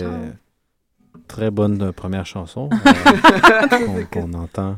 très 1.28 1.49
bonne 1.51 1.82
euh, 1.82 1.91
première 1.91 2.26
chanson 2.28 2.70
euh, 2.72 4.03
qu'on 4.12 4.34
entend 4.34 4.76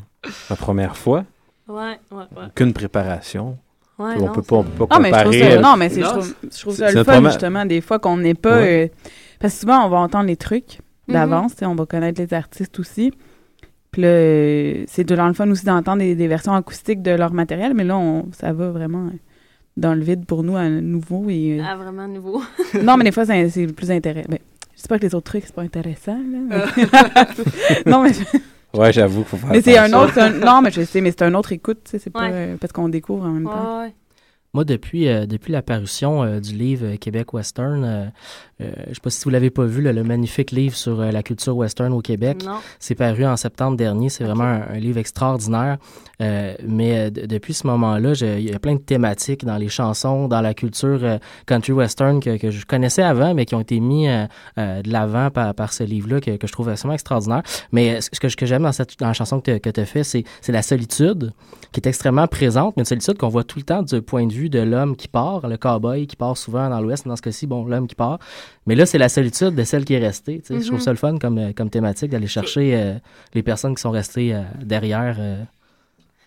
la 0.49 0.55
première 0.55 0.95
fois. 0.95 1.25
Ouais, 1.67 1.99
ouais, 2.11 2.17
ouais. 2.37 2.45
Aucune 2.47 2.71
préparation. 2.73 3.57
ouais 3.99 4.13
on 4.17 4.27
non, 4.27 4.31
peut 4.31 4.41
pas, 4.41 4.55
on 4.57 4.63
peut 4.63 4.87
pas 4.87 4.95
Non, 4.95 5.01
mais 5.01 5.09
je 5.09 5.13
trouve 5.15 5.23
comparer. 5.33 5.39
ça, 5.51 5.57
euh, 5.57 5.61
non, 5.61 5.75
mais 5.77 5.89
c'est, 5.89 6.01
je 6.01 6.05
trouve, 6.07 6.35
je 6.43 6.59
trouve 6.61 6.75
c'est- 6.75 6.87
ça 6.87 6.91
le 6.93 7.03
fun, 7.03 7.13
première- 7.13 7.31
justement, 7.31 7.65
des 7.65 7.81
fois 7.81 7.99
qu'on 7.99 8.17
n'est 8.17 8.33
pas... 8.33 8.57
Ouais. 8.59 8.85
euh, 8.85 9.05
parce 9.39 9.53
que 9.55 9.59
souvent, 9.61 9.85
on 9.85 9.89
va 9.89 9.97
entendre 9.97 10.27
les 10.27 10.37
trucs 10.37 10.79
Mhm. 11.07 11.13
d'avance, 11.13 11.53
sais, 11.57 11.65
on 11.65 11.75
va 11.75 11.85
connaître 11.85 12.21
les 12.21 12.33
artistes 12.33 12.79
aussi. 12.79 13.11
Puis 13.91 14.01
là, 14.03 14.07
euh, 14.07 14.83
c'est 14.87 15.03
de 15.03 15.13
le 15.15 15.33
fun 15.33 15.49
aussi 15.51 15.65
d'entendre 15.65 15.99
des, 15.99 16.15
des 16.15 16.27
versions 16.27 16.53
acoustiques 16.53 17.01
de 17.01 17.11
leur 17.11 17.33
matériel, 17.33 17.73
mais 17.73 17.83
là, 17.83 17.97
on, 17.97 18.27
ça 18.31 18.53
va 18.53 18.69
vraiment 18.71 19.07
euh, 19.07 19.11
dans 19.77 19.93
le 19.93 20.01
vide 20.01 20.25
pour 20.25 20.43
nous 20.43 20.55
à 20.57 20.67
nouveau. 20.69 21.29
Et, 21.29 21.59
euh, 21.59 21.63
Ah, 21.65 21.75
vraiment 21.75 22.07
nouveau. 22.07 22.41
non, 22.83 22.97
mais 22.97 23.03
des 23.05 23.11
fois, 23.11 23.25
c'est, 23.25 23.67
plus 23.67 23.91
intéressant. 23.91 24.29
Ben, 24.29 24.39
je 24.75 24.81
sais 24.81 24.87
pas 24.87 24.97
que 24.97 25.03
les 25.05 25.15
autres 25.15 25.25
trucs, 25.31 25.43
c'est 25.45 25.55
pas 25.55 25.61
intéressant, 25.63 26.17
là. 26.17 26.65
mais- 26.77 27.85
non, 27.91 28.03
mais, 28.03 28.11
Ouais, 28.73 28.93
j'avoue 28.93 29.21
qu'il 29.21 29.25
faut 29.29 29.37
faire 29.37 29.49
mais 29.49 29.61
c'est 29.61 29.77
un 29.77 29.91
autre... 29.93 30.13
c'est 30.13 30.21
un- 30.21 30.29
non, 30.29 30.61
mais 30.61 30.71
je 30.71 30.81
sais, 30.83 31.01
mais 31.01 31.11
c'est 31.11 31.23
un 31.23 31.33
autre 31.33 31.51
écoute, 31.51 31.79
tu 31.83 31.91
sais, 31.91 31.99
c'est 31.99 32.09
pas... 32.09 32.29
Euh, 32.31 32.55
parce 32.59 32.71
qu'on 32.71 32.87
découvre 32.87 33.25
en 33.25 33.31
même 33.31 33.43
temps. 33.43 33.79
Ouais, 33.79 33.85
ouais. 33.87 33.93
Moi, 34.53 34.63
depuis, 34.65 35.07
euh, 35.07 35.25
depuis 35.25 35.51
la 35.53 35.61
parution 35.61 36.23
euh, 36.23 36.39
du 36.39 36.53
livre 36.53 36.95
Québec 36.95 37.33
Western, 37.33 38.11
euh, 38.61 38.71
je 38.89 38.95
sais 38.95 38.99
pas 39.01 39.09
si 39.09 39.23
vous 39.23 39.29
l'avez 39.29 39.49
pas 39.49 39.63
vu, 39.63 39.81
là, 39.81 39.93
le 39.93 40.03
magnifique 40.03 40.51
livre 40.51 40.75
sur 40.75 40.99
euh, 40.99 41.11
la 41.11 41.23
culture 41.23 41.55
western 41.55 41.93
au 41.93 42.01
Québec. 42.01 42.43
C'est 42.79 42.95
paru 42.95 43.25
en 43.25 43.37
septembre 43.37 43.77
dernier. 43.77 44.09
C'est 44.09 44.23
vraiment 44.23 44.43
un, 44.43 44.61
un 44.73 44.79
livre 44.79 44.97
extraordinaire. 44.97 45.77
Euh, 46.21 46.53
mais 46.67 47.09
depuis 47.09 47.53
ce 47.53 47.65
moment-là, 47.67 48.13
il 48.21 48.43
y 48.43 48.53
a 48.53 48.59
plein 48.59 48.75
de 48.75 48.81
thématiques 48.81 49.45
dans 49.45 49.57
les 49.57 49.69
chansons, 49.69 50.27
dans 50.27 50.41
la 50.41 50.53
culture 50.53 50.99
country 51.45 51.71
western 51.71 52.19
que, 52.19 52.37
que 52.37 52.51
je 52.51 52.65
connaissais 52.65 53.01
avant, 53.01 53.33
mais 53.33 53.45
qui 53.45 53.55
ont 53.55 53.61
été 53.61 53.79
mis 53.79 54.07
de 54.57 54.91
l'avant 54.91 55.31
par, 55.31 55.55
par 55.55 55.73
ce 55.73 55.83
livre-là 55.83 56.19
que, 56.19 56.37
que 56.37 56.45
je 56.45 56.51
trouve 56.51 56.69
absolument 56.69 56.93
extraordinaire. 56.93 57.41
Mais 57.71 58.01
ce 58.01 58.09
que, 58.19 58.45
j'aime 58.45 58.63
dans, 58.63 58.71
cette, 58.71 58.99
dans 58.99 59.07
la 59.07 59.13
chanson 59.13 59.39
que 59.41 59.57
tu 59.57 59.79
as 59.79 59.85
fait, 59.85 60.03
c'est 60.03 60.25
la 60.49 60.61
solitude 60.61 61.33
qui 61.71 61.79
est 61.79 61.87
extrêmement 61.87 62.27
présente, 62.27 62.75
mais 62.75 62.81
une 62.81 62.85
solitude 62.85 63.17
qu'on 63.17 63.29
voit 63.29 63.45
tout 63.45 63.57
le 63.57 63.63
temps 63.63 63.81
du 63.81 64.01
point 64.01 64.27
de 64.27 64.33
vue 64.33 64.41
vue 64.41 64.49
de 64.49 64.59
l'homme 64.59 64.95
qui 64.95 65.07
part, 65.07 65.47
le 65.47 65.57
cowboy 65.57 66.07
qui 66.07 66.15
part 66.15 66.37
souvent 66.37 66.69
dans 66.69 66.81
l'Ouest. 66.81 67.07
Dans 67.07 67.15
ce 67.15 67.21
cas-ci, 67.21 67.47
bon, 67.47 67.65
l'homme 67.65 67.87
qui 67.87 67.95
part. 67.95 68.19
Mais 68.67 68.75
là, 68.75 68.85
c'est 68.85 68.97
la 68.97 69.09
solitude 69.09 69.55
de 69.55 69.63
celle 69.63 69.85
qui 69.85 69.93
est 69.93 69.99
restée. 69.99 70.41
Je 70.47 70.55
trouve 70.59 70.73
Mhm. 70.73 70.79
ça 70.79 70.91
le 70.91 70.97
fun 70.97 71.17
comme, 71.17 71.37
euh, 71.37 71.51
comme 71.53 71.69
thématique 71.69 72.11
d'aller 72.11 72.27
chercher 72.27 72.75
euh, 72.75 72.93
les 73.33 73.41
personnes 73.43 73.73
qui 73.75 73.81
sont 73.81 73.91
restées 73.91 74.33
euh, 74.35 74.41
derrière. 74.61 75.15
euh. 75.19 75.43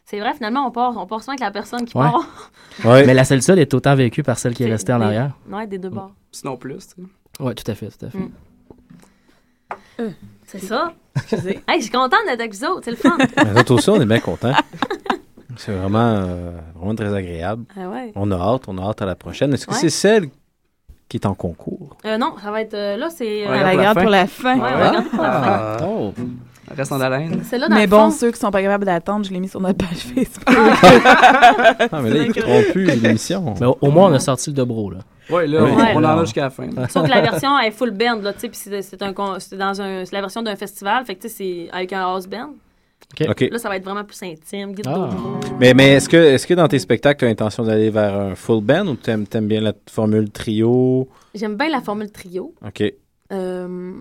C'est 0.05 0.19
vrai, 0.21 0.35
finalement, 0.35 0.67
on 0.67 0.71
part, 0.71 0.97
on 0.97 1.07
part 1.07 1.21
souvent 1.21 1.33
avec 1.33 1.41
la 1.41 1.51
personne 1.51 1.85
qui 1.85 1.97
Ouais. 1.97 2.05
part. 2.11 2.51
Ouais. 2.85 3.07
Mais 3.07 3.15
la 3.15 3.25
solitude 3.25 3.57
est 3.59 3.73
autant 3.73 3.95
vécue 3.95 4.23
par 4.23 4.39
celle 4.39 4.53
qui 4.55 4.65
est 4.65 4.71
restée 4.71 4.93
en 4.93 5.01
arrière. 5.01 5.31
Ouais, 5.51 5.67
des 5.67 5.79
deux 5.79 5.89
bords. 5.91 6.13
Sinon 6.33 6.57
plus. 6.57 6.89
Oui, 7.41 7.55
tout 7.55 7.71
à 7.71 7.75
fait, 7.75 7.89
tout 7.89 8.07
à 8.07 8.11
fait. 8.11 8.19
Mm. 8.19 8.31
C'est 10.47 10.59
ça. 10.59 10.93
Excusez. 11.17 11.61
Hey, 11.69 11.79
je 11.79 11.83
suis 11.83 11.91
contente 11.93 12.21
d'être 12.27 12.41
avec 12.41 12.53
vous 12.55 12.65
autres, 12.65 12.81
c'est 12.85 12.91
le 12.91 12.97
fun. 12.97 13.17
Nous 13.47 13.59
autres 13.61 13.75
aussi, 13.75 13.91
on 13.91 14.01
est 14.01 14.07
bien 14.07 14.19
contents. 14.21 14.53
C'est 15.57 15.73
vraiment, 15.73 15.99
euh, 16.17 16.51
vraiment 16.75 16.95
très 16.97 17.15
agréable. 17.15 17.65
ah 17.77 17.89
ouais. 17.89 18.13
On 18.17 18.31
a 18.33 18.37
hâte, 18.37 18.63
on 18.67 18.77
a 18.79 18.83
hâte 18.83 19.03
à 19.03 19.07
la 19.07 19.15
prochaine. 19.15 19.55
Est-ce 19.55 19.67
que 19.67 19.73
Ouais. 19.73 19.79
c'est 19.79 19.89
celle 19.91 20.27
qui 21.09 21.17
est 21.19 21.27
en 21.27 21.35
concours? 21.35 21.97
Euh, 22.07 22.17
non, 22.19 22.35
ça 22.43 22.51
va 22.51 22.61
être. 22.63 22.75
euh, 22.75 22.97
là, 22.97 23.09
c'est. 23.11 23.45
euh, 23.47 23.49
On 23.49 23.53
la 23.53 23.77
garde 23.77 23.95
fin. 23.99 24.03
pour 24.03 24.11
la 24.11 24.27
fin. 24.27 24.55
Ouais, 24.55 24.61
on 24.75 24.79
va 24.79 24.89
regarder 24.89 25.09
pour 25.11 25.23
la 25.23 25.31
fin. 25.33 25.41
Ah, 25.47 25.77
Oh! 25.87 26.13
Reste 26.75 26.93
en 26.93 27.01
haleine. 27.03 27.43
C'est 27.45 27.59
là, 27.59 27.69
dans 27.69 27.77
Mais 27.77 27.87
bon, 27.87 28.07
fond. 28.07 28.11
ceux 28.11 28.31
qui 28.31 28.41
sont 28.41 28.51
pas 28.51 28.63
capables 28.63 28.87
d'attendre, 28.87 29.25
je 29.27 29.31
l'ai 29.33 29.39
mis 29.39 29.49
sur 29.49 29.61
notre 29.61 29.77
page 29.87 29.99
Facebook. 29.99 30.45
Ah, 30.47 32.01
mais 32.03 32.11
là, 32.11 32.17
ils 32.17 32.29
n'écouteront 32.29 32.63
plus 32.73 32.87
l'émission. 32.87 33.55
Mais 33.61 33.67
au, 33.67 33.77
au 33.83 33.91
moins, 33.91 34.11
on 34.11 34.15
a 34.15 34.19
sorti 34.19 34.49
le 34.51 34.57
dobro, 34.57 34.91
là. 34.91 34.99
Ouais, 35.31 35.47
là, 35.47 35.63
Ouais. 35.63 35.71
on, 35.71 35.77
Ouais. 35.77 35.93
on 35.95 35.99
en 36.05 36.19
a 36.19 36.21
jusqu'à 36.25 36.43
la 36.45 36.51
fin. 36.51 36.69
Sauf 36.89 37.05
que 37.05 37.11
la 37.11 37.21
version 37.21 37.59
est 37.59 37.71
full 37.71 37.91
band, 37.91 38.17
là, 38.23 38.33
tu 38.33 38.41
sais, 38.41 38.49
puis 38.49 38.59
c'est 38.63 38.81
c'est 38.83 39.03
un 39.03 39.13
con- 39.13 39.37
c'est 39.39 39.57
dans 39.57 39.79
un, 39.81 40.05
c'est 40.07 40.13
la 40.15 40.21
version 40.23 40.43
d'un 40.43 40.57
festival, 40.57 41.05
fait 41.05 41.15
que 41.17 41.23
tu 41.23 41.29
sais, 41.29 41.35
c'est 41.37 41.69
avec 41.77 41.93
un 41.93 42.01
house 42.03 42.27
band. 42.27 42.51
Là, 43.21 43.59
ça 43.59 43.69
va 43.69 43.77
être 43.77 43.85
vraiment 43.85 44.05
plus 44.05 44.23
intime, 44.23 44.73
guide 44.73 44.87
Ah. 44.89 45.11
Mais, 45.61 45.75
mais 45.75 45.95
est-ce 45.95 46.09
que, 46.09 46.17
est 46.17 46.47
que 46.47 46.55
dans 46.55 46.69
tes 46.69 46.79
spectacles, 46.79 47.21
tu 47.21 47.25
as 47.25 47.29
l'intention 47.29 47.65
d'aller 47.65 47.91
vers 47.91 48.15
un 48.15 48.35
full 48.35 48.63
band 48.63 48.87
ou 48.89 48.97
tu 48.97 49.11
aimes, 49.11 49.27
bien 49.43 49.61
la 49.61 49.73
formule 49.91 50.31
trio? 50.31 51.09
J'aime 51.35 51.57
bien 51.57 51.69
la 51.69 51.81
formule 51.81 52.11
trio. 52.11 52.55
OK. 52.67 52.83
Euh... 53.33 53.93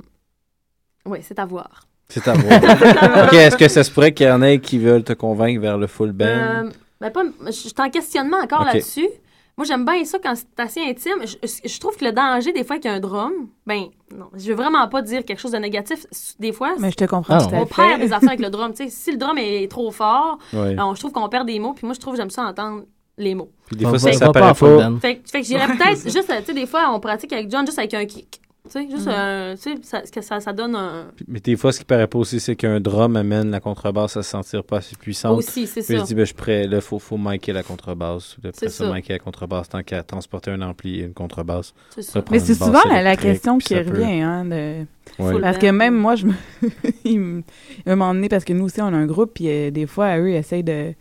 Oui, 1.06 1.20
c'est 1.22 1.40
à 1.40 1.46
voir. 1.46 1.88
C'est 2.08 2.28
à 2.28 2.34
voir. 2.34 3.28
OK, 3.28 3.34
est-ce 3.34 3.58
que 3.58 3.68
ça 3.68 3.84
se 3.84 3.92
pourrait 3.92 4.14
qu'il 4.14 4.28
y 4.28 4.32
en 4.32 4.42
ait 4.42 4.60
qui 4.60 4.80
veulent 4.80 5.04
te 5.04 5.14
convaincre 5.14 5.62
vers 5.62 5.78
le 5.78 5.88
full 5.88 6.12
band? 6.12 6.26
Euh, 6.26 6.70
ben 7.02 7.12
pas, 7.12 7.24
je 7.48 7.52
suis 7.52 7.74
en 7.78 7.90
questionnement 7.90 8.38
encore 8.38 8.64
là-dessus. 8.64 9.10
Moi, 9.58 9.66
j'aime 9.66 9.86
bien 9.86 10.04
ça 10.04 10.18
quand 10.22 10.34
c'est 10.36 10.60
assez 10.60 10.82
intime. 10.82 11.14
Je, 11.24 11.80
trouve 11.80 11.96
que 11.96 12.06
le 12.06 12.12
danger, 12.12 12.52
des 12.54 12.64
fois, 12.64 12.78
qu'il 12.78 12.86
y 12.90 12.94
a 12.94 12.98
un 12.98 13.00
drum, 13.00 13.32
ben, 13.68 13.84
non, 14.16 14.26
je 14.36 14.48
veux 14.50 14.56
vraiment 14.56 14.88
pas 14.88 15.02
dire 15.04 15.24
quelque 15.24 15.40
chose 15.40 15.52
de 15.52 15.58
négatif. 15.60 16.06
Des 16.40 16.52
fois, 16.52 16.74
Mais 16.80 16.90
je 16.90 16.96
te 16.96 17.06
comprends 17.06 17.38
Ah, 17.40 17.48
on 17.54 17.66
perd 17.66 18.02
des 18.02 18.12
affaires 18.14 18.30
avec 18.30 18.40
le 18.40 18.50
drum. 18.52 18.74
Tu 18.74 18.86
sais, 18.86 18.90
si 18.90 19.12
le 19.12 19.18
drum 19.18 19.38
est 19.38 19.70
trop 19.70 19.92
fort, 19.92 20.40
on- 20.54 20.96
je 20.96 21.00
trouve 21.00 21.12
qu'on 21.12 21.30
perd 21.30 21.46
des 21.46 21.60
mots. 21.60 21.74
Puis 21.74 21.86
moi, 21.86 21.94
je 21.94 22.00
trouve 22.00 22.14
que 22.14 22.20
j'aime 22.20 22.32
ça 22.32 22.44
entendre 22.44 22.84
les 23.18 23.36
mots. 23.36 23.52
Puis 23.68 23.76
des 23.78 23.86
fois, 23.86 24.00
ça, 24.00 24.12
ça 24.14 24.26
va 24.26 24.32
pas 24.32 24.40
paraît 24.40 24.52
en 24.52 24.56
full 24.56 24.78
pas. 24.78 24.90
band. 24.90 25.00
Fait, 25.00 25.18
que- 25.18 25.30
fait 25.30 25.42
que 25.42 25.46
j'irais 25.48 25.68
peut-être 25.78 26.02
juste, 26.04 26.28
tu 26.40 26.46
sais, 26.46 26.54
des 26.54 26.66
fois, 26.66 26.90
on 26.92 27.00
pratique 27.00 27.32
avec 27.32 27.52
John 27.52 27.64
juste 27.66 27.78
avec 27.78 27.94
un 27.94 28.06
kick. 28.06 28.42
Tu 28.66 28.72
sais, 28.80 28.90
juste 28.90 29.10
un, 29.10 29.56
tu 29.56 29.62
sais, 29.62 29.76
ça, 29.84 30.02
que 30.04 30.22
ça, 30.22 30.40
ça 30.40 30.54
donne 30.54 30.74
un. 30.74 31.08
Mais 31.28 31.42
des 31.42 31.58
fois, 31.58 31.74
ce 31.74 31.80
qui 31.80 31.86
paraît 31.86 32.08
pas 32.08 32.18
aussi, 32.18 32.40
c'est 32.40 32.56
qu'un 32.56 32.80
drum 32.80 33.18
amène 33.18 33.52
la 33.52 33.60
contrebasse 33.60 34.16
à 34.16 34.24
se 34.24 34.30
sentir 34.30 34.64
pas 34.64 34.78
assez 34.78 34.96
puissante. 34.96 35.38
Aussi, 35.38 35.68
c'est 35.68 35.82
Puis 35.82 35.96
je 35.96 36.00
ça. 36.00 36.06
dis, 36.06 36.16
ben, 36.16 36.22
je 36.22 36.26
suis 36.28 36.34
prêt, 36.34 36.66
là, 36.66 36.80
faut, 36.80 36.98
faut 36.98 37.18
micer 37.18 37.52
la 37.52 37.62
contrebasse. 37.62 38.36
Puis 38.40 38.48
Après 38.48 38.60
C'est 38.60 38.70
ça, 38.70 38.86
ça. 38.88 38.94
micer 38.96 39.12
la 39.12 39.20
contrebasse, 39.20 39.68
tant 39.68 39.84
qu'à 39.84 40.02
transporter 40.04 40.52
un 40.52 40.62
ampli 40.62 41.02
et 41.02 41.04
une 41.04 41.14
contrebasse. 41.14 41.74
C'est 41.90 42.04
ça. 42.04 42.14
Ça 42.14 42.24
Mais 42.32 42.40
c'est 42.40 42.54
souvent 42.56 42.80
la, 42.90 43.18
question 43.18 43.58
qui 43.58 43.74
ça 43.74 43.84
peut- 43.84 43.90
revient. 43.90 44.22
Hein, 44.22 44.46
de... 44.46 44.86
Ouais. 45.20 45.32
Full 45.34 45.42
Parce 45.42 45.58
que 45.58 45.68
même 45.68 45.96
moi, 45.98 46.16
je 46.16 46.28
me... 46.28 46.34
il 47.04 47.20
me- 47.20 47.44
il 47.86 47.96
m'a 47.98 48.06
emmené 48.06 48.30
parce 48.30 48.46
que 48.46 48.54
nous 48.54 48.64
aussi, 48.64 48.82
on 48.82 48.86
a 48.86 48.92
un 48.96 49.06
groupe, 49.06 49.32
puis 49.34 49.50
euh, 49.50 49.72
des 49.72 49.88
fois, 49.88 50.18
eux, 50.20 50.30
ils 50.32 50.36
essayent 50.36 50.64
de... 50.64 50.94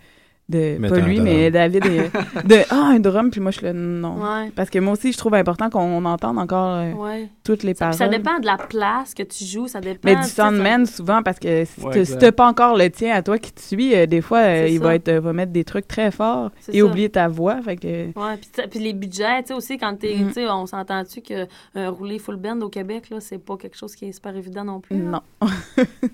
de 0.48 0.76
Mettre 0.78 0.94
pas 0.96 1.00
lui, 1.00 1.20
mais 1.20 1.50
David, 1.50 1.86
est- 1.86 2.10
de 2.46 2.56
«Ah, 2.70 2.90
un 2.94 2.98
drum», 2.98 3.30
puis 3.32 3.40
moi, 3.40 3.50
je 3.52 3.58
suis 3.58 3.66
là 3.66 3.72
«Non 3.74 4.16
Ouais. 4.16 4.50
Parce 4.54 4.68
que 4.68 4.78
moi 4.80 4.92
aussi, 4.94 5.12
je 5.12 5.16
trouve 5.16 5.34
important 5.34 5.70
qu'on 5.70 6.04
entende 6.04 6.38
encore 6.38 6.76
euh, 6.76 6.92
Ouais. 6.92 7.28
toutes 7.44 7.62
les 7.62 7.72
Ça, 7.74 7.86
paroles. 7.86 7.94
ça 7.98 8.08
dépend 8.08 8.38
de 8.38 8.44
la 8.46 8.58
place 8.58 9.14
que 9.14 9.22
tu 9.22 9.44
joues, 9.44 9.68
ça 9.68 9.80
dépend. 9.80 10.00
Mais 10.04 10.16
du 10.16 10.22
tu 10.22 10.28
ça- 10.28 10.48
soundman, 10.48 10.84
souvent, 10.84 11.22
parce 11.22 11.38
que 11.38 11.64
si 11.64 11.80
Ouais, 11.80 12.04
tu 12.04 12.12
n'as 12.16 12.32
pas 12.32 12.46
encore 12.48 12.76
le 12.76 12.90
tien 12.90 13.14
à 13.14 13.22
toi 13.22 13.38
qui 13.38 13.52
te 13.52 13.60
suit, 13.62 13.94
euh, 13.94 14.04
des 14.06 14.20
fois, 14.20 14.38
euh, 14.40 14.66
il 14.68 14.78
ça. 14.78 14.84
va, 14.84 14.94
être, 14.96 15.08
euh, 15.08 15.20
va 15.20 15.32
mettre 15.32 15.52
des 15.52 15.64
trucs 15.64 15.88
très 15.88 16.10
forts 16.10 16.50
et 16.70 16.80
ça. 16.80 16.84
oublier 16.84 17.08
ta 17.08 17.28
voix. 17.28 17.62
Fait 17.62 17.76
que... 17.76 18.06
Ouais, 18.06 18.36
puis, 18.38 18.50
tu 18.70 18.78
les 18.78 18.92
budgets, 18.92 19.42
tu 19.42 19.48
sais, 19.48 19.54
aussi, 19.54 19.78
quand 19.78 19.94
t'es, 19.98 20.16
Mm. 20.16 20.26
tu 20.28 20.32
sais, 20.34 20.48
on 20.50 20.66
s'entend-tu 20.66 21.22
que 21.22 21.46
un 21.76 21.88
roulé 21.88 22.18
full 22.18 22.36
band 22.36 22.60
au 22.60 22.68
Québec, 22.68 23.08
là, 23.10 23.18
c'est 23.20 23.38
pas 23.38 23.56
quelque 23.56 23.76
chose 23.78 23.94
qui 23.94 24.06
est 24.06 24.12
super 24.12 24.36
évident 24.36 24.64
non 24.64 24.80
plus. 24.80 24.98
là? 25.02 25.22
Non. 25.40 25.48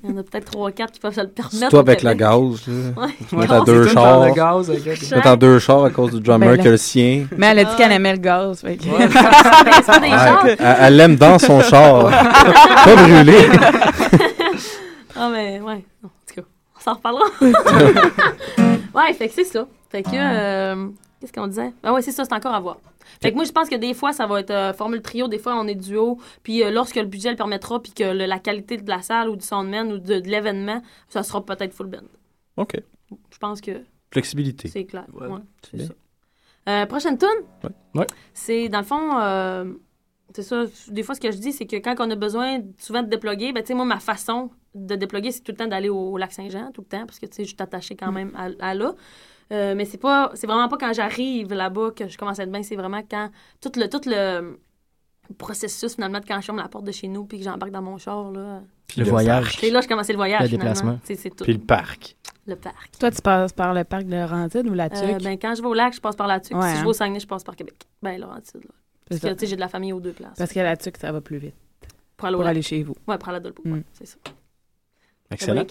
Il 0.04 0.10
y 0.10 0.12
en 0.12 0.16
a 0.18 0.22
peut-être 0.22 0.50
trois, 0.52 0.70
quatre 0.70 0.92
qui 0.92 1.00
peuvent 1.00 1.14
se 1.14 1.20
le 1.22 1.28
permettre. 1.28 1.56
Surtout 1.56 1.76
au 1.76 1.80
avec 1.80 2.02
la 2.02 2.14
gaz, 2.14 2.66
là. 2.68 3.06
Tu 3.28 3.36
à 3.52 3.60
deux 3.62 3.88
chars. 3.88 4.27
De 4.30 4.34
gaz 4.34 4.70
elle. 4.70 5.22
En 5.28 5.36
deux 5.36 5.58
chars 5.58 5.84
à 5.84 5.90
cause 5.90 6.12
du 6.14 6.20
drummer 6.20 6.56
Ben 6.56 6.62
que 6.64 6.68
le 6.70 6.76
sien. 6.76 7.26
Mais 7.36 7.46
elle 7.48 7.58
a 7.60 7.64
dit 7.64 7.70
Ah. 7.72 7.76
qu'elle 7.76 7.92
aimait 7.92 8.12
le 8.12 8.18
gaz. 8.18 8.60
Fait 8.60 8.76
que... 8.76 8.84
Ouais. 8.84 9.08
Ben, 10.00 10.56
elle 10.58 10.76
elle 10.80 10.96
l'aime 10.96 11.16
dans 11.16 11.38
son 11.38 11.60
char. 11.62 12.08
pas 12.84 12.96
brûlé. 12.96 13.38
Ah, 15.16 15.28
mais 15.32 15.60
ouais. 15.60 15.84
Non, 16.02 16.08
en 16.08 16.26
tout 16.26 16.34
cas, 16.40 16.46
on 16.76 16.80
s'en 16.80 16.94
reparlera. 16.94 17.24
ouais, 18.94 19.12
fait 19.14 19.28
que 19.28 19.34
c'est 19.34 19.44
ça. 19.44 19.66
Fait 19.90 20.02
que. 20.02 20.10
euh, 20.14 20.88
Qu'est-ce 21.20 21.32
qu'on 21.32 21.48
disait? 21.48 21.72
Ah 21.82 21.92
ouais, 21.92 22.02
c'est 22.02 22.12
ça, 22.12 22.24
c'est 22.24 22.32
encore 22.34 22.54
à 22.54 22.60
voir. 22.60 22.76
Fait 23.20 23.30
que 23.32 23.34
moi, 23.36 23.44
je 23.44 23.50
pense 23.50 23.68
que 23.68 23.74
des 23.74 23.92
fois, 23.94 24.12
ça 24.12 24.26
va 24.26 24.38
être 24.38 24.52
euh, 24.52 24.72
formule 24.72 25.02
trio, 25.02 25.26
des 25.26 25.38
fois, 25.40 25.56
on 25.56 25.66
est 25.66 25.74
duo. 25.74 26.18
Puis 26.44 26.62
euh, 26.62 26.70
lorsque 26.70 26.94
le 26.94 27.06
budget 27.06 27.30
le 27.30 27.36
permettra, 27.36 27.80
puis 27.82 27.90
que 27.92 28.04
le- 28.04 28.26
la 28.26 28.38
qualité 28.38 28.76
de 28.76 28.88
la 28.88 29.02
salle 29.02 29.28
ou 29.28 29.34
du 29.34 29.44
soundman 29.44 29.90
ou 29.92 29.98
de, 29.98 30.20
de 30.20 30.28
l'événement, 30.28 30.80
ça 31.08 31.24
sera 31.24 31.44
peut-être 31.44 31.74
full 31.74 31.86
band. 31.88 32.06
OK. 32.56 32.74
Je 33.32 33.38
pense 33.38 33.60
que 33.60 33.72
Flexibilité. 34.10 34.68
c'est 34.68 34.84
clair. 34.84 35.06
Ouais, 35.12 35.26
Ouais, 35.28 35.38
c'est 35.62 35.70
c'est 35.72 35.76
bien. 35.78 35.86
ça. 35.86 35.92
Euh, 36.70 36.86
prochaine 36.86 37.16
tune? 37.18 37.28
Ouais. 37.64 37.70
Ouais. 38.00 38.06
C'est, 38.34 38.68
dans 38.68 38.78
le 38.80 38.84
fond, 38.84 39.18
euh, 39.20 39.72
c'est 40.34 40.42
ça, 40.42 40.64
des 40.88 41.02
fois, 41.02 41.14
ce 41.14 41.20
que 41.20 41.30
je 41.30 41.38
dis, 41.38 41.52
c'est 41.52 41.66
que 41.66 41.76
quand 41.76 41.94
on 41.98 42.10
a 42.10 42.14
besoin 42.16 42.60
souvent 42.78 43.02
de 43.02 43.08
déploguer, 43.08 43.52
ben, 43.52 43.62
tu 43.62 43.68
sais, 43.68 43.74
moi, 43.74 43.84
ma 43.86 44.00
façon 44.00 44.50
de 44.74 44.94
déploguer, 44.94 45.32
c'est 45.32 45.40
tout 45.40 45.52
le 45.52 45.56
temps 45.56 45.66
d'aller 45.66 45.88
au, 45.88 45.96
au 46.12 46.18
lac 46.18 46.32
Saint-Jean, 46.32 46.70
tout 46.72 46.82
le 46.82 46.86
temps, 46.86 47.06
parce 47.06 47.18
que, 47.18 47.26
tu 47.26 47.36
sais, 47.36 47.44
je 47.44 47.48
suis 47.48 47.56
attachée 47.58 47.96
quand 47.96 48.12
même 48.12 48.32
à, 48.36 48.48
à 48.60 48.74
là. 48.74 48.94
Euh, 49.50 49.74
mais 49.74 49.86
c'est 49.86 49.96
pas, 49.98 50.30
c'est 50.34 50.46
vraiment 50.46 50.68
pas 50.68 50.76
quand 50.76 50.92
j'arrive 50.92 51.54
là-bas 51.54 51.92
que 51.96 52.06
je 52.06 52.18
commence 52.18 52.38
à 52.38 52.42
être 52.42 52.52
bien, 52.52 52.62
c'est 52.62 52.76
vraiment 52.76 53.02
quand 53.10 53.30
tout 53.62 53.72
le, 53.76 53.88
tout 53.88 54.02
le 54.04 54.58
processus, 55.38 55.94
finalement, 55.94 56.20
de 56.20 56.26
quand 56.26 56.38
je 56.40 56.46
ferme 56.46 56.58
la 56.58 56.68
porte 56.68 56.84
de 56.84 56.92
chez 56.92 57.08
nous 57.08 57.24
puis 57.24 57.38
que 57.38 57.44
j'embarque 57.44 57.72
dans 57.72 57.82
mon 57.82 57.96
char, 57.98 58.30
là. 58.30 58.62
Puis 58.88 59.00
Le 59.02 59.06
voyage. 59.08 59.58
C'est 59.60 59.70
là 59.70 59.78
que 59.80 59.84
je 59.84 59.88
commence 59.88 60.08
le 60.08 60.16
voyage, 60.16 60.40
Le 60.42 60.48
finalement. 60.48 60.70
déplacement. 60.70 61.00
C'est, 61.04 61.14
c'est 61.14 61.30
tout. 61.30 61.44
Puis 61.44 61.52
le 61.52 61.58
parc. 61.60 62.16
Le 62.46 62.56
parc. 62.56 62.98
Toi, 62.98 63.10
tu 63.10 63.20
passes 63.20 63.52
par 63.52 63.74
le 63.74 63.84
parc 63.84 64.04
de 64.04 64.16
Laurentide 64.16 64.66
ou 64.66 64.72
la 64.74 64.86
Euh, 64.86 64.88
Tuque? 64.88 65.22
ben, 65.22 65.38
quand 65.38 65.54
je 65.54 65.60
vais 65.60 65.68
au 65.68 65.74
lac, 65.74 65.92
je 65.94 66.00
passe 66.00 66.16
par 66.16 66.26
la 66.26 66.40
Tuque. 66.40 66.56
Ouais, 66.56 66.68
si 66.68 66.74
je 66.74 66.78
hein. 66.78 66.82
vais 66.82 66.88
au 66.88 66.92
Saguenay, 66.94 67.20
je 67.20 67.26
passe 67.26 67.44
par 67.44 67.54
Québec. 67.54 67.86
Ben, 68.02 68.18
Laurentide, 68.18 68.62
là. 68.64 68.70
Parce 69.06 69.20
que, 69.20 69.28
tu 69.28 69.38
sais, 69.40 69.46
j'ai 69.46 69.56
de 69.56 69.60
la 69.60 69.68
famille 69.68 69.92
aux 69.92 70.00
deux 70.00 70.12
places. 70.12 70.36
Parce 70.38 70.52
qu'à 70.52 70.62
la 70.62 70.76
Tuque, 70.76 70.96
ça 70.96 71.12
va 71.12 71.20
plus 71.20 71.38
vite 71.38 71.54
Pour 72.16 72.28
aller 72.28 72.36
pour 72.36 72.46
aller 72.46 72.62
chez 72.62 72.82
vous. 72.82 72.94
Ouais, 73.06 73.18
pour 73.18 73.28
aller 73.28 73.36
à 73.36 73.40
Dolbeau. 73.40 73.62
Mm. 73.64 73.72
Ouais, 73.74 73.82
c'est 73.92 74.06
ça. 74.06 74.16
Excellent. 75.30 75.64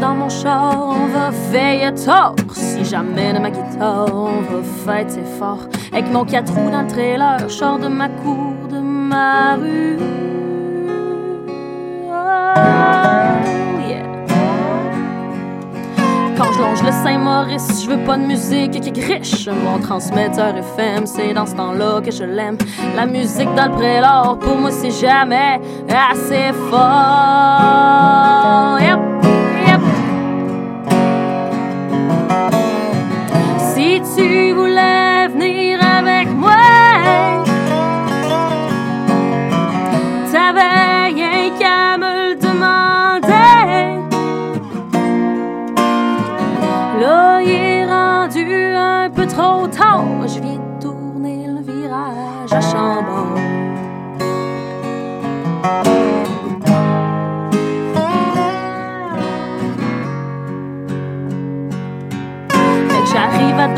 Dans 0.00 0.14
mon 0.14 0.28
char, 0.28 0.74
on 0.88 1.06
va 1.06 1.30
veiller 1.50 1.94
tort. 1.94 2.34
Si 2.52 2.84
j'amène 2.84 3.40
ma 3.40 3.50
guitare, 3.50 4.08
on 4.12 4.42
va 4.42 4.62
fêter 4.84 5.24
fort. 5.38 5.66
Avec 5.92 6.10
mon 6.12 6.24
quatre 6.24 6.52
roues 6.52 6.70
dans 6.70 6.82
le 6.82 6.88
trailer, 6.88 7.48
je 7.48 7.82
de 7.82 7.88
ma 7.88 8.08
cour, 8.08 8.54
de 8.70 8.78
ma 8.78 9.56
rue. 9.56 9.96
Oh, 12.08 12.54
yeah. 13.88 14.04
Quand 16.36 16.52
je 16.52 16.58
longe 16.60 16.82
le 16.82 16.92
Saint-Maurice, 16.92 17.84
je 17.84 17.90
veux 17.90 18.04
pas 18.04 18.16
de 18.18 18.24
musique 18.24 18.80
qui 18.80 18.92
griche. 18.92 19.48
Mon 19.48 19.78
transmetteur 19.78 20.56
FM, 20.56 21.06
c'est 21.06 21.32
dans 21.32 21.46
ce 21.46 21.54
temps-là 21.54 22.00
que 22.02 22.10
je 22.10 22.24
l'aime. 22.24 22.58
La 22.96 23.06
musique 23.06 23.54
dans 23.54 23.66
le 23.66 23.72
prélor, 23.72 24.38
pour 24.38 24.56
moi, 24.56 24.70
c'est 24.70 24.90
jamais 24.90 25.60
assez 25.88 26.52
fort. 26.70 27.60
Yep. 28.80 29.09
Si 34.02 34.22
tu 34.28 34.66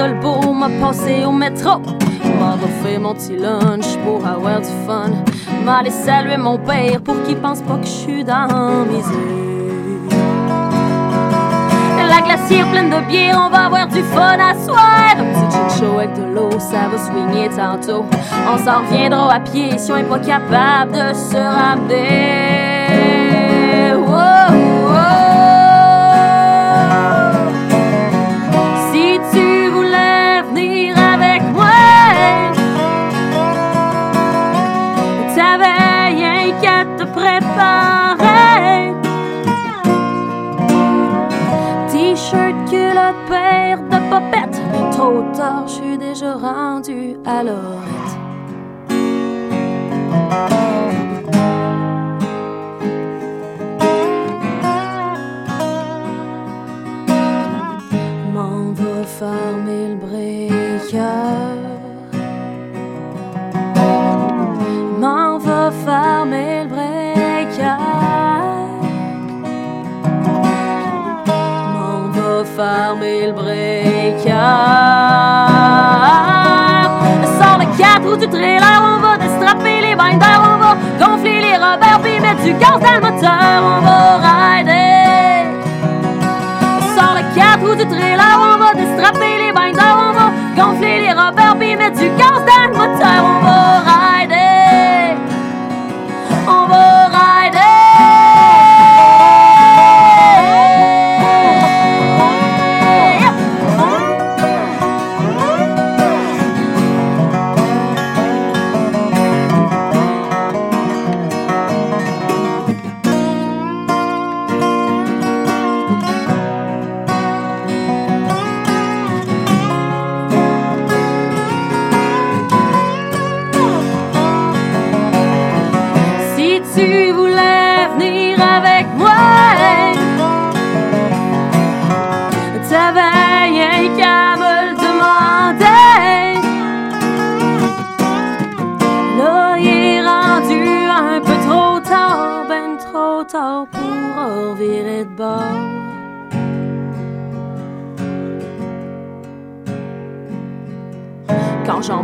m'a 0.09 0.69
passé 0.81 1.25
au 1.25 1.33
métro. 1.33 1.81
M'a 2.39 2.53
refait 2.53 2.99
mon 2.99 3.15
petit 3.15 3.37
lunch 3.37 3.97
pour 4.05 4.27
avoir 4.27 4.61
du 4.61 4.69
fun. 4.87 5.11
M'a 5.65 5.89
saluer 5.91 6.37
mon 6.37 6.59
père 6.59 7.01
pour 7.03 7.23
qu'il 7.23 7.37
pense 7.37 7.61
pas 7.63 7.77
que 7.77 7.87
je 7.87 7.91
suis 7.91 8.25
dans 8.25 8.85
mes 8.87 9.03
La 12.09 12.21
glacière 12.21 12.69
pleine 12.71 12.91
de 12.91 13.01
bière, 13.09 13.41
on 13.47 13.51
va 13.51 13.67
avoir 13.67 13.87
du 13.87 14.03
fun 14.03 14.39
à 14.39 14.55
soir. 14.55 15.15
Un 15.17 15.49
petit 15.49 15.79
chaud 15.79 15.99
avec 15.99 16.15
de 16.15 16.25
l'eau, 16.25 16.51
ça 16.59 16.89
va 16.91 16.99
swinger 16.99 17.49
tantôt. 17.49 18.05
On 18.53 18.59
s'en 18.59 18.81
reviendra 18.81 19.35
à 19.35 19.41
pied 19.41 19.79
si 19.79 19.93
on 19.93 19.97
est 19.97 20.05
pas 20.05 20.19
capable 20.19 20.93
de 20.93 21.15
se 21.15 21.37
ramener. 21.37 22.72
Préparer. 37.53 38.95
T-shirt, 41.91 42.57
culotte, 42.69 43.17
paire 43.29 43.79
de 43.83 43.99
popettes. 44.11 44.61
Trop 44.93 45.23
tard, 45.35 45.65
je 45.67 45.73
suis 45.73 45.99
déjà 45.99 46.35
rendu 46.35 47.17
à 47.25 47.43
l'orette. 47.43 48.22
Breaker. 73.33 74.30
Sors 77.39 77.59
le 77.59 77.66
4 77.76 78.05
roues 78.07 78.16
du 78.16 78.28
trailer, 78.28 78.83
on 78.83 78.99
va 79.01 79.16
déstrapper 79.18 79.80
les 79.80 79.95
binders, 79.95 80.43
on 80.43 80.59
va 80.59 80.76
gonfler 81.05 81.41
les 81.41 81.57
robeurs, 81.57 82.01
puis 82.03 82.20
mettre 82.20 82.43
du 82.43 82.53
gaz 82.55 82.78
dans 82.80 82.95
le 82.95 83.01
moteur, 83.01 83.62
on 83.62 83.80
va 84.20 84.33
rider. 84.55 85.47
Sors 86.95 87.14
le 87.14 87.22
4 87.35 87.61
roues 87.61 87.76
du 87.76 87.87
trailer, 87.87 88.39
on 88.39 88.59
va 88.59 88.74
déstrapper 88.74 89.39
les 89.39 89.53
binders, 89.53 89.99
on 90.09 90.12
va 90.12 90.30
gonfler 90.57 91.01
les 91.01 91.12
robeurs, 91.12 91.57
puis 91.59 91.76
mettre 91.76 91.99
du 91.99 92.09
gaz 92.11 92.32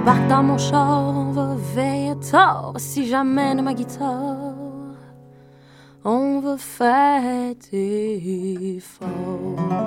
Quand 0.08 0.14
j'embarque 0.14 0.30
dans 0.30 0.42
mon 0.42 0.56
char, 0.56 1.14
on 1.14 1.32
va 1.32 1.54
veiller 1.74 2.14
tard. 2.30 2.72
Si 2.78 3.06
j'amène 3.06 3.60
ma 3.60 3.74
guitare, 3.74 4.54
on 6.02 6.40
va 6.40 6.56
fêter 6.56 8.78
fort. 8.80 9.86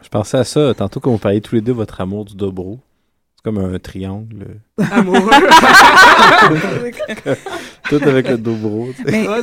Je 0.00 0.08
pensais 0.08 0.38
à 0.38 0.44
ça 0.44 0.74
tantôt 0.74 1.00
quand 1.00 1.10
vous 1.10 1.18
parliez 1.18 1.40
tous 1.40 1.56
les 1.56 1.60
deux 1.60 1.72
de 1.72 1.76
votre 1.76 2.00
amour 2.00 2.24
du 2.24 2.36
dobro. 2.36 2.78
C'est 3.34 3.42
comme 3.42 3.58
un 3.58 3.76
triangle. 3.80 4.60
Amoureux. 4.78 5.28
Tout 7.88 8.00
avec 8.02 8.28
le 8.28 8.38
dobro. 8.38 8.88
Mais 9.06 9.28
Ouais, 9.28 9.40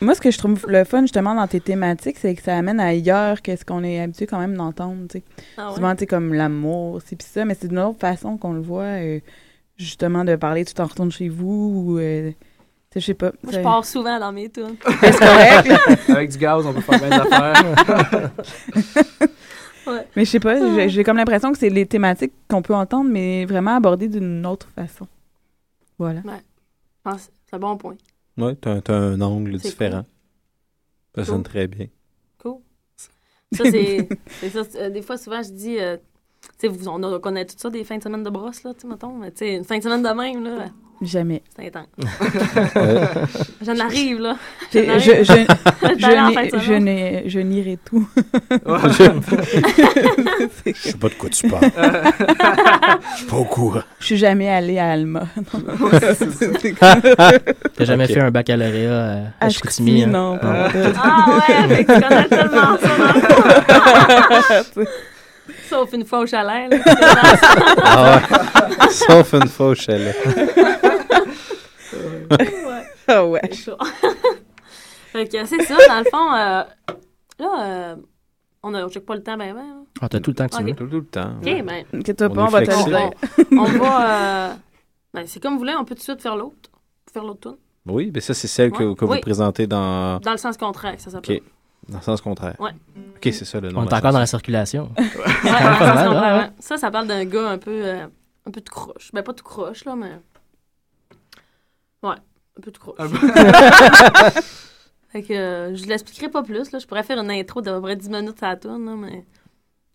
moi, 0.00 0.14
ce 0.14 0.20
que 0.20 0.30
je 0.30 0.38
trouve 0.38 0.64
le 0.68 0.84
fun, 0.84 1.02
justement, 1.02 1.34
dans 1.34 1.46
tes 1.46 1.60
thématiques, 1.60 2.16
c'est 2.18 2.34
que 2.34 2.42
ça 2.42 2.56
amène 2.56 2.80
ailleurs 2.80 3.40
que 3.42 3.54
ce 3.56 3.64
qu'on 3.64 3.84
est 3.84 4.00
habitué 4.00 4.26
quand 4.26 4.38
même 4.38 4.56
d'entendre, 4.56 5.06
tu 5.08 5.18
sais. 5.18 5.24
Ah 5.56 5.68
ouais? 5.70 5.74
Souvent, 5.76 5.92
tu 5.94 6.00
sais, 6.00 6.06
comme 6.06 6.34
l'amour, 6.34 7.00
c'est 7.06 7.16
pis 7.16 7.26
ça, 7.26 7.44
mais 7.44 7.56
c'est 7.58 7.68
d'une 7.68 7.78
autre 7.78 7.98
façon 8.00 8.36
qu'on 8.36 8.52
le 8.52 8.60
voit, 8.60 8.82
euh, 8.82 9.20
justement, 9.76 10.24
de 10.24 10.34
parler, 10.36 10.64
tu 10.64 10.74
t'en 10.74 10.86
retournes 10.86 11.12
chez 11.12 11.28
vous, 11.28 11.72
ou, 11.94 11.98
euh, 11.98 12.30
tu 12.30 12.34
sais, 12.94 13.00
je 13.00 13.06
sais 13.06 13.14
pas. 13.14 13.32
Moi, 13.42 13.52
je 13.52 13.60
pars 13.60 13.84
souvent 13.84 14.18
dans 14.18 14.32
mes 14.32 14.48
tunes. 14.50 14.76
c'est 15.00 15.18
correct. 15.18 15.70
Avec 16.08 16.30
du 16.30 16.38
gaz, 16.38 16.66
on 16.66 16.72
peut 16.74 16.80
faire 16.80 16.98
bien 16.98 17.10
des 17.10 17.16
affaires. 17.32 17.62
Mais 20.16 20.24
je 20.26 20.30
sais 20.30 20.40
pas, 20.40 20.58
j'ai- 20.74 20.88
j'ai 20.90 21.02
comme 21.04 21.16
l'impression 21.16 21.50
que 21.52 21.58
c'est 21.58 21.70
les 21.70 21.86
thématiques 21.86 22.32
qu'on 22.48 22.60
peut 22.60 22.74
entendre, 22.74 23.08
mais 23.10 23.46
vraiment 23.46 23.74
abordées 23.76 24.08
d'une 24.08 24.44
autre 24.44 24.68
façon. 24.74 25.06
Voilà. 25.98 26.20
Ah, 27.06 27.16
c'est 27.48 27.56
un 27.56 27.58
bon 27.58 27.76
point. 27.76 27.96
Ouais, 28.36 28.54
t'as, 28.56 28.80
t'as 28.80 28.94
un 28.96 29.20
angle 29.20 29.58
C'est 29.60 29.70
différent. 29.70 30.04
Ça 31.14 31.22
Cool. 31.22 31.24
sonne 31.24 31.42
très 31.42 31.66
bien. 31.66 31.86
Cool. 32.38 32.58
Ça, 33.52 33.64
c'est. 33.70 34.08
c'est 34.40 34.50
ça, 34.50 34.62
c'est- 34.64 34.80
euh, 34.82 34.90
des 34.90 35.02
fois, 35.02 35.16
souvent, 35.16 35.42
je 35.42 35.50
dis. 35.50 35.78
euh, 35.80 35.96
tu 35.96 36.48
sais, 36.58 36.68
vous- 36.68 36.86
on, 36.88 37.02
a- 37.02 37.08
on 37.16 37.20
connaît 37.20 37.46
tout 37.46 37.54
ça, 37.58 37.70
des 37.70 37.82
fins 37.82 37.96
de 37.98 38.02
semaine 38.02 38.22
de 38.22 38.30
brosse, 38.30 38.62
là, 38.62 38.74
tu 38.74 38.80
sais, 38.82 38.86
mettons. 38.86 39.12
Mais 39.16 39.30
tu 39.32 39.38
sais, 39.38 39.56
une 39.56 39.64
fin 39.64 39.78
de 39.78 39.82
semaine 39.82 40.02
de 40.02 40.08
même, 40.08 40.44
là, 40.44 40.66
Jamais. 41.00 41.42
c'est 41.56 41.66
intense. 41.66 41.86
J'en 43.64 43.78
arrive, 43.78 44.18
là. 44.20 44.36
Je, 44.72 44.78
J'en 44.84 44.98
je, 44.98 45.10
arrive. 45.12 45.46
je, 46.54 46.58
je, 46.60 46.72
n'ai- 46.74 47.22
je, 47.26 47.30
je 47.30 47.38
nierai 47.40 47.78
tout. 47.84 48.08
Je 50.66 50.72
sais 50.74 50.96
pas 50.98 51.08
de 51.08 51.14
quoi 51.14 51.28
tu 51.30 51.48
parles. 51.48 51.70
Je 53.12 53.16
suis 53.18 53.26
pas 53.26 53.36
au 53.36 53.44
courant. 53.44 53.82
Je 54.00 54.06
suis 54.06 54.16
jamais 54.16 54.48
allée 54.48 54.78
à 54.78 54.90
Alma. 54.92 55.26
T'as 56.80 57.84
jamais 57.84 58.04
Ok. 58.04 58.10
fait 58.12 58.20
un 58.20 58.30
baccalauréat 58.30 58.90
euh, 58.90 59.24
à, 59.40 59.46
À 59.46 59.48
Chicoutimi, 59.50 60.00
Chicoutimi, 60.00 60.04
hein? 60.04 60.06
non. 60.18 60.38
pas 60.38 60.66
Ah. 60.66 60.70
Ah 61.02 61.40
ouais, 61.68 61.84
que 61.84 61.92
tu 61.94 62.00
connais 62.00 62.28
tellement 62.28 62.78
ça. 62.78 62.88
Sauf 65.68 65.92
une 65.92 66.04
fois 66.04 66.20
au 66.20 66.26
chalet, 66.26 66.70
là. 66.72 66.78
Ah 67.84 68.20
ouais. 68.20 68.88
Sauf 68.90 69.32
une 69.34 69.48
fois 69.48 69.66
au 69.68 69.74
chalet. 69.74 70.16
Ah 73.06 73.24
ouais. 73.26 73.40
C'est 73.52 73.54
chaud. 73.64 73.76
fait 75.12 75.28
que 75.28 75.44
c'est 75.46 75.62
ça, 75.62 75.76
dans 75.88 75.98
le 75.98 76.04
fond, 76.04 76.32
euh, 76.34 76.62
là, 77.38 77.64
euh, 77.64 77.96
on 78.62 78.74
a, 78.74 78.88
check 78.88 79.06
pas 79.06 79.14
le 79.14 79.22
temps, 79.22 79.36
ben, 79.36 79.54
ben. 79.54 79.60
hein. 79.60 79.84
Ah, 80.00 80.08
t'as 80.08 80.20
tout 80.20 80.30
le 80.30 80.36
temps 80.36 80.46
que 80.46 80.56
tu 80.56 80.62
Ok. 80.62 80.68
veux. 80.68 80.74
Tout, 80.74 80.86
tout 80.86 80.96
le 80.96 81.04
temps. 81.06 81.32
Ok, 81.38 81.44
ben, 81.64 81.84
Inquiète-toi 81.94 82.28
On 82.30 82.34
pas, 82.34 82.42
on 82.44 82.46
va 82.48 82.60
te 82.62 82.66
le 82.66 82.72
flexible. 82.72 82.96
dire. 82.96 83.10
on, 83.58 83.64
va. 83.64 84.50
euh, 84.50 84.54
ben, 85.14 85.24
c'est 85.26 85.40
comme 85.42 85.54
vous 85.54 85.58
voulez, 85.60 85.74
on 85.78 85.84
peut 85.84 85.94
tout 85.94 86.00
de 86.00 86.04
suite 86.04 86.20
faire 86.22 86.36
l'autre. 86.36 86.70
Faire 87.12 87.24
l'autre 87.24 87.40
tune. 87.50 87.58
Oui, 87.86 88.10
mais 88.14 88.20
ça, 88.20 88.34
c'est 88.34 88.48
celle 88.48 88.70
que, 88.70 88.82
Ouais. 88.84 88.94
que 88.94 89.04
vous 89.06 89.12
Oui. 89.12 89.20
présentez 89.20 89.66
dans, 89.66 90.18
Dans 90.20 90.32
le 90.32 90.36
sens 90.36 90.56
contraire, 90.58 90.94
ça 90.98 91.10
s'appelle. 91.10 91.36
Ok. 91.38 91.42
Dans 91.88 91.98
le 91.98 92.02
sens 92.02 92.20
contraire. 92.20 92.56
Ouais. 92.60 92.70
OK, 92.96 93.22
c'est 93.32 93.44
ça 93.44 93.60
le 93.60 93.70
nom. 93.70 93.80
On 93.80 93.84
de 93.84 93.90
est 93.90 93.94
encore 93.94 94.12
dans 94.12 94.18
la 94.18 94.26
circulation. 94.26 94.90
Ouais, 94.98 95.04
quand 95.44 95.52
même 95.52 95.62
dans 95.62 95.70
le 95.70 95.78
pas 95.78 95.86
sens 95.86 95.94
mal, 95.94 96.06
contraire, 96.08 96.36
ouais, 96.36 96.42
ouais. 96.44 96.50
Ça, 96.60 96.76
ça 96.76 96.90
parle 96.90 97.06
d'un 97.06 97.24
gars 97.24 97.48
un 97.50 97.58
peu, 97.58 97.70
euh, 97.86 98.06
un 98.46 98.50
peu 98.50 98.60
tout 98.60 98.72
croche. 98.72 99.10
Ben, 99.12 99.22
pas 99.22 99.32
tout 99.32 99.44
croche, 99.44 99.84
là, 99.84 99.94
mais. 99.96 100.12
Ouais, 102.02 102.16
un 102.58 102.60
peu 102.60 102.70
tout 102.70 102.80
croche. 102.80 102.98
fait 105.10 105.22
que 105.22 105.32
euh, 105.32 105.74
je 105.74 105.86
l'expliquerai 105.86 106.28
pas 106.28 106.42
plus, 106.42 106.70
là. 106.72 106.78
Je 106.78 106.86
pourrais 106.86 107.02
faire 107.02 107.18
une 107.18 107.30
intro 107.30 107.60
d'à 107.62 107.72
peu 107.72 107.80
près 107.80 107.96
10 107.96 108.10
minutes 108.10 108.42
à 108.42 108.48
la 108.50 108.56
tourne, 108.56 108.84
là, 108.84 108.94
mais. 108.96 109.24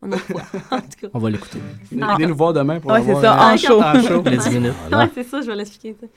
une 0.03 0.13
autre 0.13 0.23
fois. 0.23 0.41
en 0.71 0.81
tout 0.81 0.87
cas. 1.01 1.07
On 1.13 1.19
va 1.19 1.29
l'écouter. 1.29 1.59
Venez 1.91 2.25
nous 2.27 2.35
voir 2.35 2.53
demain 2.53 2.79
pour 2.79 2.91
Ouais, 2.91 3.03
c'est 3.03 3.15
ça, 3.21 3.33
un- 3.33 3.53
en 3.53 3.57
show. 3.57 3.81
En 3.81 4.01
show. 4.01 4.21
Les 4.25 4.37
10 4.37 4.49
minutes. 4.49 4.73
Ouais, 4.91 5.09
c'est 5.13 5.23
ça, 5.23 5.41
je 5.41 5.47
vais 5.47 5.55
l'expliquer. 5.55 5.95
sais. 5.99 6.09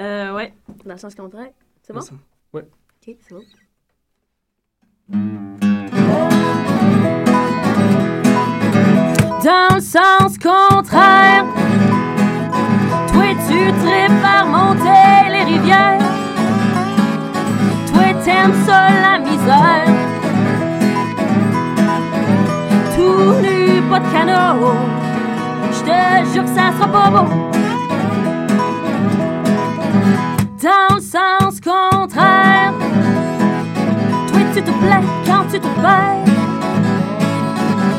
Euh, 0.00 0.34
ouais, 0.34 0.54
dans 0.84 0.92
le 0.94 0.98
sens 0.98 1.14
contraire. 1.14 1.50
C'est 1.82 1.92
bon? 1.92 2.00
Ça. 2.00 2.14
Ouais. 2.52 2.62
Ok, 2.62 3.16
c'est 3.20 3.34
bon. 3.34 3.42
Dans 9.42 9.74
le 9.74 9.80
sens 9.80 10.38
contraire, 10.38 11.44
toi 13.12 13.34
tu 13.48 13.72
tripes 13.72 14.22
par 14.22 14.46
monter 14.46 15.30
les 15.30 15.44
rivières. 15.44 15.98
Toi 17.92 18.14
t'aimes 18.24 18.54
ça 18.64 18.88
la 19.02 19.18
misère. 19.18 19.88
Tout 22.94 23.32
nu, 23.42 23.82
pas 23.90 24.00
de 24.00 24.08
canot. 24.12 24.74
Je 25.72 25.80
te 25.80 26.32
jure 26.32 26.44
que 26.44 26.50
ça 26.50 26.70
sera 26.78 26.88
pas 26.88 27.10
beau. 27.10 27.26
Dans 30.62 30.94
le 30.94 31.00
sens 31.00 31.60
contraire, 31.60 32.69
tu 34.62 34.72
te 34.72 34.78
plais 34.78 35.02
quand 35.26 35.44
tu 35.50 35.58
te 35.58 35.68
perds. 35.80 36.24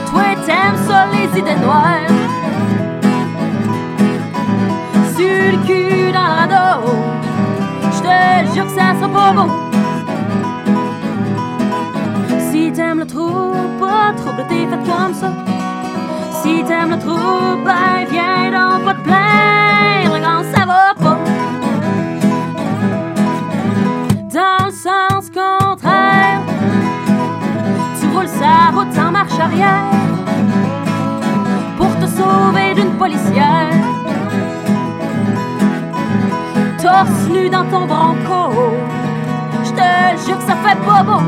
Toi 0.09 0.23
t'aimes 0.45 0.77
ça 0.87 1.07
les 1.11 1.39
idées. 1.39 1.55
Sur 5.15 5.51
le 5.53 5.57
cul 5.65 6.11
dans 6.11 6.27
le 6.27 6.33
radeau, 6.39 6.91
je 7.95 7.99
te 8.01 8.53
jure 8.53 8.65
que 8.65 8.71
ça 8.71 8.93
sera 8.99 9.09
pas 9.09 9.31
beau. 9.33 9.49
Si 12.51 12.71
t'aimes 12.71 12.99
le 12.99 13.07
trou, 13.07 13.53
pas 13.79 14.13
trouble, 14.17 14.45
t'es 14.47 14.67
fait 14.67 14.91
comme 14.91 15.13
ça. 15.13 15.29
Si 16.41 16.63
t'aimes 16.63 16.91
le 16.91 16.99
trou, 16.99 17.17
ben 17.65 18.05
viens 18.11 18.51
donc 18.51 18.83
pas 18.85 18.93
te 18.93 19.01
plaindre 19.01 20.19
quand 20.21 20.43
ça 20.53 20.65
va 20.65 20.93
pas. 21.01 21.40
Arrière 29.39 29.91
pour 31.77 31.89
te 31.99 32.07
sauver 32.07 32.73
d'une 32.75 32.93
policière. 32.97 33.69
Torse 36.81 37.27
nu 37.31 37.49
dans 37.49 37.65
ton 37.65 37.85
bronco, 37.85 38.53
je 39.63 39.71
te 39.71 40.25
jure 40.25 40.37
que 40.37 40.43
ça 40.43 40.55
fait 40.55 40.79
pas 40.85 41.03
beau. 41.03 41.21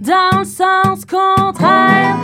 Dans 0.00 0.38
le 0.38 0.44
sens 0.44 1.04
contraire, 1.04 2.16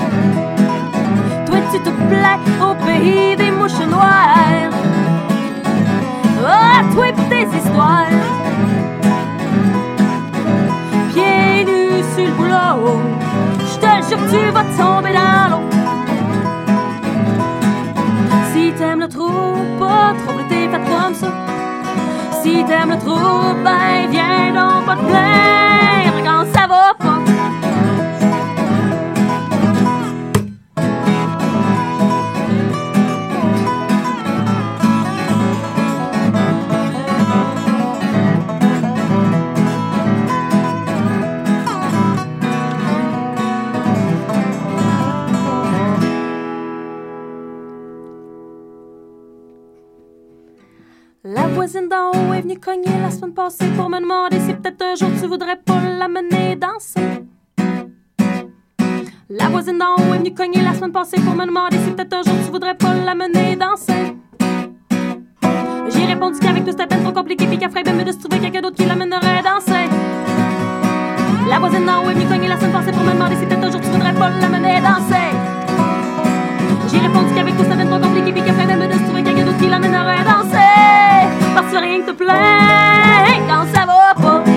toi 1.47 1.59
tu 1.73 1.79
te 1.81 1.91
plais 2.09 2.41
au 2.63 2.75
pays 2.87 3.37
des 3.37 3.51
mouches 3.51 3.87
noires. 3.89 4.71
Ah, 6.45 6.83
pis 6.95 7.23
tes 7.29 7.47
histoires. 7.57 8.36
Je 13.71 13.77
te 13.79 13.93
jure 14.09 14.23
tu 14.31 14.51
vas 14.51 14.65
tomber 14.77 15.13
dans 15.13 15.47
l'eau. 15.51 15.65
Si 18.53 18.73
t'aimes 18.73 19.01
le 19.01 19.09
trou, 19.09 19.31
pas 19.79 20.15
trop, 20.21 20.41
t'es 20.49 20.69
fait 20.69 20.85
comme 20.91 21.15
ça. 21.15 21.29
Si 22.43 22.65
t'aimes 22.65 22.91
le 22.91 22.99
trou, 22.99 23.55
ben 23.65 24.11
viens 24.11 24.53
donc 24.55 24.87
pas 24.87 24.97
te 24.97 26.06
voisine 51.77 51.91
d'en 51.91 52.11
haut 52.11 52.33
est 52.33 52.41
venue 52.41 52.59
cogner 52.59 52.99
la 53.03 53.11
semaine 53.11 53.35
passée 53.35 53.67
pour 53.77 53.91
me 53.91 54.01
demander 54.01 54.39
si 54.41 54.55
peut-être 54.55 54.83
un 54.83 54.95
jour 54.95 55.11
tu 55.21 55.27
voudrais 55.27 55.57
pas 55.57 55.79
l'amener 55.81 56.57
danser. 56.57 57.27
La 59.29 59.49
voisine 59.49 59.77
d'en 59.77 59.97
haut 59.97 60.15
est 60.15 60.19
venue 60.19 60.33
cogner 60.33 60.63
la 60.63 60.73
semaine 60.73 60.93
passée 60.93 61.21
pour 61.21 61.35
me 61.35 61.45
demander 61.45 61.77
si 61.85 61.91
peut-être 61.91 62.15
un 62.15 62.23
jour 62.23 62.35
tu 62.45 62.51
voudrais 62.51 62.77
pas 62.77 62.95
l'amener 62.95 63.57
danser. 63.57 64.17
J'ai 65.91 66.07
répondu 66.07 66.39
qu'avec 66.39 66.65
tout 66.65 66.71
c'était 66.71 66.87
peine 66.87 67.03
trop 67.03 67.13
compliqué 67.13 67.47
puis 67.47 67.59
qu'elle 67.59 67.71
ferait 67.71 67.83
bien 67.83 67.93
mieux 67.93 68.05
de 68.05 68.13
se 68.13 68.19
trouver 68.21 68.39
quelqu'un 68.39 68.63
d'autre 68.63 68.77
qui 68.77 68.87
l'amènerait 68.87 69.43
danser. 69.43 69.91
La 71.51 71.59
voisine 71.59 71.85
d'en 71.85 72.05
haut 72.05 72.11
est 72.11 72.15
venue 72.15 72.27
cogner 72.27 72.49
la 72.49 72.57
semaine 72.57 72.73
passée 72.73 72.93
pour 72.93 73.03
me 73.03 73.13
demander 73.13 73.37
si 73.37 73.45
peut-être 73.45 73.65
un 73.65 73.71
jour 73.71 73.81
tu 73.83 73.91
voudrais 73.91 74.15
pas 74.15 74.31
l'amener 74.31 74.81
danser. 74.81 75.29
J'ai 76.91 77.01
répondu 77.01 77.35
qu'avec 77.35 77.55
tout 77.59 77.65
ça 77.65 77.77
devient 77.77 77.91
trop 77.91 78.01
compliqué 78.01 78.33
puis 78.33 78.43
qu'elle 78.43 78.55
ferait 78.55 78.67
même 78.67 78.89
de 78.89 78.95
se 78.95 79.05
trouver 79.05 79.23
quelqu'un 79.23 79.45
d'autre 79.45 79.59
qui 79.59 79.69
l'amènerait 79.69 80.21
à 80.21 80.25
danser. 80.25 80.76
Parce 81.57 81.73
que 81.73 81.79
rien 81.79 82.03
te 82.03 82.11
plaît 82.11 82.27
quand 83.49 83.65
ça 83.73 83.87
va 83.87 84.15
pas. 84.15 84.56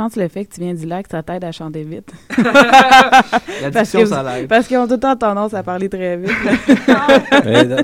Pense 0.00 0.14
que 0.14 0.20
le 0.20 0.28
fait 0.28 0.44
que 0.44 0.54
tu 0.54 0.60
viens 0.60 0.74
du 0.74 0.86
lac, 0.86 1.06
ça 1.10 1.22
t'aide 1.22 1.44
à 1.44 1.52
chanter 1.52 1.82
vite. 1.82 2.10
La 2.38 3.70
Parce 3.72 3.90
diction, 3.90 4.00
que- 4.00 4.06
ça 4.06 4.22
l'aide. 4.22 4.48
Parce 4.48 4.66
qu'ils 4.66 4.78
ont 4.78 4.86
tout 4.86 4.94
le 4.94 5.00
temps 5.00 5.16
tendance 5.16 5.54
à 5.54 5.62
parler 5.62 5.88
très 5.88 6.16
vite. 6.16 6.30
D- 7.44 7.64
d- 7.64 7.82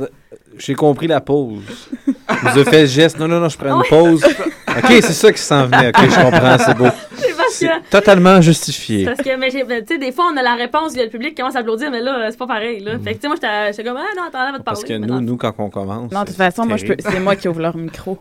J'ai 0.58 0.74
compris 0.74 1.06
la 1.08 1.20
pause. 1.20 1.62
Vous 2.06 2.48
avez 2.48 2.64
fait 2.64 2.80
le 2.82 2.86
geste. 2.86 3.18
Non, 3.18 3.26
non, 3.28 3.40
non, 3.40 3.48
je 3.48 3.58
prends 3.58 3.76
une 3.82 3.88
pause. 3.88 4.24
OK, 4.24 4.86
c'est 4.88 5.02
ça 5.12 5.32
qui 5.32 5.40
s'en 5.42 5.66
venait. 5.66 5.88
OK, 5.88 5.96
je 6.08 6.20
comprends, 6.22 6.58
c'est 6.58 6.74
beau. 6.76 6.86
C'est 7.16 7.36
parce 7.36 7.52
C'est 7.54 7.66
que. 7.68 7.90
totalement 7.90 8.40
justifié. 8.40 9.04
Parce 9.04 9.18
que, 9.18 9.36
mais 9.36 9.50
tu 9.50 9.58
sais, 9.86 9.98
des 9.98 10.10
fois, 10.12 10.26
on 10.32 10.36
a 10.36 10.42
la 10.42 10.54
réponse, 10.54 10.92
il 10.94 10.98
y 10.98 11.00
a 11.00 11.04
le 11.04 11.10
public 11.10 11.30
qui 11.30 11.34
commence 11.42 11.54
à 11.56 11.60
applaudir, 11.60 11.90
mais 11.90 12.00
là, 12.00 12.26
c'est 12.30 12.36
pas 12.38 12.46
pareil, 12.46 12.80
là. 12.80 12.92
Fait 12.98 13.14
que, 13.14 13.20
tu 13.20 13.22
sais, 13.22 13.28
moi, 13.28 13.36
j'étais 13.70 13.84
comme, 13.84 13.96
ah 13.96 14.06
non, 14.16 14.22
attends, 14.28 14.46
elle 14.46 14.52
va 14.52 14.58
te 14.58 14.64
parler. 14.64 14.80
Parce 14.80 14.84
que 14.84 14.92
nous, 14.94 15.06
non. 15.06 15.20
nous, 15.20 15.36
quand 15.36 15.52
on 15.58 15.68
commence. 15.70 16.10
non, 16.12 16.22
de 16.22 16.26
toute 16.26 16.36
façon, 16.36 16.64
moi, 16.66 16.76
je 16.76 16.86
c'est 16.98 17.20
moi 17.20 17.36
qui 17.36 17.46
ouvre 17.48 17.60
leur 17.60 17.76
micro. 17.76 18.18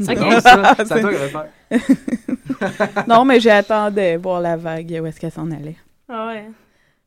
C'est 0.00 0.14
drôle, 0.14 0.40
ça. 0.40 0.74
C'est 0.78 0.92
à 0.92 1.00
toi 1.00 1.12
qui 1.12 1.18
va 1.18 1.44
le 1.70 1.78
faire. 1.78 3.06
non, 3.08 3.24
mais 3.24 3.40
j'attendais 3.40 4.16
voir 4.16 4.40
la 4.40 4.56
vague, 4.56 4.98
où 5.02 5.06
est-ce 5.06 5.20
qu'elle 5.20 5.30
s'en 5.32 5.50
allait. 5.50 5.76
Ah 6.08 6.28
ouais. 6.28 6.44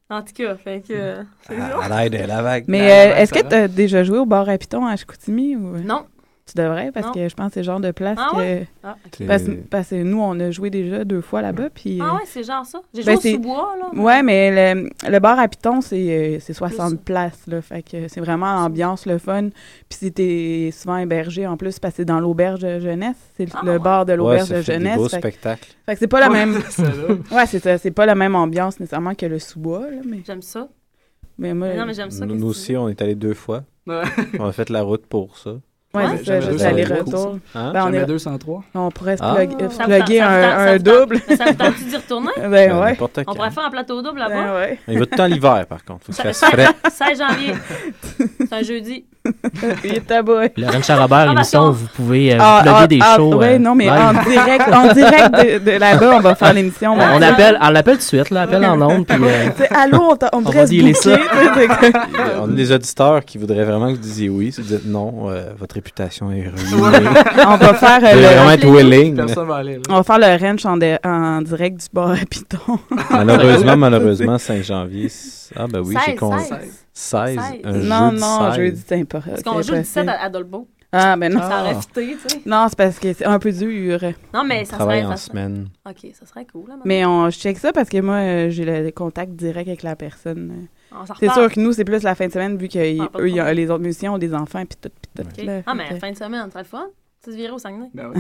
En 0.10 0.22
tout 0.24 0.34
cas, 0.34 0.56
fait 0.56 0.82
que. 0.82 0.94
euh, 0.94 1.24
la 2.28 2.42
vague. 2.42 2.66
Mais 2.68 2.80
Ben, 2.80 3.12
euh, 3.12 3.16
est-ce 3.18 3.34
que 3.34 3.48
tu 3.48 3.54
as 3.54 3.68
déjà 3.68 4.04
joué 4.04 4.18
au 4.18 4.26
bar 4.26 4.50
à 4.50 4.58
Python 4.58 4.86
à 4.88 4.96
Chicoutimi? 4.96 5.56
Ou... 5.56 5.78
Non. 5.78 6.06
Tu 6.52 6.62
devrais, 6.62 6.92
parce 6.92 7.06
Non. 7.08 7.12
que 7.14 7.28
je 7.30 7.36
pense 7.36 7.48
que 7.50 7.54
c'est 7.56 7.60
le 7.60 7.66
genre 7.66 7.80
de 7.80 7.92
place 7.92 8.18
Ah 8.20 8.30
que... 8.32 8.38
ouais? 8.38 8.68
Ah, 8.84 8.96
ok. 9.06 9.12
C'est- 9.18 9.26
Parce, 9.28 9.44
parce 9.70 9.90
que 9.90 10.02
nous, 10.04 10.20
on 10.20 10.40
a 10.40 10.52
joué 10.52 10.70
déjà 10.70 11.04
deux 11.04 11.22
fois 11.22 11.42
là-bas, 11.42 11.70
puis... 11.70 12.02
euh, 12.02 12.06
Ah 12.08 12.16
ouais, 12.16 12.22
c'est 12.26 12.44
genre 12.44 12.66
ça. 12.66 12.82
J'ai 12.94 13.04
Ben, 13.04 13.14
joué 13.14 13.22
c'est- 13.22 13.32
au 13.34 13.36
sous-bois, 13.36 13.76
là. 13.80 14.02
Ouais, 14.02 14.24
mais 14.24 14.74
le, 14.74 14.90
le 15.10 15.20
bar 15.20 15.38
à 15.40 15.48
Python, 15.48 15.82
c'est 15.82 16.36
euh, 16.36 16.40
c'est 16.40 16.54
60 16.54 16.90
Plus. 16.92 16.98
places, 16.98 17.42
là. 17.48 17.62
Fait 17.62 17.84
que 17.84 18.08
c'est 18.08 18.20
vraiment 18.22 18.48
ambiance, 18.48 19.06
le 19.06 19.18
fun. 19.18 19.50
Puis 19.90 20.00
c'était 20.00 20.70
souvent 20.74 20.98
hébergé, 20.98 21.46
en 21.46 21.58
plus, 21.58 21.78
parce 21.80 21.94
que 21.94 21.98
c'est 21.98 22.06
dans 22.06 22.20
l'auberge 22.20 22.62
de 22.62 22.80
jeunesse. 22.80 23.18
C'est 23.38 23.46
le- 23.46 23.52
Ah, 23.54 23.62
le 23.64 23.72
ouais. 23.74 23.80
bar 23.80 24.06
de 24.06 24.12
Ouais, 24.14 24.18
l'auberge 24.18 24.48
ça 24.48 24.58
de 24.58 24.62
jeunesse. 24.62 24.98
beaux 24.98 25.10
Fait, 25.10 25.18
que- 25.22 25.28
spectacles. 25.30 25.68
fait 25.86 25.94
que 25.94 26.00
c'est 26.00 26.08
pas 26.08 26.20
la 26.20 26.30
même... 26.30 26.60
C'est. 26.70 26.84
Ouais, 27.32 27.46
c'est 27.46 27.60
ça. 27.60 27.78
C'est 27.78 27.92
pas 27.92 28.06
la 28.06 28.16
même 28.16 28.36
ambiance, 28.36 28.80
nécessairement, 28.80 29.14
que 29.14 29.26
le 29.26 29.40
sous-bois, 29.40 29.90
là. 29.92 29.98
Mais, 30.06 30.22
J'aime 30.26 30.42
ça. 30.42 30.68
mais 31.38 31.54
moi... 31.54 31.68
Mais 31.70 31.78
non, 31.78 31.86
mais 31.86 31.94
j'aime 31.94 32.12
ça. 32.12 32.26
Nous, 32.26 32.44
aussi, 32.46 32.76
on 32.76 32.90
est 32.90 33.02
allés 33.02 33.16
deux 33.16 33.34
fois. 33.34 33.64
Ouais. 33.88 34.04
On 34.40 34.46
a 34.46 34.52
fait 34.52 34.70
la 34.70 34.82
route 34.84 35.06
pour 35.08 35.38
ça. 35.38 35.56
Ouais, 35.92 36.04
Ouais, 36.06 36.10
c'est 36.24 36.58
ça, 36.60 36.68
aller-retour. 36.68 37.40
Hein? 37.56 37.72
Ben, 37.74 37.82
on, 37.82 37.86
Jamais 37.86 37.98
est- 37.98 38.06
203. 38.06 38.64
on 38.76 38.92
pourrait 38.92 39.18
se 39.18 39.24
Ah. 39.24 39.34
plug- 39.34 39.56
euh, 39.60 39.70
se 39.72 39.76
Ça 39.76 39.84
plugger 39.86 40.20
ça 40.20 40.28
un, 40.30 40.68
ça 40.68 40.78
double. 40.80 41.20
Ça 41.36 41.46
vous 41.48 41.54
tente 41.54 41.76
d'y 41.78 41.96
retourner? 41.96 42.32
Ben 42.38 42.50
Ben, 42.52 42.80
ouais. 42.80 42.98
On 43.02 43.08
quand. 43.08 43.34
pourrait 43.34 43.50
faire 43.50 43.66
un 43.66 43.70
plateau 43.72 44.02
double 44.04 44.20
Ben 44.20 44.30
là-bas. 44.30 44.56
ouais. 44.60 44.80
Il 44.88 45.00
va 45.00 45.06
tout 45.06 45.12
le 45.14 45.18
temps 45.18 45.26
l'hiver, 45.26 45.66
par 45.68 45.84
contre. 45.84 46.06
Faut 46.06 46.12
que 46.12 46.16
ça 46.18 46.32
Ça- 46.32 46.48
fasse 46.52 46.52
frais. 46.52 46.68
16 46.92 47.18
janvier. 47.18 47.54
C'est 48.40 48.54
un 48.54 48.62
jeudi. 48.62 49.06
Il 49.84 49.96
est 49.96 50.12
à 50.12 50.22
bout. 50.22 50.34
Lorraine 50.58 50.84
Charabert, 50.84 51.18
Ah, 51.18 51.26
l'émission, 51.34 51.72
vous 51.72 51.88
pouvez 51.96 52.34
euh, 52.34 52.38
Ah, 52.40 52.60
plugger 52.64 52.78
ah, 52.82 52.88
des 52.88 53.00
ah, 53.02 53.14
shows. 53.18 53.36
ouais, 53.36 53.56
euh, 53.56 53.60
non, 53.60 53.76
mais 53.76 53.90
en 53.90 54.14
direct, 54.14 54.68
en 54.74 54.94
direct 54.94 55.32
de, 55.66 55.72
de 55.72 55.78
là-bas, 55.78 56.16
on 56.18 56.20
va 56.22 56.36
faire 56.36 56.54
l'émission. 56.54 56.94
On 56.94 56.98
ben, 56.98 57.20
l'appelle, 57.20 57.58
on 57.62 57.70
l'appelle 57.70 57.96
tout 57.96 58.00
de 58.00 58.04
suite, 58.04 58.30
là, 58.30 58.44
appelle 58.44 58.66
en 58.66 58.80
ondes, 58.82 59.06
puis 59.06 59.18
euh, 59.22 59.50
allô, 59.72 60.12
on, 60.12 60.16
t'a- 60.16 60.30
on 60.34 60.40
va 60.42 60.66
se 60.68 60.94
ça. 60.94 61.18
On 62.42 62.44
a 62.46 62.56
des 62.56 62.72
auditeurs 62.72 63.26
qui 63.26 63.38
voudraient 63.38 63.66
vraiment 63.66 63.88
que 63.88 63.94
vous 63.94 64.02
disiez 64.02 64.30
oui. 64.30 64.52
Si 64.52 64.62
vous 64.62 64.68
dites 64.68 64.86
non, 64.86 65.26
euh, 65.30 65.50
votre 65.58 65.78
réputation 65.80 66.30
est 66.32 66.48
ruinée. 66.50 67.08
on 67.48 67.56
va 67.58 67.74
faire 67.74 68.04
euh, 68.04 68.14
le, 68.16 68.22
vraiment 68.22 68.52
être 68.52 68.68
willing. 68.68 69.20
on 69.90 69.96
va 69.96 70.04
faire 70.04 70.20
le 70.20 70.40
ranch 70.46 70.66
en, 70.66 70.78
de- 70.78 70.98
en 71.04 71.42
direct 71.42 71.80
du 71.82 71.88
bar 71.94 72.12
à 72.12 72.26
Python. 72.30 72.80
Malheureusement, 73.10 73.78
malheureusement, 73.78 74.38
5 74.38 74.64
janvier. 74.64 75.08
Ah, 75.56 75.66
ben 75.68 75.80
oui, 75.80 75.96
j'ai 76.06 76.12
16, 76.12 76.20
con... 76.20 76.38
16. 76.38 76.86
16. 76.94 77.38
Un 77.64 77.72
non, 77.72 78.10
jeudi 78.12 78.22
non, 78.22 78.52
16. 78.52 78.56
jeudi, 78.58 78.84
c'est 78.88 79.00
important. 79.00 79.30
Parce 79.32 79.44
qu'on 79.44 79.62
joue 79.62 79.74
le 79.74 79.80
17 79.80 80.08
à, 80.10 80.30
Dolbeau. 80.30 80.68
Ah, 80.92 81.16
ben 81.16 81.32
non. 81.32 81.40
Ça 81.40 81.62
aurait 81.62 81.76
fité, 81.76 82.18
tu 82.22 82.30
sais. 82.30 82.42
Non, 82.46 82.66
c'est 82.68 82.78
parce 82.78 82.98
que 83.00 83.14
c'est 83.14 83.26
un 83.26 83.38
peu 83.40 83.52
dur. 83.52 84.00
Non, 84.34 84.44
mais 84.44 84.62
On 84.62 84.66
ça 84.66 84.76
travaille 84.78 85.02
serait... 85.02 85.14
en 85.14 85.16
ça 85.16 85.18
serait- 85.18 85.32
semaine. 85.32 85.68
OK, 85.88 86.12
ça 86.20 86.26
serait 86.26 86.46
cool. 86.52 86.68
Là. 86.70 86.76
Mais 86.84 87.06
on, 87.06 87.30
je 87.30 87.38
check 87.38 87.58
ça 87.58 87.72
parce 87.72 87.90
que 87.90 88.02
moi, 88.02 88.16
euh, 88.16 88.50
j'ai 88.50 88.66
le 88.66 88.90
contact 88.92 89.34
direct 89.34 89.68
avec 89.68 89.84
la 89.84 89.96
personne. 89.96 90.68
C'est 91.20 91.30
sûr 91.32 91.52
que 91.52 91.60
nous, 91.60 91.72
c'est 91.74 91.86
plus 91.86 92.04
la 92.04 92.16
fin 92.16 92.28
de 92.28 92.32
semaine 92.32 92.58
vu 92.58 92.68
que 92.68 93.02
Ah, 93.02 93.10
eux, 93.20 93.52
les 93.54 93.70
autres 93.70 93.84
musiciens 93.84 94.14
ont 94.14 94.18
des 94.18 94.34
enfants 94.34 94.64
puis 94.66 94.78
tout, 94.82 94.90
puis 95.14 95.26
tout. 95.38 95.46
Là. 95.46 95.62
Ah, 95.66 95.74
mais 95.76 96.00
fin 96.00 96.12
de 96.12 96.18
semaine, 96.18 96.42
ça 96.46 96.50
serait 96.52 96.64
le 96.64 96.68
fun. 96.68 96.88
Tu 97.22 97.32
te 97.32 97.36
virais 97.36 97.52
au 97.52 97.58
Saguenay. 97.60 97.90
Ben 97.94 98.08
ouais. 98.12 98.16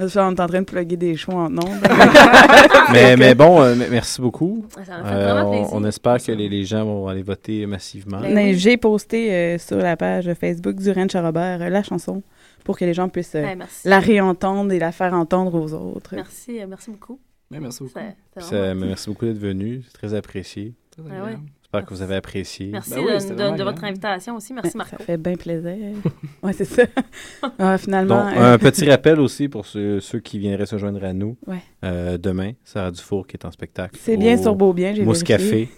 Là, 0.00 0.06
on 0.16 0.34
est 0.34 0.40
en 0.40 0.46
train 0.48 0.60
de 0.60 0.64
plugger 0.64 0.96
des 0.96 1.14
shows 1.16 1.30
en 1.30 1.46
ondes. 1.56 1.80
mais, 2.92 3.16
mais 3.16 3.36
bon, 3.36 3.62
euh, 3.62 3.76
merci 3.88 4.20
beaucoup. 4.20 4.66
Ça 4.74 4.82
fait 4.84 4.90
Euh, 4.92 5.32
vraiment 5.32 5.48
on, 5.48 5.52
plaisir. 5.52 5.68
on 5.76 5.84
espère 5.84 6.16
que 6.22 6.32
les, 6.32 6.48
les 6.48 6.64
gens 6.64 6.84
vont 6.84 7.06
aller 7.06 7.22
voter 7.22 7.64
massivement. 7.66 8.20
Ben 8.20 8.34
oui. 8.36 8.54
J'ai 8.58 8.76
posté 8.78 9.32
euh, 9.32 9.58
sur 9.58 9.76
la 9.76 9.96
page 9.96 10.28
Facebook 10.34 10.74
du 10.74 10.90
Ranch 10.90 11.14
Robert 11.14 11.62
euh, 11.62 11.68
la 11.68 11.84
chanson 11.84 12.24
pour 12.64 12.76
que 12.76 12.84
les 12.84 12.94
gens 12.94 13.08
puissent 13.08 13.36
euh, 13.36 13.42
Ben, 13.42 13.64
la 13.84 14.00
réentendre 14.00 14.72
et 14.72 14.80
la 14.80 14.90
faire 14.90 15.14
entendre 15.14 15.54
aux 15.54 15.72
autres. 15.72 16.16
Merci, 16.16 16.60
euh, 16.60 16.66
merci 16.68 16.90
beaucoup. 16.90 17.20
Ben, 17.50 17.60
merci 17.60 17.84
beaucoup. 17.84 18.00
Ça- 18.38 18.74
merci 18.74 19.08
beaucoup 19.08 19.26
d'être 19.26 19.38
venu. 19.38 19.82
C'est 19.86 19.92
très 19.92 20.14
apprécié. 20.14 20.74
Ah 20.98 21.24
ouais. 21.24 21.36
J'espère 21.60 21.86
que 21.86 21.94
vous 21.94 22.02
avez 22.02 22.16
apprécié. 22.16 22.68
Merci 22.70 22.90
Ben 22.90 23.00
oui, 23.00 23.56
de, 23.58 23.64
votre 23.64 23.82
invitation 23.84 24.36
aussi. 24.36 24.52
Merci, 24.52 24.70
Ouais, 24.70 24.78
Marco. 24.78 24.96
Ça 24.96 25.04
fait 25.04 25.16
bien 25.16 25.34
plaisir. 25.34 25.74
ouais, 26.42 26.52
c'est 26.52 26.64
ça. 26.64 26.84
Ah, 27.58 27.78
finalement. 27.78 28.24
Donc, 28.24 28.36
euh, 28.36 28.54
un 28.54 28.58
petit 28.58 28.88
rappel 28.88 29.20
aussi 29.20 29.48
pour 29.48 29.66
ceux, 29.66 30.00
ceux 30.00 30.20
qui 30.20 30.38
viendraient 30.38 30.66
se 30.66 30.78
joindre 30.78 31.02
à 31.04 31.12
nous. 31.12 31.36
Ouais. 31.46 31.62
Euh, 31.84 32.16
demain, 32.16 32.52
Sarah 32.64 32.90
Dufour 32.90 33.26
qui 33.26 33.36
est 33.36 33.44
en 33.44 33.50
spectacle. 33.50 33.96
c'est 34.00 34.16
bien 34.16 34.36
sur 34.36 34.54
Beaubien, 34.54 34.94
j'ai 34.94 35.04
Mousse 35.04 35.24
vérifié. 35.24 35.66
Café, 35.66 35.68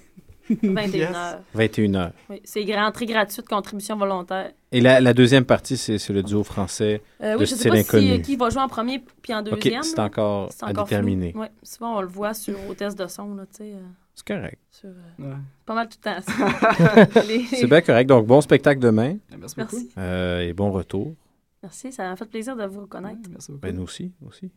21 0.62 1.14
heures. 1.14 1.40
21h. 1.56 2.10
Oui, 2.30 2.40
c'est 2.44 2.64
grand, 2.64 2.86
entrée 2.86 3.06
gratuite, 3.06 3.46
contribution 3.48 3.96
volontaire. 3.96 4.52
Et 4.72 4.80
la, 4.80 5.00
la 5.00 5.14
deuxième 5.14 5.44
partie, 5.44 5.76
c'est 5.76 6.08
le 6.10 6.22
duo 6.22 6.42
français. 6.44 7.02
Euh, 7.22 7.34
De 7.34 7.38
oui, 7.38 7.46
je 7.46 7.50
sais 7.50 7.56
style 7.56 7.70
pas 7.72 7.98
si, 8.00 8.10
euh, 8.12 8.18
qui 8.18 8.36
va 8.36 8.50
jouer 8.50 8.62
en 8.62 8.68
premier 8.68 9.02
puis 9.22 9.32
en 9.34 9.40
OK, 9.40 9.50
deuxième. 9.62 9.82
c'est 9.82 9.98
encore 9.98 10.50
à 10.62 10.70
encore 10.70 10.84
déterminer. 10.84 11.32
Oui, 11.36 11.46
souvent 11.62 11.98
on 11.98 12.00
le 12.00 12.08
voit 12.08 12.34
sur 12.34 12.56
au 12.68 12.74
test 12.74 12.98
de 12.98 13.06
son, 13.06 13.34
là, 13.34 13.44
tu 13.46 13.56
sais. 13.58 13.72
euh, 13.72 13.80
C'est 14.14 14.26
correct. 14.26 14.58
sur, 14.70 14.88
euh, 14.88 15.22
Ouais. 15.30 15.36
pas 15.64 15.74
mal 15.74 15.88
tout 15.88 15.98
le 16.04 16.10
temps. 16.10 17.22
Les- 17.28 17.44
C'est 17.44 17.66
bien 17.66 17.80
correct. 17.80 18.06
Donc, 18.08 18.26
bon 18.26 18.40
spectacle 18.40 18.80
demain 18.80 19.16
Ben, 19.30 19.38
Merci 19.40 19.56
beaucoup. 19.56 19.76
Merci. 19.76 19.92
euh, 19.98 20.40
et 20.40 20.52
bon 20.52 20.70
retour. 20.72 21.14
Merci, 21.62 21.90
ça 21.92 22.08
m'a 22.10 22.16
fait 22.16 22.26
plaisir 22.26 22.54
de 22.56 22.64
vous 22.66 22.76
Ouais, 22.76 22.82
reconnaître. 22.82 23.28
Merci 23.30 23.50
beaucoup. 23.52 23.62
Ben, 23.62 23.74
nous 23.74 23.82
aussi. 23.82 24.12
aussi. 24.26 24.50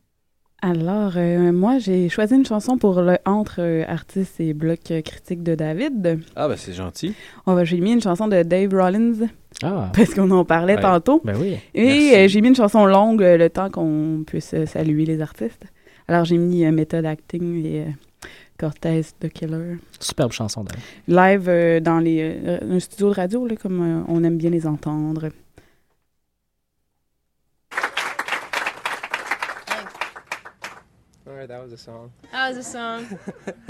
Alors, 0.62 1.12
euh, 1.16 1.52
moi, 1.52 1.78
j'ai 1.78 2.10
choisi 2.10 2.34
une 2.34 2.44
chanson 2.44 2.76
pour 2.76 3.00
le 3.00 3.16
Entre 3.24 3.60
euh, 3.60 3.82
artistes 3.88 4.40
et 4.40 4.52
bloc 4.52 4.90
euh, 4.90 5.00
critique 5.00 5.42
de 5.42 5.54
David. 5.54 6.20
Ah, 6.36 6.48
ben, 6.48 6.56
c'est 6.56 6.74
gentil. 6.74 7.14
On 7.46 7.54
va, 7.54 7.64
j'ai 7.64 7.80
mis 7.80 7.92
une 7.92 8.02
chanson 8.02 8.28
de 8.28 8.42
Dave 8.42 8.74
Rollins 8.74 9.26
Ah, 9.62 9.90
parce 9.94 10.12
qu'on 10.12 10.30
en 10.30 10.44
parlait 10.44 10.74
Ouais. 10.76 10.82
tantôt. 10.82 11.22
ben 11.24 11.34
oui. 11.40 11.56
Et 11.74 12.12
euh, 12.14 12.28
j'ai 12.28 12.42
mis 12.42 12.48
une 12.48 12.54
chanson 12.56 12.84
longue 12.84 13.22
le 13.22 13.48
temps 13.48 13.70
qu'on 13.70 14.22
puisse 14.26 14.54
saluer 14.66 15.06
les 15.06 15.22
artistes. 15.22 15.64
Alors, 16.08 16.26
j'ai 16.26 16.36
mis 16.36 16.62
Method 16.70 17.06
Acting 17.06 17.64
et 17.64 17.86
Cortez 18.58 19.00
The 19.18 19.28
Killer. 19.30 19.76
Superbe 19.98 20.32
chanson 20.32 20.64
d'ailleurs. 20.64 21.38
Live 21.48 21.82
dans 21.82 22.00
les, 22.00 22.36
un 22.68 22.78
studio 22.80 23.08
de 23.08 23.14
radio, 23.14 23.46
là, 23.46 23.56
comme 23.56 24.04
on 24.08 24.22
aime 24.24 24.36
bien 24.36 24.50
les 24.50 24.66
entendre. 24.66 25.28
All 31.40 31.44
right, 31.46 31.48
that 31.48 31.62
was 31.62 31.72
a 31.72 31.78
song. 31.78 32.12
That 32.32 32.48
was 32.50 32.58
a 32.58 32.62
song. 32.62 33.18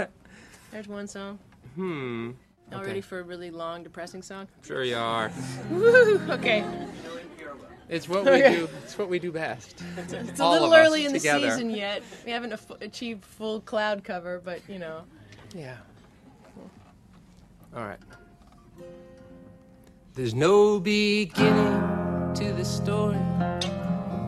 There's 0.71 0.89
one 0.89 1.07
song. 1.07 1.39
Hmm. 1.75 2.31
Y'all 2.69 2.81
Okay. 2.81 2.87
ready 2.89 2.99
for 3.01 3.19
a 3.21 3.23
really 3.23 3.49
long, 3.49 3.81
depressing 3.81 4.21
song? 4.21 4.49
Sure 4.61 4.83
you 4.83 4.97
are. 4.97 5.31
Woo! 5.69 6.19
Okay. 6.31 6.65
It's 7.87 8.09
what 8.09 8.25
we 8.25 8.31
Okay. 8.31 8.55
do. 8.57 8.69
It's 8.83 8.97
what 8.97 9.07
we 9.07 9.19
do 9.19 9.31
best. 9.31 9.81
It's 9.97 10.37
a 10.41 10.43
All 10.43 10.51
little 10.51 10.73
early 10.73 11.05
in 11.05 11.13
together. 11.13 11.45
the 11.45 11.51
season 11.53 11.69
yet. 11.69 12.03
We 12.25 12.31
haven't 12.33 12.51
af- 12.51 12.81
achieved 12.81 13.23
full 13.23 13.61
cloud 13.61 14.03
cover, 14.03 14.41
but 14.43 14.59
you 14.67 14.77
know. 14.77 15.03
Yeah. 15.55 15.77
All 17.73 17.85
right. 17.85 17.99
There's 20.13 20.33
no 20.35 20.77
beginning 20.77 22.33
to 22.35 22.51
the 22.51 22.65
story. 22.65 23.15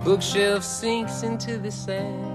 Bookshelf 0.05 0.63
sinks 0.63 1.23
into 1.23 1.57
the 1.57 1.71
sand, 1.71 2.32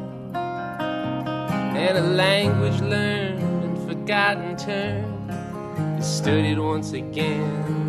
and 1.78 1.96
a 1.96 2.02
language 2.02 2.80
learned 2.80 3.40
and 3.64 3.88
forgotten 3.88 4.56
turned 4.56 5.30
is 6.00 6.06
studied 6.06 6.59
once 6.59 6.92
again. 6.92 7.88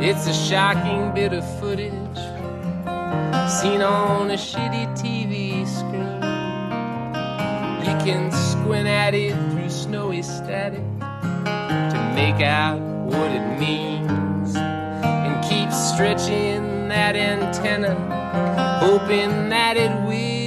It's 0.00 0.26
a 0.26 0.32
shocking 0.32 1.12
bit 1.12 1.34
of 1.34 1.44
footage 1.60 2.16
seen 3.50 3.82
on 3.82 4.30
a 4.30 4.34
shitty 4.34 4.86
TV 4.96 5.66
screen. 5.66 6.22
You 7.84 7.94
can 8.04 8.32
squint 8.32 8.88
at 8.88 9.14
it 9.14 9.34
through 9.50 9.68
snowy 9.68 10.22
static 10.22 10.84
to 11.00 12.12
make 12.14 12.40
out 12.40 12.80
what 12.80 13.30
it 13.30 13.58
means 13.60 14.56
and 14.56 15.44
keep 15.44 15.70
stretching 15.70 16.88
that 16.88 17.14
antenna, 17.14 17.94
hoping 18.80 19.50
that 19.50 19.76
it 19.76 19.90
will. 20.08 20.37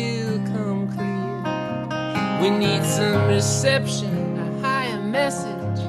We 2.41 2.49
need 2.49 2.83
some 2.83 3.27
reception, 3.27 4.39
a 4.39 4.59
higher 4.65 4.99
message. 4.99 5.79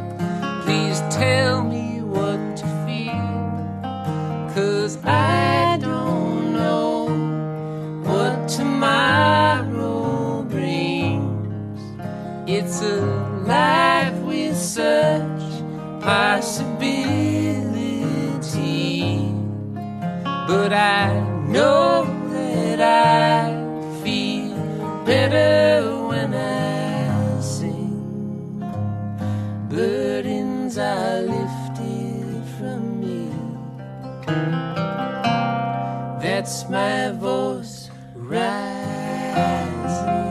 Please 0.65 1.01
tell 1.09 1.63
me 1.63 2.03
what 2.03 2.59
to 2.59 2.67
feel, 2.85 3.41
cause 4.55 4.99
I 5.03 5.79
don't 5.81 6.53
know 6.53 7.09
what 8.03 8.47
tomorrow 8.51 10.43
brings. 10.43 11.81
It's 12.47 12.83
a 12.83 13.01
life 13.47 14.19
with 14.19 14.55
such 14.55 15.41
possibility. 16.03 16.83
But 20.23 20.75
I 20.75 21.19
know 21.49 22.05
that 22.35 22.79
I 22.79 24.05
feel 24.05 24.55
better 25.07 25.92
Burdens 30.75 30.79
are 30.79 31.21
lifted 31.21 32.45
from 32.59 33.01
me. 33.01 33.29
That's 36.23 36.69
my 36.69 37.13
voice 37.13 37.91
rising. 38.15 40.22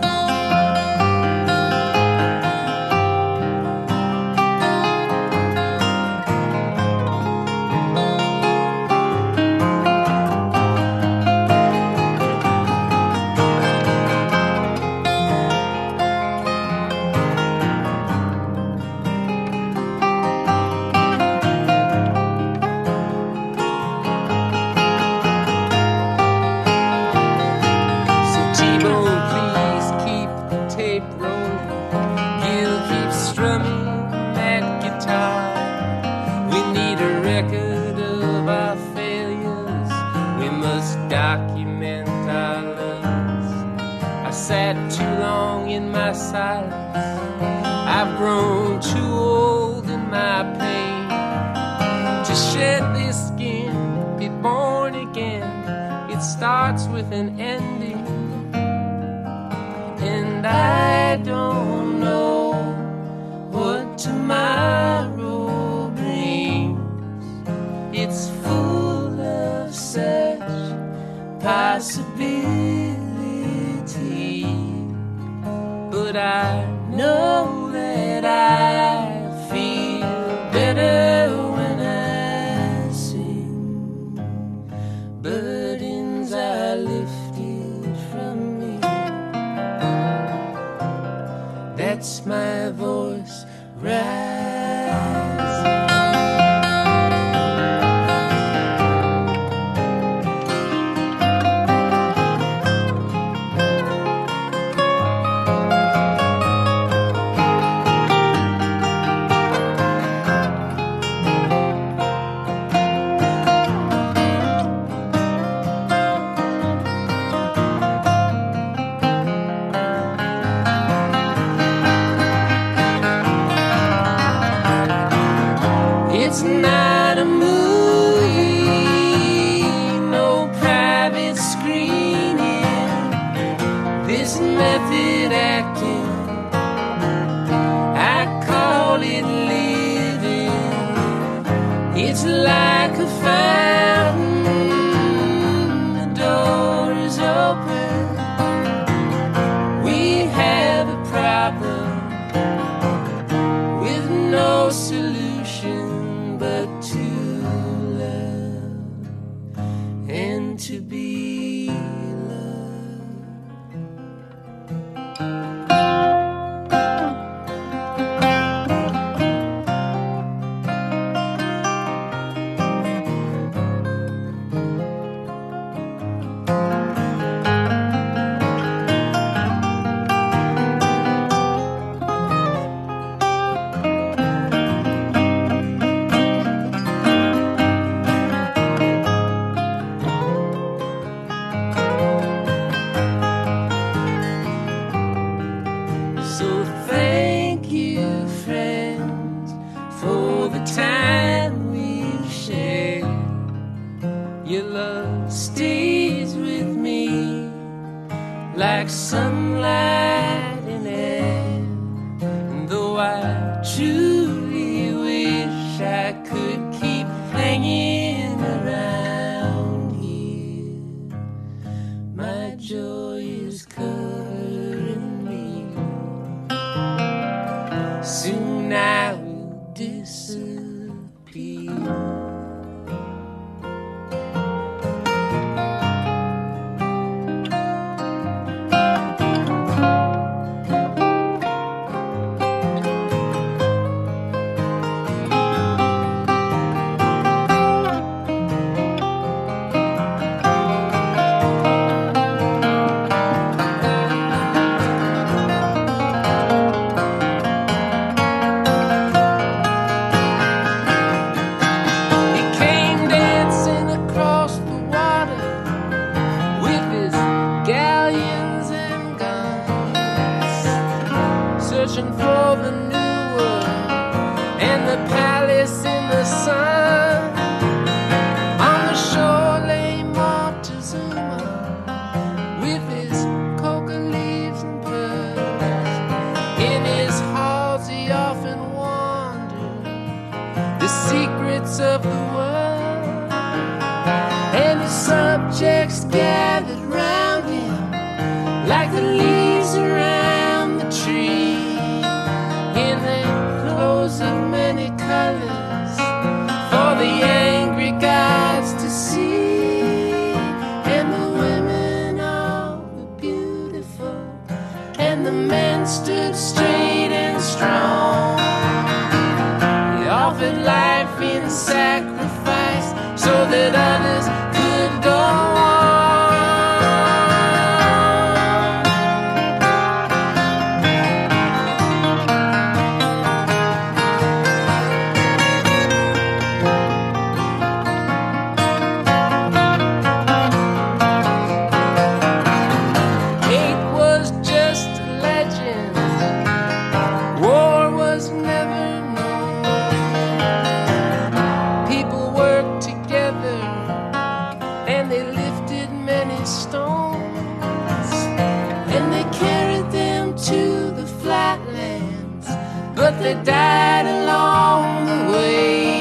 They 363.09 363.33
died 363.43 364.05
along 364.05 365.05
the 365.07 365.31
way. 365.33 365.95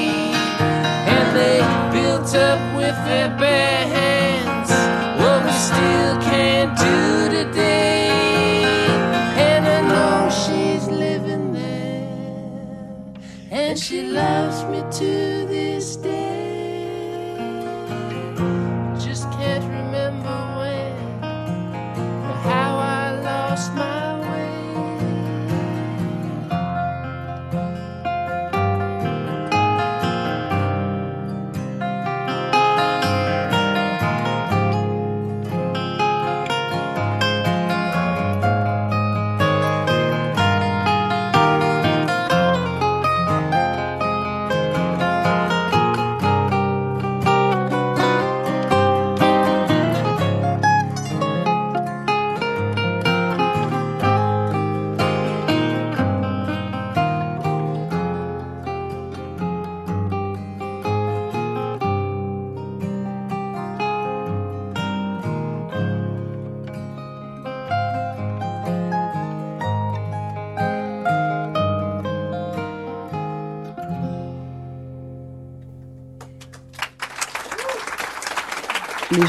And 1.13 1.35
they 1.35 1.57
built 1.91 2.35
up 2.35 2.61
with 2.75 2.95
their 3.05 3.29
bare 3.39 3.87
hands 3.87 4.69
what 5.19 5.43
we 5.43 5.51
still 5.51 6.15
can't 6.31 6.77
do 6.77 7.29
today. 7.29 8.09
And 9.49 9.65
I 9.65 9.81
know 9.81 10.29
she's 10.29 10.87
living 10.87 11.53
there, 11.53 13.13
and 13.49 13.79
she 13.79 14.03
loves 14.03 14.63
me 14.65 14.83
to 14.99 15.40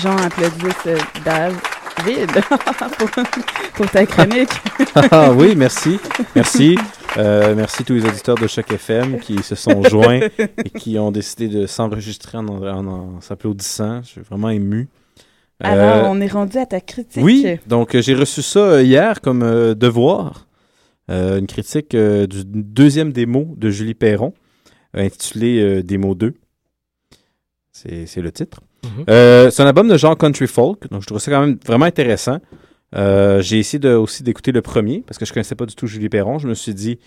gens 0.02 0.16
applaudissent 0.16 0.86
euh, 0.86 0.98
David 1.24 2.30
pour, 2.98 3.10
pour 3.74 3.90
ta 3.90 4.06
chronique. 4.06 4.50
Ah 5.10 5.32
oui, 5.32 5.54
merci. 5.56 5.98
Merci. 6.34 6.76
Euh, 7.16 7.54
merci 7.54 7.84
tous 7.84 7.94
les 7.94 8.04
auditeurs 8.04 8.36
de 8.36 8.46
Choc 8.46 8.70
FM 8.70 9.18
qui 9.20 9.42
se 9.42 9.54
sont 9.54 9.82
joints 9.84 10.20
et 10.38 10.70
qui 10.78 10.98
ont 10.98 11.10
décidé 11.10 11.48
de 11.48 11.66
s'enregistrer 11.66 12.38
en, 12.38 12.46
en- 12.48 12.86
en 12.86 13.20
s'applaudissant. 13.20 14.02
Je 14.02 14.08
suis 14.08 14.20
vraiment 14.22 14.50
ému. 14.50 14.88
Euh, 15.64 15.68
Alors, 15.68 16.10
on 16.10 16.20
est 16.20 16.26
rendu 16.32 16.58
à 16.58 16.66
ta 16.66 16.80
critique. 16.80 17.22
Oui, 17.22 17.46
donc 17.66 17.96
j'ai 17.96 18.14
reçu 18.14 18.42
ça 18.42 18.82
hier 18.82 19.20
comme 19.20 19.42
euh, 19.42 19.74
devoir. 19.74 20.46
Une 21.08 21.46
critique 21.46 21.94
du 21.94 22.42
deuxième 22.46 23.12
démo 23.12 23.52
de 23.58 23.68
Julie 23.70 23.92
Perron, 23.94 24.32
intitulé 24.94 25.60
euh, 25.60 25.82
Démo 25.82 26.14
2. 26.14 26.32
C'est 27.72 28.06
c'est 28.06 28.22
le 28.22 28.32
titre. 28.32 28.60
Mhm. 28.84 29.04
Euh, 29.08 29.50
c'est 29.50 29.62
un 29.62 29.66
album 29.66 29.88
de 29.88 29.96
genre 29.96 30.16
country 30.18 30.46
folk, 30.46 30.90
donc 30.90 31.02
je 31.02 31.06
trouve 31.06 31.18
ça 31.20 31.30
quand 31.30 31.40
même 31.40 31.58
vraiment 31.64 31.84
intéressant. 31.84 32.38
Euh, 32.94 33.40
j'ai 33.40 33.58
essayé 33.58 33.86
aussi 33.94 34.22
d'écouter 34.22 34.52
le 34.52 34.60
premier, 34.60 35.02
parce 35.06 35.18
que 35.18 35.24
je 35.24 35.32
connaissais 35.32 35.54
pas 35.54 35.66
du 35.66 35.74
tout 35.74 35.86
Julie 35.86 36.08
Perron. 36.08 36.38
Je 36.38 36.48
me 36.48 36.54
suis 36.54 36.74
dit, 36.74 36.98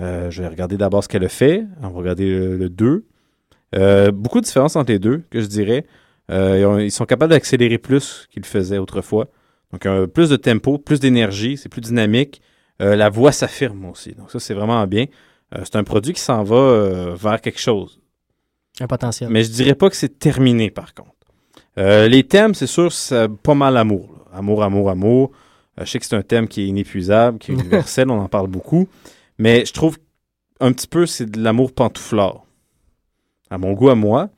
euh, 0.00 0.30
je 0.30 0.42
vais 0.42 0.48
regarder 0.48 0.76
d'abord 0.76 1.04
ce 1.04 1.08
qu'elle 1.08 1.24
a 1.24 1.28
fait, 1.28 1.64
on 1.82 1.88
va 1.88 1.98
regarder 1.98 2.28
le, 2.28 2.56
le 2.56 2.68
2. 2.70 3.04
Euh, 3.76 4.10
beaucoup 4.10 4.40
de 4.40 4.46
différences 4.46 4.76
entre 4.76 4.90
les 4.90 4.98
deux, 4.98 5.22
que 5.30 5.40
je 5.40 5.46
dirais. 5.46 5.84
Ils, 6.30 6.64
ont- 6.64 6.78
ils 6.78 6.92
sont 6.92 7.06
capables 7.06 7.32
d'accélérer 7.32 7.78
plus 7.78 8.26
qu'ils 8.30 8.42
le 8.42 8.46
faisaient 8.46 8.78
autrefois. 8.78 9.28
Donc, 9.72 9.86
plus 10.12 10.30
de 10.30 10.36
tempo, 10.36 10.78
plus 10.78 11.00
d'énergie, 11.00 11.56
c'est 11.56 11.68
plus 11.68 11.80
dynamique. 11.80 12.40
La 12.78 13.08
voix 13.10 13.30
s'affirme 13.32 13.84
aussi. 13.86 14.12
Donc, 14.14 14.30
ça, 14.30 14.38
c'est 14.40 14.54
vraiment 14.54 14.86
bien. 14.86 15.06
C'est 15.64 15.74
un 15.76 15.82
produit 15.84 16.12
qui 16.12 16.20
s'en 16.20 16.42
va 16.44 17.14
vers 17.16 17.40
quelque 17.40 17.58
chose. 17.60 18.00
Un 18.78 18.86
potentiel. 18.86 19.30
Mais 19.30 19.42
je 19.44 19.50
dirais 19.50 19.74
pas 19.74 19.90
que 19.90 19.96
c'est 19.96 20.18
terminé, 20.18 20.70
par 20.70 20.94
contre. 20.94 21.10
Euh, 21.78 22.08
les 22.08 22.24
thèmes, 22.24 22.54
c'est 22.54 22.66
sûr, 22.66 22.92
c'est 22.92 23.28
pas 23.28 23.54
mal 23.54 23.76
amour. 23.76 24.08
là. 24.12 24.38
Amour, 24.38 24.62
amour, 24.62 24.90
amour. 24.90 25.30
Euh, 25.78 25.84
je 25.84 25.90
sais 25.90 25.98
que 25.98 26.06
c'est 26.06 26.16
un 26.16 26.22
thème 26.22 26.48
qui 26.48 26.62
est 26.62 26.66
inépuisable, 26.66 27.38
qui 27.38 27.52
est 27.52 27.54
universel, 27.58 28.10
on 28.10 28.18
en 28.20 28.28
parle 28.28 28.48
beaucoup. 28.48 28.88
Mais 29.38 29.64
je 29.64 29.72
trouve 29.72 29.98
un 30.60 30.72
petit 30.72 30.86
peu, 30.86 31.06
c'est 31.06 31.26
de 31.30 31.42
l'amour 31.42 31.72
pantouflard. 31.72 32.44
À 33.50 33.58
mon 33.58 33.72
goût, 33.72 33.90
à 33.90 33.94
moi. 33.94 34.30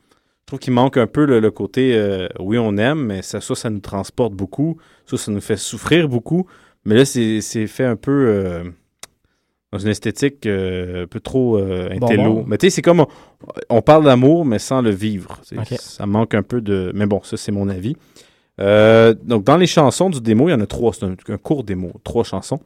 Je 0.42 0.46
trouve 0.46 0.58
qu'il 0.58 0.72
manque 0.72 0.96
un 0.96 1.06
peu 1.06 1.24
le, 1.24 1.40
le 1.40 1.50
côté, 1.50 1.94
euh, 1.96 2.28
oui, 2.38 2.58
on 2.58 2.76
aime, 2.76 3.00
mais 3.06 3.22
ça, 3.22 3.40
soit 3.40 3.56
ça 3.56 3.70
nous 3.70 3.80
transporte 3.80 4.34
beaucoup, 4.34 4.76
soit 5.06 5.18
ça 5.18 5.30
nous 5.32 5.40
fait 5.40 5.56
souffrir 5.56 6.08
beaucoup. 6.08 6.46
Mais 6.84 6.94
là, 6.96 7.04
c'est 7.04 7.40
fait 7.68 7.84
un 7.84 7.96
peu 7.96 8.72
dans 9.72 9.78
une 9.78 9.88
esthétique 9.88 10.44
euh, 10.46 11.04
un 11.04 11.06
peu 11.06 11.18
trop 11.20 11.56
euh, 11.58 11.88
intello. 11.90 12.44
Mais 12.46 12.58
tu 12.58 12.66
sais, 12.66 12.70
c'est 12.70 12.82
comme 12.82 13.00
on, 13.00 13.06
on 13.70 13.80
parle 13.82 14.04
d'amour, 14.04 14.44
mais 14.44 14.58
sans 14.58 14.82
le 14.82 14.90
vivre. 14.90 15.40
Ça 15.78 16.06
manque 16.06 16.34
un 16.34 16.42
peu 16.42 16.60
de. 16.60 16.92
Mais 16.94 17.06
bon, 17.06 17.20
ça, 17.22 17.36
c'est 17.36 17.52
mon 17.52 17.68
avis. 17.68 17.96
Euh, 18.60 19.14
donc, 19.22 19.44
dans 19.44 19.56
les 19.56 19.66
chansons 19.66 20.10
du 20.10 20.20
démo, 20.20 20.48
il 20.48 20.52
y 20.52 20.54
en 20.54 20.60
a 20.60 20.66
trois. 20.66 20.92
C'est 20.92 21.04
un, 21.06 21.16
un 21.28 21.38
court 21.38 21.64
démo, 21.64 21.92
trois 22.04 22.22
chansons. 22.24 22.60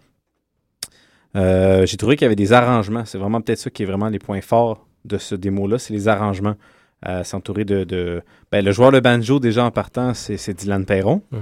J'ai 1.35 1.97
trouvé 1.99 2.17
qu'il 2.17 2.25
y 2.25 2.27
avait 2.27 2.35
des 2.37 2.53
arrangements. 2.53 3.05
C'est 3.05 3.19
vraiment 3.19 3.41
peut-être 3.41 3.59
ça 3.59 3.71
qui 3.71 3.83
est 3.83 3.87
vraiment 3.87 4.09
les 4.09 4.19
points 4.19 4.41
forts 4.41 4.87
de 5.05 5.19
ce 5.19 5.35
démo-là, 5.35 5.79
c'est 5.79 5.93
les 5.95 6.09
arrangements. 6.09 6.55
Entouré 7.33 7.65
de, 7.65 7.85
de- 7.85 8.23
ben, 8.51 8.65
le 8.65 8.73
joueur 8.73 8.91
de 8.91 8.99
banjo 8.99 9.39
déjà 9.39 9.65
en 9.65 9.71
partant, 9.71 10.13
c'est 10.15 10.51
Dylan 10.55 10.85
Perron. 10.85 11.23
Mhm. 11.31 11.41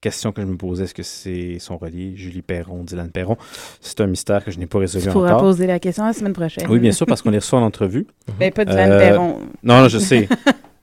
Question 0.00 0.30
que 0.30 0.40
je 0.40 0.46
me 0.46 0.56
posais, 0.56 0.84
est-ce 0.84 0.94
que 0.94 1.02
c'est 1.02 1.58
son 1.58 1.76
relié, 1.76 2.12
Julie 2.14 2.42
Perron, 2.42 2.84
Dylan 2.84 3.10
Perron 3.10 3.36
C'est 3.80 4.00
un 4.00 4.06
mystère 4.06 4.44
que 4.44 4.52
je 4.52 4.58
n'ai 4.60 4.66
pas 4.66 4.78
résolu 4.78 5.02
Tu 5.04 5.10
pourras 5.10 5.30
encore. 5.30 5.40
poser 5.40 5.66
la 5.66 5.80
question 5.80 6.04
la 6.04 6.12
semaine 6.12 6.32
prochaine. 6.34 6.66
Oui, 6.70 6.78
bien 6.78 6.92
sûr, 6.92 7.04
parce 7.04 7.20
qu'on 7.20 7.30
les 7.30 7.38
reçoit 7.38 7.58
en 7.58 7.64
entrevue. 7.64 8.06
Ben, 8.38 8.52
pas 8.52 8.64
Dylan 8.64 8.92
Euh, 8.92 8.98
Perron. 9.00 9.38
Non, 9.64 9.80
non, 9.82 9.88
je 9.88 9.98
sais. 9.98 10.28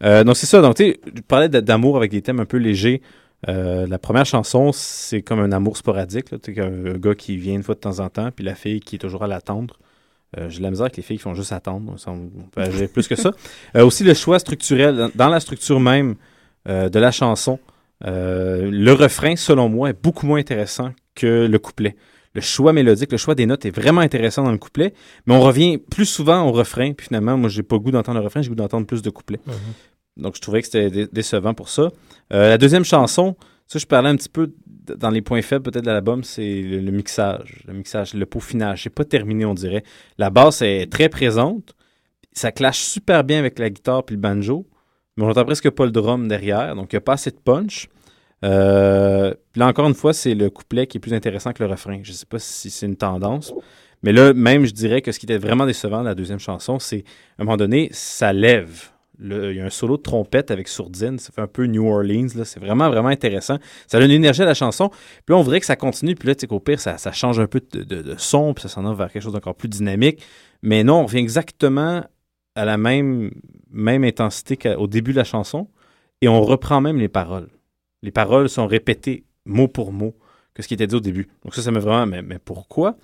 Euh, 0.03 0.25
donc, 0.25 0.35
c'est 0.35 0.45
ça. 0.47 0.59
Donc, 0.61 0.75
tu 0.75 0.97
parlais 1.29 1.47
d'a- 1.47 1.61
d'amour 1.61 1.95
avec 1.95 2.11
des 2.11 2.21
thèmes 2.21 2.41
un 2.41 2.45
peu 2.45 2.57
légers. 2.57 3.01
Euh, 3.47 3.87
la 3.87 3.97
première 3.99 4.25
chanson, 4.25 4.73
c'est 4.73 5.21
comme 5.21 5.39
un 5.39 5.53
amour 5.53 5.77
sporadique. 5.77 6.25
Tu 6.41 6.59
un, 6.61 6.97
gars 6.97 7.15
qui 7.15 7.37
vient 7.37 7.53
une 7.53 7.63
fois 7.63 7.75
de 7.75 7.79
temps 7.79 8.01
en 8.01 8.09
temps, 8.09 8.31
puis 8.35 8.43
la 8.43 8.53
fille 8.55 8.81
qui 8.81 8.97
est 8.97 8.99
toujours 8.99 9.23
à 9.23 9.27
l'attendre. 9.27 9.79
Euh, 10.37 10.49
J'ai 10.49 10.57
de 10.57 10.63
la 10.63 10.71
misère 10.71 10.87
avec 10.87 10.97
les 10.97 11.03
filles 11.03 11.15
qui 11.17 11.23
font 11.23 11.35
juste 11.35 11.53
attendre. 11.53 11.95
On 12.05 12.29
peut 12.51 12.59
agir 12.61 12.89
plus 12.89 13.07
que 13.07 13.15
ça. 13.15 13.31
Aussi, 13.75 14.03
le 14.03 14.13
choix 14.13 14.39
structurel. 14.39 14.97
Dans, 14.97 15.09
dans 15.15 15.29
la 15.29 15.39
structure 15.39 15.79
même 15.79 16.15
de 16.67 16.99
la 16.99 17.11
chanson, 17.11 17.59
euh, 18.03 18.69
le 18.71 18.93
refrain, 18.93 19.35
selon 19.35 19.69
moi, 19.69 19.89
est 19.89 20.01
beaucoup 20.01 20.25
moins 20.25 20.39
intéressant 20.39 20.91
que 21.15 21.45
le 21.47 21.59
couplet. 21.59 21.95
Le 22.33 22.41
choix 22.41 22.73
mélodique, 22.73 23.11
le 23.11 23.17
choix 23.17 23.33
des 23.35 23.45
notes 23.45 23.65
est 23.65 23.71
vraiment 23.71 24.01
intéressant 24.01 24.43
dans 24.43 24.51
le 24.51 24.57
couplet, 24.57 24.93
mais 25.25 25.33
on 25.33 25.39
revient 25.39 25.77
plus 25.77 26.05
souvent 26.05 26.43
au 26.43 26.51
refrain. 26.51 26.91
Puis 26.91 27.07
finalement, 27.07 27.37
moi, 27.37 27.49
j'ai 27.49 27.63
pas 27.63 27.77
le 27.77 27.79
goût 27.79 27.91
d'entendre 27.91 28.19
le 28.19 28.25
refrain, 28.25 28.41
j'ai 28.41 28.49
le 28.49 28.55
goût 28.55 28.61
d'entendre 28.61 28.85
plus 28.85 29.01
de 29.01 29.09
couplets. 29.09 29.39
Donc, 30.17 30.35
je 30.35 30.41
trouvais 30.41 30.61
que 30.61 30.67
c'était 30.67 30.89
dé- 30.89 31.07
décevant 31.11 31.53
pour 31.53 31.69
ça. 31.69 31.89
Euh, 32.33 32.49
la 32.49 32.57
deuxième 32.57 32.83
chanson, 32.83 33.35
ça, 33.67 33.79
je 33.79 33.85
parlais 33.85 34.09
un 34.09 34.15
petit 34.17 34.29
peu 34.29 34.51
dans 34.97 35.09
les 35.09 35.21
points 35.21 35.41
faibles 35.41 35.63
peut-être 35.63 35.85
de 35.85 35.89
l'album, 35.89 36.23
c'est 36.23 36.61
le, 36.61 36.79
le 36.79 36.91
mixage. 36.91 37.63
Le 37.67 37.73
mixage, 37.73 38.13
le 38.13 38.25
peaufinage. 38.25 38.83
C'est 38.83 38.89
pas 38.89 39.05
terminé, 39.05 39.45
on 39.45 39.53
dirait. 39.53 39.83
La 40.17 40.29
basse 40.29 40.61
est 40.61 40.91
très 40.91 41.07
présente. 41.09 41.73
Ça 42.33 42.51
clash 42.51 42.79
super 42.79 43.23
bien 43.23 43.39
avec 43.39 43.57
la 43.59 43.69
guitare 43.69 44.03
puis 44.03 44.15
le 44.15 44.21
banjo, 44.21 44.67
mais 45.17 45.23
on 45.23 45.29
entend 45.29 45.45
presque 45.45 45.69
pas 45.69 45.85
le 45.85 45.91
drum 45.91 46.27
derrière, 46.27 46.75
donc 46.75 46.91
il 46.91 46.95
n'y 46.95 46.99
a 46.99 47.01
pas 47.01 47.13
assez 47.13 47.31
de 47.31 47.37
punch. 47.37 47.89
Euh, 48.43 49.33
là, 49.55 49.67
encore 49.67 49.87
une 49.87 49.95
fois, 49.95 50.13
c'est 50.13 50.35
le 50.35 50.49
couplet 50.49 50.87
qui 50.87 50.97
est 50.97 50.99
plus 50.99 51.13
intéressant 51.13 51.53
que 51.53 51.63
le 51.63 51.69
refrain. 51.69 51.99
Je 52.03 52.11
sais 52.11 52.25
pas 52.25 52.39
si 52.39 52.69
c'est 52.69 52.85
une 52.85 52.97
tendance. 52.97 53.53
Mais 54.03 54.11
là, 54.11 54.33
même, 54.33 54.65
je 54.65 54.73
dirais 54.73 55.01
que 55.01 55.11
ce 55.11 55.19
qui 55.19 55.25
était 55.25 55.37
vraiment 55.37 55.65
décevant 55.65 56.01
de 56.01 56.05
la 56.05 56.15
deuxième 56.15 56.39
chanson, 56.39 56.77
c'est, 56.77 57.03
à 57.39 57.41
un 57.41 57.45
moment 57.45 57.57
donné, 57.57 57.89
ça 57.91 58.33
lève. 58.33 58.89
Il 59.19 59.53
y 59.53 59.61
a 59.61 59.65
un 59.65 59.69
solo 59.69 59.95
de 59.95 60.01
trompette 60.01 60.51
avec 60.51 60.67
sourdine, 60.67 61.17
ça 61.17 61.31
fait 61.31 61.41
un 61.41 61.47
peu 61.47 61.65
New 61.65 61.87
Orleans, 61.87 62.27
c'est 62.43 62.59
vraiment, 62.59 62.89
vraiment 62.89 63.07
intéressant. 63.07 63.57
Ça 63.87 63.97
donne 63.97 64.11
une 64.11 64.17
énergie 64.17 64.41
à 64.41 64.45
la 64.45 64.53
chanson. 64.53 64.89
Puis 64.89 65.29
là, 65.29 65.37
on 65.37 65.41
voudrait 65.41 65.61
que 65.61 65.65
ça 65.65 65.77
continue, 65.77 66.15
puis 66.15 66.27
là, 66.27 66.35
tu 66.35 66.45
qu'au 66.47 66.59
pire, 66.59 66.81
ça, 66.81 66.97
change 67.13 67.39
un 67.39 67.47
peu 67.47 67.61
de 67.71 68.15
son, 68.17 68.53
puis 68.53 68.63
ça 68.63 68.67
s'en 68.67 68.83
va 68.83 68.93
vers 68.93 69.11
quelque 69.11 69.23
chose 69.23 69.31
d'encore 69.31 69.55
plus 69.55 69.69
dynamique. 69.69 70.21
Mais 70.61 70.83
non, 70.83 70.99
on 70.99 71.05
revient 71.05 71.19
exactement 71.19 72.03
à 72.55 72.65
la 72.65 72.77
même, 72.77 73.31
même 73.71 74.03
intensité 74.03 74.57
qu'au 74.57 74.87
début 74.87 75.11
de 75.11 75.17
la 75.17 75.23
chanson, 75.23 75.67
et 76.21 76.27
on 76.27 76.41
reprend 76.41 76.81
même 76.81 76.97
les 76.97 77.09
paroles. 77.09 77.49
Les 78.01 78.11
paroles 78.11 78.49
sont 78.49 78.67
répétées 78.67 79.25
mot 79.45 79.67
pour 79.67 79.91
mot 79.91 80.15
que 80.53 80.63
ce 80.63 80.67
qui 80.67 80.73
était 80.73 80.87
dit 80.87 80.95
au 80.95 81.01
début. 81.01 81.27
Donc 81.43 81.53
ça, 81.53 81.61
ça 81.61 81.71
m'a 81.71 81.79
vraiment... 81.79 82.05
Mais, 82.05 82.21
mais 82.21 82.39
pourquoi? 82.39 82.97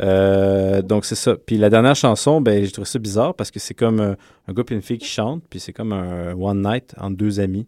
Euh, 0.00 0.82
donc 0.82 1.04
c'est 1.04 1.14
ça. 1.14 1.36
Puis 1.36 1.58
la 1.58 1.70
dernière 1.70 1.96
chanson, 1.96 2.40
ben 2.40 2.64
j'ai 2.64 2.70
trouvé 2.70 2.86
ça 2.86 2.98
bizarre 2.98 3.34
parce 3.34 3.50
que 3.50 3.60
c'est 3.60 3.74
comme 3.74 4.00
euh, 4.00 4.14
un 4.48 4.52
gars 4.52 4.62
et 4.68 4.74
une 4.74 4.82
fille 4.82 4.98
qui 4.98 5.06
chantent, 5.06 5.44
puis 5.48 5.60
c'est 5.60 5.72
comme 5.72 5.92
un 5.92 6.34
one 6.34 6.62
night 6.62 6.94
entre 6.98 7.16
deux 7.16 7.40
amis. 7.40 7.66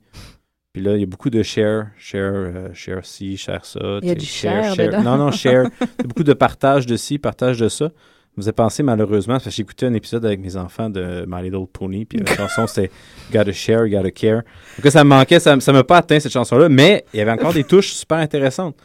Puis 0.73 0.83
là, 0.83 0.97
il 0.97 1.01
y 1.01 1.03
a 1.05 1.07
beaucoup 1.07 1.31
de 1.31 1.43
share, 1.43 1.91
share, 1.97 2.33
euh, 2.35 2.75
share 2.75 3.05
ci, 3.07 3.37
share 3.37 3.65
ça. 3.65 4.01
Il 4.03 4.09
y 4.09 4.11
a 4.11 4.15
du 4.17 4.27
sais, 4.27 4.49
share 4.49 4.77
dedans. 4.77 5.03
Non, 5.03 5.17
non, 5.17 5.31
share. 5.31 5.69
Beaucoup 6.05 6.25
de 6.25 6.33
partage 6.33 6.85
de 6.87 6.97
ci, 6.97 7.21
partage 7.21 7.61
de 7.61 7.69
ça. 7.69 7.93
Me 8.37 8.43
faisait 8.43 8.53
penser 8.53 8.83
malheureusement, 8.83 9.35
parce 9.35 9.45
que 9.45 9.51
j'écoutais 9.51 9.87
un 9.87 9.95
épisode 9.95 10.25
avec 10.25 10.41
mes 10.41 10.57
enfants 10.57 10.91
de 10.91 11.25
My 11.29 11.43
Little 11.43 11.67
Pony, 11.73 12.05
puis 12.05 12.19
la 12.19 12.35
chanson 12.35 12.67
c'était 12.69 12.91
Gotta 13.33 13.53
Share, 13.53 13.89
Gotta 13.89 14.11
Care. 14.11 14.43
Donc 14.83 14.93
ça 14.93 15.05
me 15.05 15.11
manquait, 15.11 15.41
ça 15.41 15.59
ça 15.61 15.73
m'a 15.73 15.85
pas 15.85 15.99
atteint 15.99 16.21
cette 16.21 16.33
chanson-là, 16.33 16.69
mais 16.69 17.05
il 17.13 17.19
y 17.19 17.21
avait 17.21 17.31
encore 17.31 17.53
des 17.53 17.65
touches 17.65 17.93
super 17.93 18.19
intéressantes. 18.19 18.77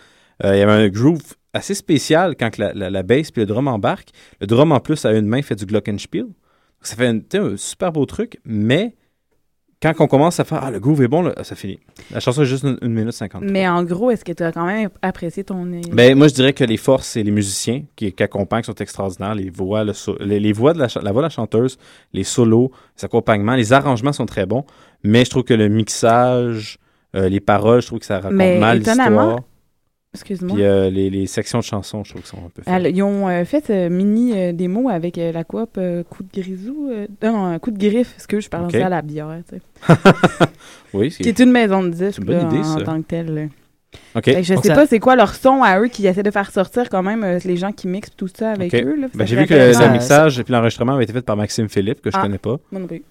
Euh, 0.44 0.56
il 0.56 0.60
y 0.60 0.62
avait 0.62 0.72
un 0.72 0.90
groove 0.90 1.36
assez 1.54 1.74
spécial 1.74 2.36
quand 2.40 2.58
la, 2.58 2.74
la, 2.74 2.90
la 2.90 3.04
bass 3.04 3.32
puis 3.32 3.42
le 3.42 3.46
drum 3.46 3.68
embarquent. 3.68 4.12
Le 4.40 4.48
drum 4.48 4.72
en 4.72 4.80
plus 4.80 5.04
à 5.06 5.12
une 5.14 5.26
main 5.26 5.42
fait 5.42 5.56
du 5.56 5.66
glockenspiel. 5.66 6.28
Ça 6.82 6.96
fait 6.96 7.08
un 7.08 7.58
super 7.58 7.92
beau 7.92 8.06
truc, 8.06 8.40
mais 8.46 8.96
quand 9.82 9.94
on 10.00 10.08
commence 10.08 10.40
à 10.40 10.44
faire 10.44 10.60
Ah, 10.64 10.72
le 10.72 10.80
groove 10.80 11.02
est 11.04 11.08
bon, 11.08 11.22
là, 11.22 11.34
ça 11.44 11.56
finit. 11.56 11.80
La 12.12 12.20
chanson 12.20 12.42
est 12.42 12.46
juste 12.46 12.64
une, 12.64 12.78
une 12.82 12.94
minute 12.94 13.14
cinquante. 13.14 13.44
Mais 13.46 13.68
en 13.68 13.84
gros, 13.84 14.12
est-ce 14.12 14.26
que 14.26 14.32
tu 14.34 14.44
as 14.44 14.52
quand 14.52 14.66
même 14.66 14.90
apprécié 15.02 15.44
ton. 15.44 15.66
Ben, 15.92 16.18
moi, 16.18 16.28
je 16.28 16.34
dirais 16.34 16.54
que 16.54 16.64
les 16.64 16.78
forces, 16.78 17.08
c'est 17.08 17.24
les 17.24 17.32
musiciens 17.32 17.84
qui, 17.96 18.12
qui 18.12 18.24
accompagnent, 18.24 18.62
qui 18.62 18.68
sont 18.68 18.76
extraordinaires. 18.76 19.36
Les 19.36 19.50
voix, 19.50 19.84
le 19.84 19.94
so- 19.94 20.18
les, 20.20 20.40
les 20.40 20.52
voix 20.52 20.74
de 20.74 20.80
la, 20.80 20.88
voix 21.12 21.22
de 21.22 21.28
la 21.28 21.30
chanteuse, 21.30 21.78
les 22.14 22.24
solos, 22.26 22.72
les 22.98 23.06
accompagnements, 23.06 23.56
les 23.56 23.72
arrangements 23.74 24.14
sont 24.14 24.26
très 24.26 24.46
bons. 24.46 24.66
Mais 25.04 25.24
je 25.24 25.30
trouve 25.30 25.44
que 25.44 25.54
le 25.54 25.70
mixage, 25.70 26.78
euh, 27.16 27.30
les 27.30 27.40
paroles, 27.40 27.82
je 27.82 27.88
trouve 27.88 28.00
que 28.00 28.06
ça 28.06 28.16
raconte 28.20 28.34
Mais 28.38 28.60
mal 28.60 28.80
l'histoire. 28.80 29.40
Excuse-moi. 30.16 30.56
Puis 30.56 30.64
euh, 30.66 30.90
les, 30.90 31.10
les 31.12 31.28
sections 31.28 31.60
de 31.60 31.64
chansons, 31.64 32.04
je 32.04 32.10
trouve 32.12 32.22
qu'ils 32.24 32.32
sont 32.32 32.38
un 32.46 32.50
peu 32.50 32.64
faibles. 32.64 32.86
Elle- 32.88 32.96
ils 32.96 33.04
ont 33.04 33.28
euh, 33.30 33.46
fait 33.46 33.70
euh, 33.70 33.90
mini 33.90 34.34
euh, 34.36 34.52
démo 34.54 34.90
avec 34.90 35.18
euh, 35.20 35.32
la 35.32 35.44
coop 35.44 35.78
euh, 35.78 36.04
Coup 36.04 36.24
de 36.24 36.42
Grisou. 36.42 36.90
euh, 36.92 37.06
non, 37.22 37.46
un 37.46 37.60
coup 37.60 37.70
de 37.70 37.78
griffe, 37.78 38.14
parce 38.14 38.26
que 38.26 38.40
je 38.40 38.50
parle 38.50 38.64
Ok. 38.66 38.70
aussi 38.74 38.82
à 38.84 38.90
la 38.90 39.02
bière, 39.04 39.30
tu 39.48 39.58
sais. 39.58 39.96
Oui, 40.94 41.12
c'est 41.12 41.22
Qui 41.24 41.30
est 41.30 41.38
une 41.40 41.52
maison 41.52 41.84
de 41.84 41.90
disques, 41.90 42.18
une 42.18 42.24
bonne 42.26 42.38
là, 42.38 42.44
idée, 42.50 42.58
en 42.58 42.80
ça. 42.80 42.84
tant 42.84 43.00
que 43.02 43.08
telle. 43.08 43.34
là. 43.36 43.42
OK. 44.16 44.24
Fait 44.26 44.34
que 44.36 44.42
je 44.44 44.54
Donc 44.56 44.64
sais 44.64 44.70
ça- 44.70 44.76
pas 44.76 44.88
c'est 44.88 45.00
quoi 45.00 45.16
leur 45.16 45.36
son 45.36 45.62
à 45.62 45.80
eux 45.80 45.88
qui 45.88 46.08
essaient 46.08 46.24
de 46.24 46.32
faire 46.32 46.50
sortir 46.52 46.90
quand 46.90 47.04
même 47.04 47.24
euh, 47.24 47.38
les 47.46 47.58
gens 47.58 47.72
qui 47.72 47.88
mixent 47.88 48.10
tout 48.18 48.28
ça 48.28 48.52
avec 48.54 48.74
eux. 48.74 48.96
Là, 49.02 49.08
Ben, 49.14 49.28
J'ai 49.28 49.36
vu 49.36 49.46
que 49.46 49.54
le, 49.54 49.72
le 49.86 49.92
mixage 49.92 50.40
et 50.40 50.44
puis 50.44 50.54
l'enregistrement 50.54 50.94
avait 50.94 51.04
été 51.04 51.14
fait 51.14 51.22
par 51.22 51.38
Maxime 51.38 51.70
Philippe, 51.70 52.02
que 52.02 52.10
je 52.10 52.18
Ah. 52.18 52.24
connais 52.24 52.38
pas. 52.40 52.58
Moi 52.72 52.82
non 52.82 52.88
plus. 52.88 53.04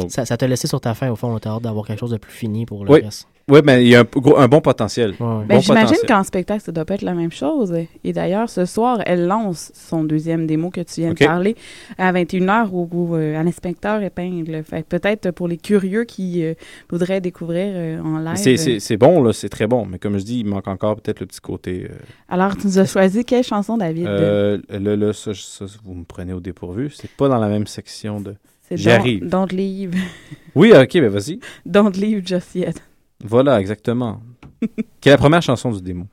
Donc, 0.00 0.10
Ça, 0.10 0.24
ça 0.26 0.36
t'a 0.36 0.46
laissé 0.46 0.66
sur 0.66 0.80
ta 0.80 0.94
fin, 0.94 1.10
au 1.10 1.16
fond, 1.16 1.34
on 1.34 1.38
t'a 1.38 1.50
hâte 1.50 1.62
d'avoir 1.62 1.86
quelque 1.86 2.00
chose 2.00 2.10
de 2.10 2.16
plus 2.18 2.32
fini 2.32 2.66
pour 2.66 2.84
le 2.84 2.90
Oui. 2.92 3.00
reste. 3.02 3.26
oui, 3.48 3.60
mais 3.64 3.82
il 3.84 3.88
y 3.88 3.94
a 3.94 4.00
un, 4.00 4.06
un 4.38 4.48
bon 4.48 4.60
potentiel. 4.60 5.14
Ouais, 5.20 5.26
ouais. 5.26 5.44
Ben, 5.46 5.54
Bon 5.56 5.60
J'imagine 5.60 5.96
qu'en 6.08 6.22
spectacle, 6.24 6.62
ça 6.62 6.72
doit 6.72 6.84
pas 6.84 6.94
être 6.94 7.02
la 7.02 7.14
même 7.14 7.30
chose. 7.30 7.72
Et 8.04 8.12
d'ailleurs, 8.12 8.50
ce 8.50 8.64
soir, 8.64 8.98
elle 9.06 9.26
lance 9.26 9.70
son 9.74 10.02
deuxième 10.04 10.46
démo 10.46 10.70
que 10.70 10.80
tu 10.80 11.00
viens 11.02 11.12
de 11.12 11.18
parler 11.24 11.54
à 11.98 12.12
21h 12.12 12.70
au, 12.72 12.88
au, 12.92 13.16
euh, 13.16 13.38
à 13.38 13.42
l'inspecteur 13.44 14.02
épingle. 14.02 14.62
Fait 14.64 14.82
que 14.82 14.88
peut-être 14.88 15.30
pour 15.30 15.46
les 15.48 15.56
curieux 15.58 16.04
qui 16.04 16.42
euh, 16.44 16.54
voudraient 16.90 17.20
découvrir 17.20 17.72
euh, 17.74 18.00
en 18.02 18.18
live. 18.18 18.36
C'est- 18.36 18.56
C'est 18.56 18.80
c'est 18.80 18.96
bon, 18.96 19.22
là, 19.22 19.32
c'est 19.32 19.48
très 19.48 19.66
bon. 19.66 19.86
Mais 19.86 19.98
comme 19.98 20.18
je 20.18 20.24
dis, 20.24 20.40
il 20.40 20.46
manque 20.46 20.66
encore 20.68 20.96
peut-être 20.96 21.20
le 21.20 21.26
petit 21.26 21.40
côté. 21.40 21.86
euh, 21.90 21.94
Alors, 22.28 22.56
tu 22.56 22.66
nous 22.66 22.78
as 22.78 22.84
choisi 22.86 23.24
quelle 23.24 23.44
chanson, 23.44 23.76
David? 23.76 24.06
Euh, 24.06 24.58
là, 24.70 24.96
là, 24.96 25.12
ça, 25.12 25.32
ça, 25.34 25.64
vous 25.84 25.94
me 25.94 26.04
prenez 26.04 26.32
au 26.32 26.40
dépourvu. 26.40 26.90
C'est 26.90 27.10
pas 27.10 27.28
dans 27.28 27.38
la 27.38 27.48
même 27.48 27.66
section 27.66 28.20
de. 28.20 28.34
C'est 28.68 28.76
j'y 28.76 29.20
Don't- 29.20 29.52
Leave. 29.52 29.94
Oui, 30.54 30.72
ok, 30.74 30.92
ben 30.94 31.08
vas-y. 31.08 31.38
Don't 31.66 31.92
Leave 31.96 32.26
Just 32.26 32.54
Yet. 32.54 32.74
Voilà, 33.22 33.60
exactement. 33.60 34.20
Quelle 35.00 35.10
est 35.12 35.16
la 35.16 35.18
première 35.18 35.42
chanson 35.42 35.70
du 35.70 35.82
démo? 35.82 36.06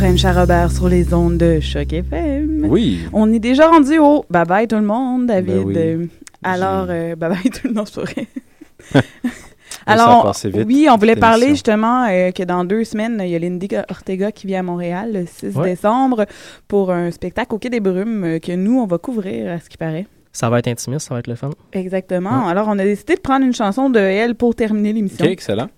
Retour 0.00 0.08
au 0.08 0.12
Ranch 0.12 0.24
à 0.24 0.32
Robert 0.32 0.70
sur 0.72 0.88
les 0.88 1.14
ondes 1.14 1.38
de 1.38 1.60
Choc 1.60 1.92
FM. 1.92 2.66
Oui. 2.68 3.00
On 3.12 3.32
est 3.32 3.38
déjà 3.38 3.68
rendu 3.68 3.98
au 3.98 4.24
bye 4.30 4.44
bye 4.44 4.66
tout 4.68 4.76
le 4.76 4.82
monde, 4.82 5.26
David. 5.26 5.54
Ben 5.54 5.64
oui. 5.66 5.74
Euh, 5.76 6.06
Alors, 6.42 6.86
euh, 6.88 7.16
bye 7.16 7.30
bye 7.30 7.50
tout 7.50 7.68
le 7.68 7.74
monde, 7.74 7.88
c'est 7.88 8.28
Alors, 9.86 10.32
vite, 10.44 10.64
oui, 10.66 10.88
on 10.90 10.96
voulait 10.96 11.16
parler 11.16 11.48
justement 11.48 12.06
euh, 12.08 12.30
que 12.32 12.42
dans 12.42 12.64
deux 12.64 12.84
semaines, 12.84 13.20
il 13.24 13.30
y 13.30 13.34
a 13.34 13.38
Lindy 13.38 13.68
Ortega 13.88 14.30
qui 14.30 14.46
vient 14.46 14.60
à 14.60 14.62
Montréal 14.62 15.12
le 15.12 15.26
6 15.26 15.56
Ouais. 15.56 15.70
décembre 15.70 16.26
pour 16.68 16.92
un 16.92 17.10
spectacle 17.10 17.54
au 17.54 17.58
Quai 17.58 17.70
des 17.70 17.80
Brumes 17.80 18.24
euh, 18.24 18.38
que 18.38 18.52
nous, 18.52 18.78
on 18.78 18.86
va 18.86 18.98
couvrir, 18.98 19.50
à 19.52 19.58
ce 19.58 19.68
qui 19.68 19.76
paraît. 19.76 20.06
Ça 20.32 20.48
va 20.50 20.58
être 20.60 20.68
intimiste, 20.68 21.08
ça 21.08 21.14
va 21.14 21.20
être 21.20 21.26
le 21.26 21.34
fun. 21.34 21.50
Exactement. 21.72 22.46
Alors, 22.46 22.66
on 22.68 22.78
a 22.78 22.84
décidé 22.84 23.14
de 23.16 23.20
prendre 23.20 23.44
une 23.44 23.54
chanson 23.54 23.90
de 23.90 23.98
elle 23.98 24.34
pour 24.34 24.54
terminer 24.54 24.92
l'émission. 24.92 25.24
OK, 25.24 25.30
excellent. 25.30 25.68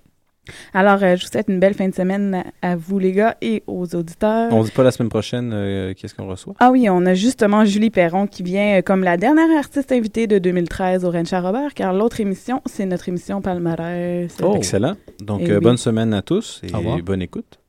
Alors, 0.74 1.02
euh, 1.02 1.16
je 1.16 1.24
vous 1.24 1.31
souhaite 1.31 1.47
une 1.48 1.60
belle 1.60 1.74
fin 1.74 1.89
de 1.89 1.94
semaine 1.94 2.44
à 2.62 2.74
vous, 2.77 2.98
les 2.98 3.12
gars, 3.12 3.36
et 3.40 3.62
aux 3.66 3.94
auditeurs. 3.94 4.52
On 4.52 4.64
dit 4.64 4.70
pas 4.73 4.82
la 4.82 4.90
semaine 4.90 5.09
prochaine 5.09 5.52
euh, 5.55 5.94
qu'est-ce 5.94 6.14
qu'on 6.14 6.27
reçoit? 6.27 6.55
Ah 6.59 6.70
oui, 6.73 6.89
on 6.90 7.06
a 7.06 7.14
justement 7.14 7.64
Julie 7.64 7.90
Perron 7.90 8.27
qui 8.27 8.43
vient 8.43 8.78
euh, 8.78 8.82
comme 8.82 9.05
la 9.05 9.16
dernière 9.16 9.56
artiste 9.56 9.93
invitée 9.93 10.27
de 10.27 10.39
2013 10.39 11.05
au 11.05 11.10
Ranch 11.10 11.32
à 11.32 11.40
Robert, 11.40 11.74
car 11.74 11.93
l'autre 11.93 12.20
émission, 12.20 12.60
c'est 12.66 12.86
notre 12.86 13.09
émission 13.09 13.40
Palmarès. 13.40 14.36
Oh. 14.43 14.55
Excellent. 14.56 14.97
Donc, 15.20 15.43
Eh 15.44 15.51
euh, 15.52 15.59
oui. 15.59 15.60
bonne 15.64 15.77
semaine 15.77 16.12
à 16.12 16.23
tous 16.23 16.60
et 16.64 17.02
bonne 17.02 17.23
écoute. 17.23 17.60